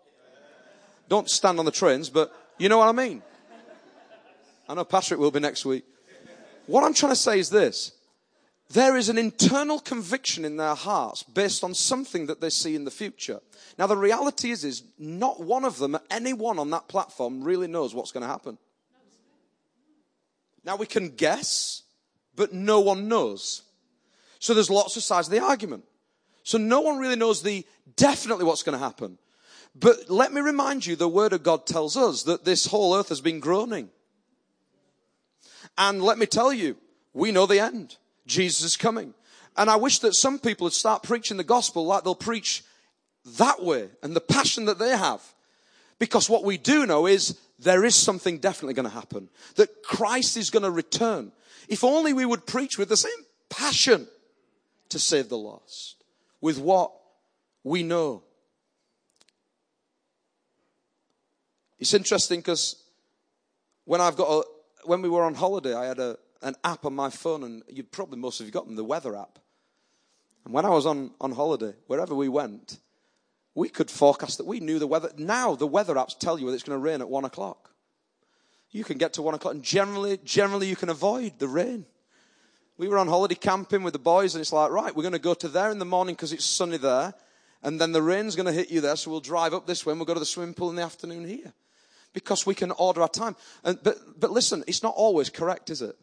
Don't 1.08 1.28
stand 1.28 1.58
on 1.58 1.66
the 1.66 1.70
trains, 1.70 2.08
but 2.08 2.32
you 2.58 2.68
know 2.68 2.78
what 2.78 2.88
I 2.88 2.92
mean. 2.92 3.22
I 4.68 4.74
know 4.74 4.84
Patrick 4.84 5.20
will 5.20 5.30
be 5.30 5.40
next 5.40 5.66
week. 5.66 5.84
What 6.66 6.82
I'm 6.82 6.94
trying 6.94 7.12
to 7.12 7.16
say 7.16 7.38
is 7.38 7.50
this. 7.50 7.92
There 8.70 8.96
is 8.96 9.10
an 9.10 9.18
internal 9.18 9.78
conviction 9.78 10.44
in 10.44 10.56
their 10.56 10.74
hearts 10.74 11.22
based 11.22 11.62
on 11.62 11.74
something 11.74 12.26
that 12.26 12.40
they 12.40 12.48
see 12.48 12.74
in 12.74 12.84
the 12.84 12.90
future. 12.90 13.40
Now 13.78 13.86
the 13.86 13.96
reality 13.96 14.50
is, 14.50 14.64
is 14.64 14.82
not 14.98 15.42
one 15.42 15.66
of 15.66 15.78
them, 15.78 15.98
anyone 16.10 16.58
on 16.58 16.70
that 16.70 16.88
platform 16.88 17.44
really 17.44 17.66
knows 17.66 17.94
what's 17.94 18.12
going 18.12 18.22
to 18.22 18.28
happen. 18.28 18.56
Now 20.64 20.76
we 20.76 20.86
can 20.86 21.10
guess, 21.10 21.82
but 22.36 22.52
no 22.52 22.80
one 22.80 23.08
knows. 23.08 23.62
So 24.38 24.54
there's 24.54 24.70
lots 24.70 24.96
of 24.96 25.02
sides 25.02 25.28
of 25.28 25.32
the 25.32 25.42
argument. 25.42 25.84
So 26.42 26.58
no 26.58 26.80
one 26.80 26.98
really 26.98 27.16
knows 27.16 27.42
the 27.42 27.64
definitely 27.96 28.44
what's 28.44 28.62
going 28.62 28.78
to 28.78 28.84
happen. 28.84 29.18
But 29.74 30.08
let 30.08 30.32
me 30.32 30.40
remind 30.40 30.86
you, 30.86 30.94
the 30.94 31.08
word 31.08 31.32
of 31.32 31.42
God 31.42 31.66
tells 31.66 31.96
us 31.96 32.22
that 32.24 32.44
this 32.44 32.66
whole 32.66 32.94
earth 32.94 33.08
has 33.08 33.20
been 33.20 33.40
groaning. 33.40 33.90
And 35.76 36.02
let 36.02 36.18
me 36.18 36.26
tell 36.26 36.52
you, 36.52 36.76
we 37.12 37.32
know 37.32 37.46
the 37.46 37.60
end. 37.60 37.96
Jesus 38.26 38.62
is 38.62 38.76
coming. 38.76 39.14
And 39.56 39.70
I 39.70 39.76
wish 39.76 39.98
that 40.00 40.14
some 40.14 40.38
people 40.38 40.66
would 40.66 40.72
start 40.72 41.02
preaching 41.02 41.36
the 41.36 41.44
gospel 41.44 41.86
like 41.86 42.04
they'll 42.04 42.14
preach 42.14 42.64
that 43.38 43.62
way 43.62 43.88
and 44.02 44.14
the 44.14 44.20
passion 44.20 44.66
that 44.66 44.78
they 44.78 44.96
have. 44.96 45.22
Because 45.98 46.28
what 46.28 46.44
we 46.44 46.58
do 46.58 46.86
know 46.86 47.06
is 47.06 47.38
there 47.58 47.84
is 47.84 47.94
something 47.94 48.38
definitely 48.38 48.74
going 48.74 48.88
to 48.88 48.94
happen. 48.94 49.28
That 49.56 49.82
Christ 49.82 50.36
is 50.36 50.50
going 50.50 50.64
to 50.64 50.70
return. 50.70 51.32
If 51.68 51.84
only 51.84 52.12
we 52.12 52.26
would 52.26 52.46
preach 52.46 52.78
with 52.78 52.88
the 52.88 52.96
same 52.96 53.12
passion 53.48 54.08
to 54.88 54.98
save 54.98 55.28
the 55.28 55.38
lost. 55.38 56.02
With 56.40 56.58
what 56.58 56.92
we 57.62 57.82
know. 57.82 58.22
It's 61.78 61.94
interesting 61.94 62.40
because 62.40 62.82
when 63.84 64.00
I've 64.00 64.16
got 64.16 64.28
a, 64.28 64.44
when 64.84 65.02
we 65.02 65.08
were 65.08 65.22
on 65.22 65.34
holiday, 65.34 65.74
I 65.74 65.86
had 65.86 65.98
a, 65.98 66.16
an 66.42 66.54
app 66.64 66.84
on 66.84 66.94
my 66.94 67.10
phone, 67.10 67.44
and 67.44 67.62
you'd 67.68 67.90
probably 67.90 68.18
most 68.18 68.40
of 68.40 68.46
you 68.46 68.52
got 68.52 68.66
them, 68.66 68.76
the 68.76 68.84
weather 68.84 69.16
app. 69.16 69.38
And 70.44 70.52
when 70.52 70.64
I 70.64 70.70
was 70.70 70.86
on, 70.86 71.12
on 71.20 71.32
holiday, 71.32 71.74
wherever 71.86 72.14
we 72.14 72.28
went, 72.28 72.78
we 73.54 73.68
could 73.68 73.90
forecast 73.90 74.38
that 74.38 74.46
we 74.46 74.60
knew 74.60 74.78
the 74.78 74.86
weather. 74.86 75.10
Now 75.16 75.54
the 75.54 75.66
weather 75.66 75.94
apps 75.94 76.18
tell 76.18 76.38
you 76.38 76.46
whether 76.46 76.54
it's 76.54 76.64
going 76.64 76.78
to 76.78 76.82
rain 76.82 77.00
at 77.00 77.08
one 77.08 77.24
o'clock. 77.24 77.70
You 78.70 78.82
can 78.82 78.98
get 78.98 79.12
to 79.14 79.22
one 79.22 79.34
o'clock, 79.34 79.54
and 79.54 79.62
generally, 79.62 80.18
generally 80.24 80.66
you 80.66 80.74
can 80.74 80.88
avoid 80.88 81.38
the 81.38 81.46
rain. 81.46 81.86
We 82.76 82.88
were 82.88 82.98
on 82.98 83.06
holiday 83.06 83.36
camping 83.36 83.84
with 83.84 83.92
the 83.92 84.00
boys, 84.00 84.34
and 84.34 84.40
it's 84.40 84.52
like, 84.52 84.72
right, 84.72 84.94
we're 84.94 85.04
going 85.04 85.12
to 85.12 85.20
go 85.20 85.34
to 85.34 85.46
there 85.46 85.70
in 85.70 85.78
the 85.78 85.84
morning 85.84 86.16
because 86.16 86.32
it's 86.32 86.44
sunny 86.44 86.76
there, 86.76 87.14
and 87.62 87.80
then 87.80 87.92
the 87.92 88.02
rain's 88.02 88.34
going 88.34 88.46
to 88.46 88.52
hit 88.52 88.72
you 88.72 88.80
there, 88.80 88.96
so 88.96 89.12
we'll 89.12 89.20
drive 89.20 89.54
up 89.54 89.66
this 89.66 89.86
way 89.86 89.92
and 89.92 90.00
we'll 90.00 90.06
go 90.06 90.14
to 90.14 90.20
the 90.20 90.26
swimming 90.26 90.54
pool 90.54 90.70
in 90.70 90.76
the 90.76 90.82
afternoon 90.82 91.24
here 91.24 91.52
because 92.12 92.44
we 92.44 92.54
can 92.54 92.72
order 92.72 93.02
our 93.02 93.08
time. 93.08 93.36
And, 93.62 93.78
but, 93.80 94.18
but 94.18 94.32
listen, 94.32 94.64
it's 94.66 94.82
not 94.82 94.94
always 94.96 95.30
correct, 95.30 95.70
is 95.70 95.80
it? 95.80 95.96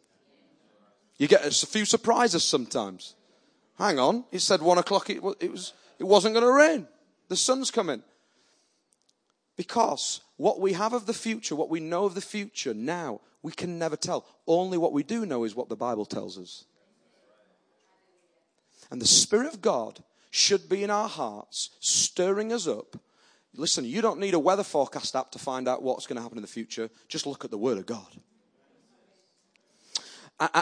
You 1.18 1.28
get 1.28 1.44
a 1.44 1.66
few 1.66 1.84
surprises 1.84 2.42
sometimes. 2.42 3.16
Hang 3.78 3.98
on, 3.98 4.24
it 4.32 4.40
said 4.40 4.62
one 4.62 4.78
o'clock. 4.78 5.10
It, 5.10 5.22
it 5.40 5.52
was. 5.52 5.74
It 5.98 6.06
wasn't 6.06 6.34
going 6.34 6.44
to 6.44 6.52
rain. 6.52 6.88
The 7.32 7.36
sun's 7.36 7.70
coming. 7.70 8.02
Because 9.56 10.20
what 10.36 10.60
we 10.60 10.74
have 10.74 10.92
of 10.92 11.06
the 11.06 11.14
future, 11.14 11.56
what 11.56 11.70
we 11.70 11.80
know 11.80 12.04
of 12.04 12.14
the 12.14 12.20
future 12.20 12.74
now, 12.74 13.22
we 13.42 13.52
can 13.52 13.78
never 13.78 13.96
tell. 13.96 14.26
Only 14.46 14.76
what 14.76 14.92
we 14.92 15.02
do 15.02 15.24
know 15.24 15.44
is 15.44 15.54
what 15.54 15.70
the 15.70 15.74
Bible 15.74 16.04
tells 16.04 16.36
us. 16.36 16.66
And 18.90 19.00
the 19.00 19.06
Spirit 19.06 19.46
of 19.46 19.62
God 19.62 20.04
should 20.30 20.68
be 20.68 20.84
in 20.84 20.90
our 20.90 21.08
hearts, 21.08 21.70
stirring 21.80 22.52
us 22.52 22.68
up 22.68 22.96
Listen, 23.54 23.84
you 23.84 24.00
don't 24.00 24.18
need 24.18 24.34
a 24.34 24.38
weather 24.38 24.62
forecast 24.62 25.14
app 25.14 25.30
to 25.32 25.38
find 25.38 25.68
out 25.68 25.82
what's 25.82 26.06
going 26.06 26.16
to 26.16 26.22
happen 26.22 26.38
in 26.38 26.42
the 26.42 26.48
future. 26.48 26.88
Just 27.08 27.26
look 27.26 27.44
at 27.44 27.50
the 27.50 27.58
Word 27.58 27.78
of 27.78 27.86
God. 27.86 28.06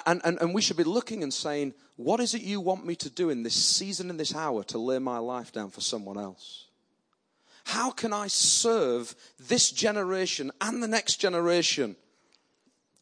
And, 0.07 0.21
and, 0.25 0.39
and 0.41 0.55
we 0.55 0.61
should 0.61 0.77
be 0.77 0.85
looking 0.85 1.23
and 1.23 1.33
saying, 1.33 1.75
What 1.97 2.21
is 2.21 2.35
it 2.35 2.43
you 2.43 2.61
want 2.61 2.85
me 2.85 2.97
to 2.97 3.09
do 3.09 3.31
in 3.31 3.43
this 3.43 3.55
season, 3.55 4.11
in 4.11 4.17
this 4.19 4.35
hour, 4.35 4.63
to 4.65 4.79
lay 4.79 4.99
my 4.99 5.19
life 5.19 5.53
down 5.53 5.71
for 5.71 5.81
someone 5.81 6.19
else? 6.19 6.67
How 7.65 7.91
can 7.91 8.13
I 8.13 8.27
serve 8.27 9.15
this 9.39 9.71
generation 9.71 10.51
and 10.61 10.83
the 10.83 10.89
next 10.89 11.17
generation 11.17 11.97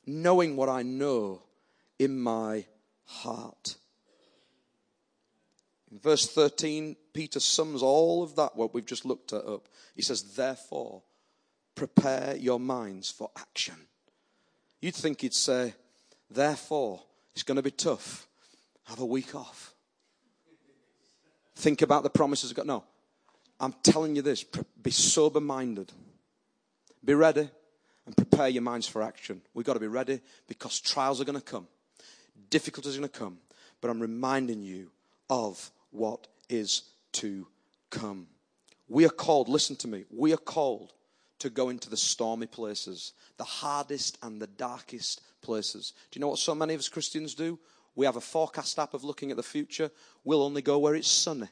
knowing 0.06 0.56
what 0.56 0.68
I 0.68 0.82
know 0.82 1.42
in 1.98 2.20
my 2.20 2.66
heart? 3.04 3.76
In 5.90 5.98
verse 5.98 6.26
13, 6.26 6.96
Peter 7.12 7.40
sums 7.40 7.82
all 7.82 8.22
of 8.22 8.36
that, 8.36 8.56
what 8.56 8.74
we've 8.74 8.86
just 8.86 9.04
looked 9.04 9.32
at, 9.32 9.44
up. 9.44 9.68
He 9.94 10.02
says, 10.02 10.34
Therefore, 10.36 11.02
prepare 11.74 12.36
your 12.36 12.60
minds 12.60 13.10
for 13.10 13.30
action. 13.36 13.74
You'd 14.80 14.94
think 14.94 15.22
he'd 15.22 15.34
say, 15.34 15.74
Therefore, 16.30 17.02
it's 17.34 17.42
going 17.42 17.56
to 17.56 17.62
be 17.62 17.70
tough. 17.70 18.26
Have 18.84 19.00
a 19.00 19.06
week 19.06 19.34
off. 19.34 19.74
Think 21.56 21.82
about 21.82 22.02
the 22.02 22.10
promises 22.10 22.50
of 22.50 22.56
God. 22.56 22.66
No, 22.66 22.84
I'm 23.60 23.74
telling 23.82 24.14
you 24.14 24.22
this 24.22 24.44
be 24.82 24.90
sober 24.90 25.40
minded, 25.40 25.92
be 27.04 27.14
ready, 27.14 27.50
and 28.06 28.16
prepare 28.16 28.48
your 28.48 28.62
minds 28.62 28.86
for 28.86 29.02
action. 29.02 29.42
We've 29.54 29.66
got 29.66 29.74
to 29.74 29.80
be 29.80 29.88
ready 29.88 30.20
because 30.46 30.80
trials 30.80 31.20
are 31.20 31.24
going 31.24 31.38
to 31.38 31.44
come, 31.44 31.66
difficulties 32.50 32.96
are 32.96 33.00
going 33.00 33.10
to 33.10 33.18
come. 33.18 33.38
But 33.80 33.90
I'm 33.90 34.00
reminding 34.00 34.62
you 34.62 34.90
of 35.30 35.70
what 35.90 36.26
is 36.48 36.82
to 37.12 37.46
come. 37.90 38.26
We 38.88 39.04
are 39.04 39.10
called, 39.10 39.48
listen 39.48 39.76
to 39.76 39.88
me, 39.88 40.04
we 40.10 40.32
are 40.32 40.38
called 40.38 40.92
to 41.38 41.50
go 41.50 41.68
into 41.68 41.88
the 41.88 41.96
stormy 41.96 42.46
places, 42.46 43.12
the 43.36 43.44
hardest 43.44 44.18
and 44.22 44.40
the 44.40 44.46
darkest 44.46 45.22
places. 45.40 45.92
Do 46.10 46.18
you 46.18 46.20
know 46.20 46.28
what 46.28 46.38
so 46.38 46.54
many 46.54 46.74
of 46.74 46.80
us 46.80 46.88
Christians 46.88 47.34
do? 47.34 47.58
We 47.94 48.06
have 48.06 48.16
a 48.16 48.20
forecast 48.20 48.78
app 48.78 48.94
of 48.94 49.04
looking 49.04 49.30
at 49.30 49.36
the 49.36 49.42
future. 49.42 49.90
We'll 50.24 50.42
only 50.42 50.62
go 50.62 50.78
where 50.78 50.94
it's 50.94 51.10
sunny. 51.10 51.48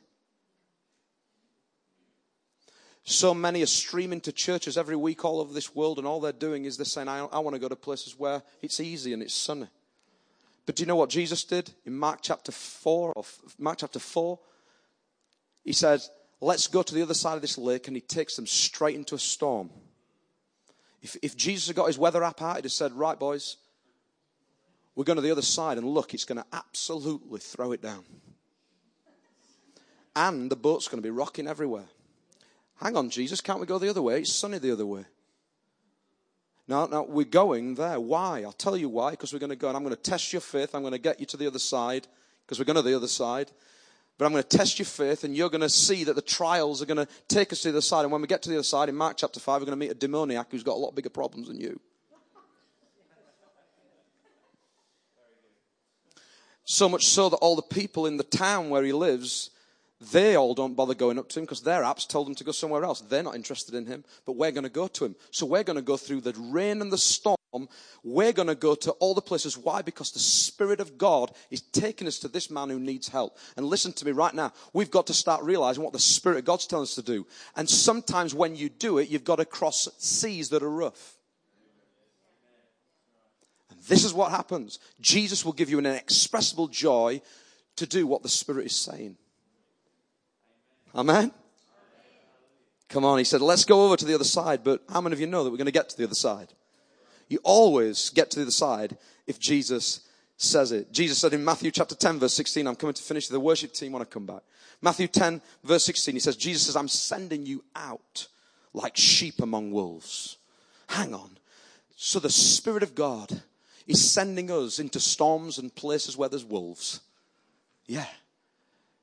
So 3.08 3.32
many 3.32 3.62
are 3.62 3.66
streaming 3.66 4.20
to 4.22 4.32
churches 4.32 4.76
every 4.76 4.96
week 4.96 5.24
all 5.24 5.40
over 5.40 5.54
this 5.54 5.74
world, 5.74 5.98
and 5.98 6.06
all 6.06 6.20
they're 6.20 6.32
doing 6.32 6.64
is 6.64 6.76
they're 6.76 6.84
saying, 6.84 7.08
I, 7.08 7.20
I 7.20 7.38
want 7.38 7.54
to 7.54 7.60
go 7.60 7.68
to 7.68 7.76
places 7.76 8.18
where 8.18 8.42
it's 8.60 8.80
easy 8.80 9.12
and 9.12 9.22
it's 9.22 9.34
sunny. 9.34 9.68
But 10.66 10.74
do 10.74 10.82
you 10.82 10.88
know 10.88 10.96
what 10.96 11.10
Jesus 11.10 11.44
did 11.44 11.70
in 11.84 11.96
Mark 11.96 12.18
chapter 12.20 12.50
4 12.50 13.12
or 13.14 13.24
Mark 13.58 13.78
chapter 13.78 14.00
4? 14.00 14.38
He 15.64 15.72
said, 15.72 16.02
Let's 16.40 16.66
go 16.66 16.82
to 16.82 16.94
the 16.94 17.02
other 17.02 17.14
side 17.14 17.36
of 17.36 17.42
this 17.42 17.56
lake, 17.56 17.88
and 17.88 17.96
he 17.96 18.00
takes 18.00 18.36
them 18.36 18.46
straight 18.46 18.94
into 18.94 19.14
a 19.14 19.18
storm. 19.18 19.70
If, 21.02 21.16
if 21.22 21.36
Jesus 21.36 21.68
had 21.68 21.76
got 21.76 21.86
his 21.86 21.98
weather 21.98 22.22
app 22.22 22.42
out, 22.42 22.56
he'd 22.56 22.64
have 22.64 22.72
said, 22.72 22.92
Right, 22.92 23.18
boys, 23.18 23.56
we're 24.94 25.04
going 25.04 25.16
to 25.16 25.22
the 25.22 25.30
other 25.30 25.42
side, 25.42 25.78
and 25.78 25.86
look, 25.86 26.14
it's 26.14 26.24
going 26.24 26.38
to 26.38 26.46
absolutely 26.52 27.40
throw 27.40 27.72
it 27.72 27.82
down. 27.82 28.04
And 30.14 30.50
the 30.50 30.56
boat's 30.56 30.88
going 30.88 31.02
to 31.02 31.06
be 31.06 31.10
rocking 31.10 31.46
everywhere. 31.46 31.84
Hang 32.76 32.96
on, 32.96 33.10
Jesus, 33.10 33.40
can't 33.40 33.60
we 33.60 33.66
go 33.66 33.78
the 33.78 33.90
other 33.90 34.02
way? 34.02 34.20
It's 34.20 34.32
sunny 34.32 34.58
the 34.58 34.72
other 34.72 34.86
way. 34.86 35.04
Now, 36.68 36.86
no, 36.86 37.02
we're 37.02 37.24
going 37.24 37.74
there. 37.74 38.00
Why? 38.00 38.42
I'll 38.42 38.52
tell 38.52 38.76
you 38.76 38.88
why. 38.88 39.12
Because 39.12 39.32
we're 39.32 39.38
going 39.38 39.50
to 39.50 39.56
go 39.56 39.68
and 39.68 39.76
I'm 39.76 39.84
going 39.84 39.94
to 39.94 40.02
test 40.02 40.32
your 40.32 40.40
faith. 40.40 40.74
I'm 40.74 40.82
going 40.82 40.92
to 40.92 40.98
get 40.98 41.20
you 41.20 41.26
to 41.26 41.36
the 41.36 41.46
other 41.46 41.60
side 41.60 42.08
because 42.44 42.58
we're 42.58 42.64
going 42.64 42.76
to 42.76 42.82
the 42.82 42.96
other 42.96 43.08
side. 43.08 43.52
But 44.18 44.24
I'm 44.24 44.32
going 44.32 44.42
to 44.42 44.56
test 44.56 44.78
your 44.78 44.86
faith 44.86 45.24
and 45.24 45.36
you're 45.36 45.50
going 45.50 45.60
to 45.60 45.68
see 45.68 46.04
that 46.04 46.14
the 46.16 46.22
trials 46.22 46.80
are 46.80 46.86
going 46.86 47.04
to 47.04 47.08
take 47.28 47.52
us 47.52 47.60
to 47.62 47.68
the 47.68 47.74
other 47.74 47.80
side. 47.82 48.02
And 48.02 48.12
when 48.12 48.22
we 48.22 48.26
get 48.26 48.42
to 48.42 48.48
the 48.48 48.56
other 48.56 48.62
side 48.62 48.88
in 48.88 48.94
Mark 48.94 49.16
chapter 49.18 49.40
5, 49.40 49.60
we're 49.60 49.66
going 49.66 49.78
to 49.78 49.84
meet 49.84 49.90
a 49.90 49.94
demoniac 49.94 50.48
who's 50.50 50.62
got 50.62 50.74
a 50.74 50.78
lot 50.78 50.94
bigger 50.94 51.10
problems 51.10 51.48
than 51.48 51.60
you. 51.60 51.78
So 56.64 56.88
much 56.88 57.06
so 57.06 57.28
that 57.28 57.36
all 57.36 57.54
the 57.54 57.62
people 57.62 58.06
in 58.06 58.16
the 58.16 58.24
town 58.24 58.70
where 58.70 58.82
he 58.82 58.92
lives 58.92 59.50
they 60.00 60.36
all 60.36 60.54
don't 60.54 60.74
bother 60.74 60.94
going 60.94 61.18
up 61.18 61.28
to 61.30 61.38
him 61.38 61.44
because 61.46 61.62
their 61.62 61.82
apps 61.82 62.06
told 62.06 62.26
them 62.26 62.34
to 62.34 62.44
go 62.44 62.52
somewhere 62.52 62.84
else. 62.84 63.00
They're 63.00 63.22
not 63.22 63.34
interested 63.34 63.74
in 63.74 63.86
him, 63.86 64.04
but 64.26 64.36
we're 64.36 64.50
going 64.50 64.64
to 64.64 64.70
go 64.70 64.88
to 64.88 65.06
him. 65.06 65.16
So 65.30 65.46
we're 65.46 65.64
going 65.64 65.76
to 65.76 65.82
go 65.82 65.96
through 65.96 66.20
the 66.20 66.34
rain 66.38 66.82
and 66.82 66.92
the 66.92 66.98
storm. 66.98 67.35
We're 68.02 68.32
going 68.32 68.48
to 68.48 68.54
go 68.54 68.74
to 68.74 68.92
all 68.92 69.14
the 69.14 69.20
places. 69.20 69.56
Why? 69.56 69.82
Because 69.82 70.12
the 70.12 70.18
Spirit 70.18 70.80
of 70.80 70.98
God 70.98 71.32
is 71.50 71.60
taking 71.60 72.06
us 72.06 72.18
to 72.20 72.28
this 72.28 72.50
man 72.50 72.68
who 72.68 72.78
needs 72.78 73.08
help. 73.08 73.38
And 73.56 73.66
listen 73.66 73.92
to 73.94 74.04
me 74.04 74.12
right 74.12 74.34
now. 74.34 74.52
We've 74.72 74.90
got 74.90 75.06
to 75.08 75.14
start 75.14 75.42
realizing 75.42 75.82
what 75.82 75.92
the 75.92 75.98
Spirit 75.98 76.38
of 76.38 76.44
God's 76.44 76.66
telling 76.66 76.84
us 76.84 76.94
to 76.96 77.02
do. 77.02 77.26
And 77.56 77.68
sometimes 77.68 78.34
when 78.34 78.56
you 78.56 78.68
do 78.68 78.98
it, 78.98 79.08
you've 79.08 79.24
got 79.24 79.36
to 79.36 79.44
cross 79.44 79.88
seas 79.98 80.50
that 80.50 80.62
are 80.62 80.70
rough. 80.70 81.16
And 83.70 83.80
this 83.84 84.04
is 84.04 84.12
what 84.14 84.30
happens. 84.30 84.78
Jesus 85.00 85.44
will 85.44 85.52
give 85.52 85.70
you 85.70 85.78
an 85.78 85.86
inexpressible 85.86 86.68
joy 86.68 87.20
to 87.76 87.86
do 87.86 88.06
what 88.06 88.22
the 88.22 88.28
Spirit 88.28 88.66
is 88.66 88.76
saying. 88.76 89.16
Amen? 90.94 91.32
Come 92.88 93.04
on, 93.04 93.18
he 93.18 93.24
said, 93.24 93.40
let's 93.40 93.64
go 93.64 93.84
over 93.84 93.96
to 93.96 94.04
the 94.04 94.14
other 94.14 94.24
side, 94.24 94.62
but 94.62 94.82
how 94.88 95.00
many 95.00 95.12
of 95.12 95.20
you 95.20 95.26
know 95.26 95.42
that 95.44 95.50
we're 95.50 95.56
going 95.56 95.66
to 95.66 95.72
get 95.72 95.88
to 95.88 95.96
the 95.96 96.04
other 96.04 96.14
side? 96.14 96.52
You 97.28 97.38
always 97.42 98.10
get 98.10 98.30
to 98.32 98.44
the 98.44 98.52
side 98.52 98.96
if 99.26 99.38
Jesus 99.38 100.00
says 100.36 100.72
it. 100.72 100.92
Jesus 100.92 101.18
said 101.18 101.32
in 101.32 101.44
Matthew 101.44 101.70
chapter 101.70 101.94
10 101.94 102.18
verse 102.20 102.34
16, 102.34 102.66
I'm 102.66 102.76
coming 102.76 102.94
to 102.94 103.02
finish 103.02 103.28
the 103.28 103.40
worship 103.40 103.72
team 103.72 103.92
when 103.92 104.02
I 104.02 104.04
come 104.04 104.26
back. 104.26 104.42
Matthew 104.82 105.08
10 105.08 105.40
verse 105.64 105.84
16, 105.84 106.14
he 106.14 106.20
says, 106.20 106.36
Jesus 106.36 106.66
says, 106.66 106.76
I'm 106.76 106.88
sending 106.88 107.46
you 107.46 107.64
out 107.74 108.28
like 108.72 108.96
sheep 108.96 109.40
among 109.40 109.72
wolves. 109.72 110.36
Hang 110.88 111.14
on. 111.14 111.38
So 111.96 112.20
the 112.20 112.30
Spirit 112.30 112.82
of 112.82 112.94
God 112.94 113.40
is 113.86 114.10
sending 114.12 114.50
us 114.50 114.78
into 114.78 115.00
storms 115.00 115.58
and 115.58 115.74
places 115.74 116.16
where 116.16 116.28
there's 116.28 116.44
wolves. 116.44 117.00
Yeah. 117.86 118.06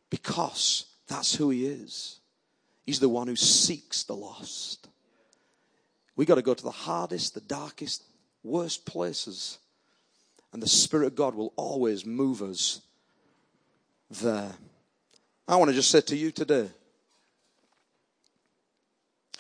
Because 0.10 0.86
that's 1.08 1.36
who 1.36 1.50
he 1.50 1.66
is. 1.66 2.20
He's 2.86 3.00
the 3.00 3.10
one 3.10 3.28
who 3.28 3.36
seeks 3.36 4.04
the 4.04 4.16
lost. 4.16 4.88
We 6.16 6.26
got 6.26 6.36
to 6.36 6.42
go 6.42 6.54
to 6.54 6.64
the 6.64 6.70
hardest, 6.70 7.34
the 7.34 7.42
darkest, 7.42 8.04
worst 8.44 8.86
places. 8.86 9.58
And 10.52 10.62
the 10.62 10.68
Spirit 10.68 11.08
of 11.08 11.16
God 11.16 11.36
will 11.36 11.54
always 11.56 12.06
move 12.06 12.42
us 12.42 12.82
there. 14.10 14.52
I 15.48 15.56
want 15.56 15.70
to 15.70 15.76
just 15.76 15.92
say 15.92 16.02
to 16.02 16.16
you 16.16 16.32
today 16.32 16.70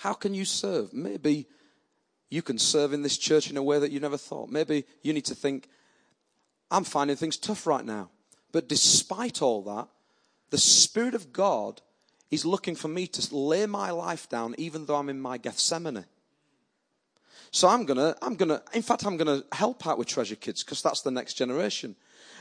how 0.03 0.11
can 0.11 0.33
you 0.33 0.43
serve? 0.43 0.91
Maybe 0.91 1.47
you 2.29 2.41
can 2.41 2.57
serve 2.57 2.91
in 2.91 3.03
this 3.03 3.17
church 3.17 3.49
in 3.49 3.55
a 3.55 3.63
way 3.63 3.79
that 3.79 3.89
you 3.89 4.01
never 4.01 4.17
thought. 4.17 4.49
Maybe 4.49 4.83
you 5.01 5.13
need 5.13 5.23
to 5.25 5.35
think, 5.35 5.69
I'm 6.69 6.83
finding 6.83 7.15
things 7.15 7.37
tough 7.37 7.65
right 7.65 7.85
now. 7.85 8.09
But 8.51 8.67
despite 8.67 9.41
all 9.41 9.61
that, 9.61 9.87
the 10.49 10.57
Spirit 10.57 11.15
of 11.15 11.31
God 11.31 11.81
is 12.31 12.45
looking 12.45 12.75
for 12.75 12.89
me 12.89 13.07
to 13.07 13.33
lay 13.33 13.65
my 13.65 13.91
life 13.91 14.27
down 14.27 14.55
even 14.57 14.87
though 14.87 14.97
I'm 14.97 15.07
in 15.07 15.21
my 15.21 15.37
Gethsemane. 15.37 16.03
So 17.53 17.67
I'm 17.67 17.85
gonna, 17.85 18.15
I'm 18.19 18.33
gonna, 18.33 18.63
in 18.73 18.81
fact, 18.81 19.05
I'm 19.05 19.15
gonna 19.15 19.43
help 19.51 19.85
out 19.85 19.99
with 19.99 20.07
Treasure 20.07 20.35
Kids 20.35 20.63
because 20.63 20.81
that's 20.81 21.01
the 21.01 21.11
next 21.11 21.35
generation. 21.35 21.95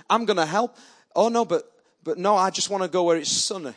I'm 0.08 0.24
gonna 0.24 0.46
help. 0.46 0.78
Oh 1.14 1.28
no, 1.28 1.44
but, 1.44 1.70
but 2.02 2.16
no, 2.16 2.34
I 2.34 2.48
just 2.48 2.70
want 2.70 2.82
to 2.82 2.88
go 2.88 3.04
where 3.04 3.18
it's 3.18 3.30
sunny. 3.30 3.74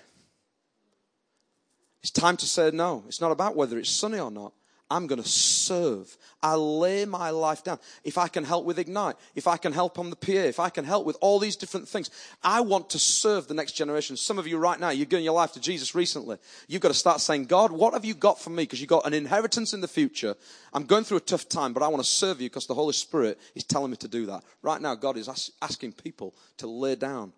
It's 2.02 2.12
time 2.12 2.38
to 2.38 2.46
say 2.46 2.72
no. 2.72 3.04
It's 3.08 3.20
not 3.20 3.34
about 3.34 3.54
whether 3.54 3.78
it's 3.78 3.90
sunny 3.90 4.18
or 4.18 4.32
not. 4.32 4.54
I'm 4.90 5.08
going 5.08 5.22
to 5.22 5.28
serve. 5.28 6.16
I 6.44 6.54
lay 6.56 7.06
my 7.06 7.32
life 7.32 7.64
down. 7.64 7.80
If 8.04 8.20
I 8.20 8.28
can 8.28 8.44
help 8.44 8.66
with 8.66 8.78
Ignite, 8.78 9.16
if 9.34 9.48
I 9.48 9.58
can 9.58 9.74
help 9.74 9.98
on 9.98 10.12
the 10.12 10.16
PA, 10.16 10.32
if 10.32 10.60
I 10.60 10.70
can 10.70 10.86
help 10.86 11.08
with 11.08 11.18
all 11.22 11.40
these 11.40 11.56
different 11.56 11.88
things, 11.88 12.12
I 12.44 12.62
want 12.62 12.92
to 12.92 13.00
serve 13.00 13.48
the 13.48 13.56
next 13.56 13.72
generation. 13.72 14.16
Some 14.16 14.38
of 14.38 14.46
you 14.46 14.58
right 14.58 14.80
now, 14.80 14.92
you're 14.92 15.08
giving 15.08 15.26
your 15.26 15.34
life 15.34 15.54
to 15.54 15.60
Jesus 15.60 15.96
recently. 15.96 16.38
You've 16.68 16.84
got 16.84 16.90
to 16.90 16.94
start 16.94 17.20
saying, 17.20 17.46
God, 17.46 17.72
what 17.72 17.94
have 17.94 18.06
you 18.06 18.14
got 18.14 18.40
for 18.40 18.52
me? 18.52 18.64
Because 18.64 18.80
you've 18.80 18.90
got 18.90 19.08
an 19.08 19.14
inheritance 19.16 19.74
in 19.74 19.82
the 19.82 19.88
future. 19.88 20.36
I'm 20.72 20.86
going 20.86 21.04
through 21.04 21.18
a 21.18 21.22
tough 21.22 21.50
time, 21.50 21.74
but 21.74 21.82
I 21.82 21.88
want 21.88 22.04
to 22.04 22.10
serve 22.10 22.40
you 22.40 22.50
because 22.50 22.68
the 22.68 22.76
Holy 22.76 22.94
Spirit 22.94 23.40
is 23.56 23.64
telling 23.64 23.90
me 23.90 23.98
to 23.98 24.08
do 24.08 24.28
that. 24.28 24.44
Right 24.62 24.82
now, 24.82 24.94
God 24.94 25.18
is 25.18 25.28
ask, 25.28 25.50
asking 25.64 25.94
people 25.94 26.36
to 26.58 26.68
lay 26.68 26.94
down 26.94 27.34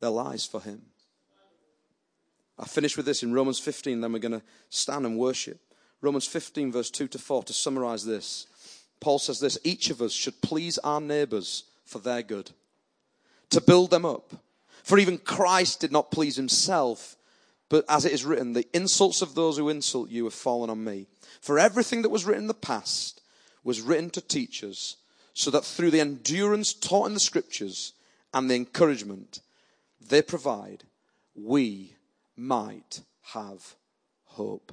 their 0.00 0.10
lives 0.10 0.44
for 0.44 0.60
Him. 0.60 0.82
I 2.58 2.66
finish 2.66 2.96
with 2.98 3.06
this 3.06 3.22
in 3.22 3.32
Romans 3.32 3.58
15, 3.58 4.00
then 4.00 4.12
we're 4.12 4.18
going 4.18 4.32
to 4.32 4.42
stand 4.68 5.06
and 5.06 5.18
worship. 5.18 5.60
Romans 6.00 6.26
15, 6.26 6.72
verse 6.72 6.90
2 6.90 7.08
to 7.08 7.18
4, 7.18 7.44
to 7.44 7.52
summarize 7.52 8.04
this. 8.04 8.46
Paul 9.00 9.18
says 9.18 9.40
this 9.40 9.58
each 9.64 9.90
of 9.90 10.00
us 10.00 10.12
should 10.12 10.40
please 10.40 10.78
our 10.78 11.00
neighbors 11.00 11.64
for 11.84 11.98
their 11.98 12.22
good, 12.22 12.50
to 13.50 13.60
build 13.60 13.90
them 13.90 14.04
up. 14.04 14.32
For 14.82 14.98
even 14.98 15.18
Christ 15.18 15.80
did 15.80 15.92
not 15.92 16.10
please 16.10 16.36
himself, 16.36 17.16
but 17.68 17.84
as 17.88 18.04
it 18.04 18.12
is 18.12 18.24
written, 18.24 18.52
the 18.52 18.68
insults 18.72 19.22
of 19.22 19.34
those 19.34 19.58
who 19.58 19.68
insult 19.68 20.10
you 20.10 20.24
have 20.24 20.34
fallen 20.34 20.70
on 20.70 20.84
me. 20.84 21.06
For 21.40 21.58
everything 21.58 22.02
that 22.02 22.10
was 22.10 22.24
written 22.24 22.44
in 22.44 22.48
the 22.48 22.54
past 22.54 23.20
was 23.64 23.80
written 23.80 24.10
to 24.10 24.20
teach 24.20 24.62
us, 24.62 24.96
so 25.34 25.50
that 25.50 25.64
through 25.64 25.90
the 25.90 26.00
endurance 26.00 26.72
taught 26.72 27.08
in 27.08 27.14
the 27.14 27.20
scriptures 27.20 27.92
and 28.32 28.48
the 28.48 28.54
encouragement 28.54 29.40
they 30.00 30.22
provide, 30.22 30.84
we 31.34 31.94
might 32.36 33.00
have 33.32 33.74
hope. 34.24 34.72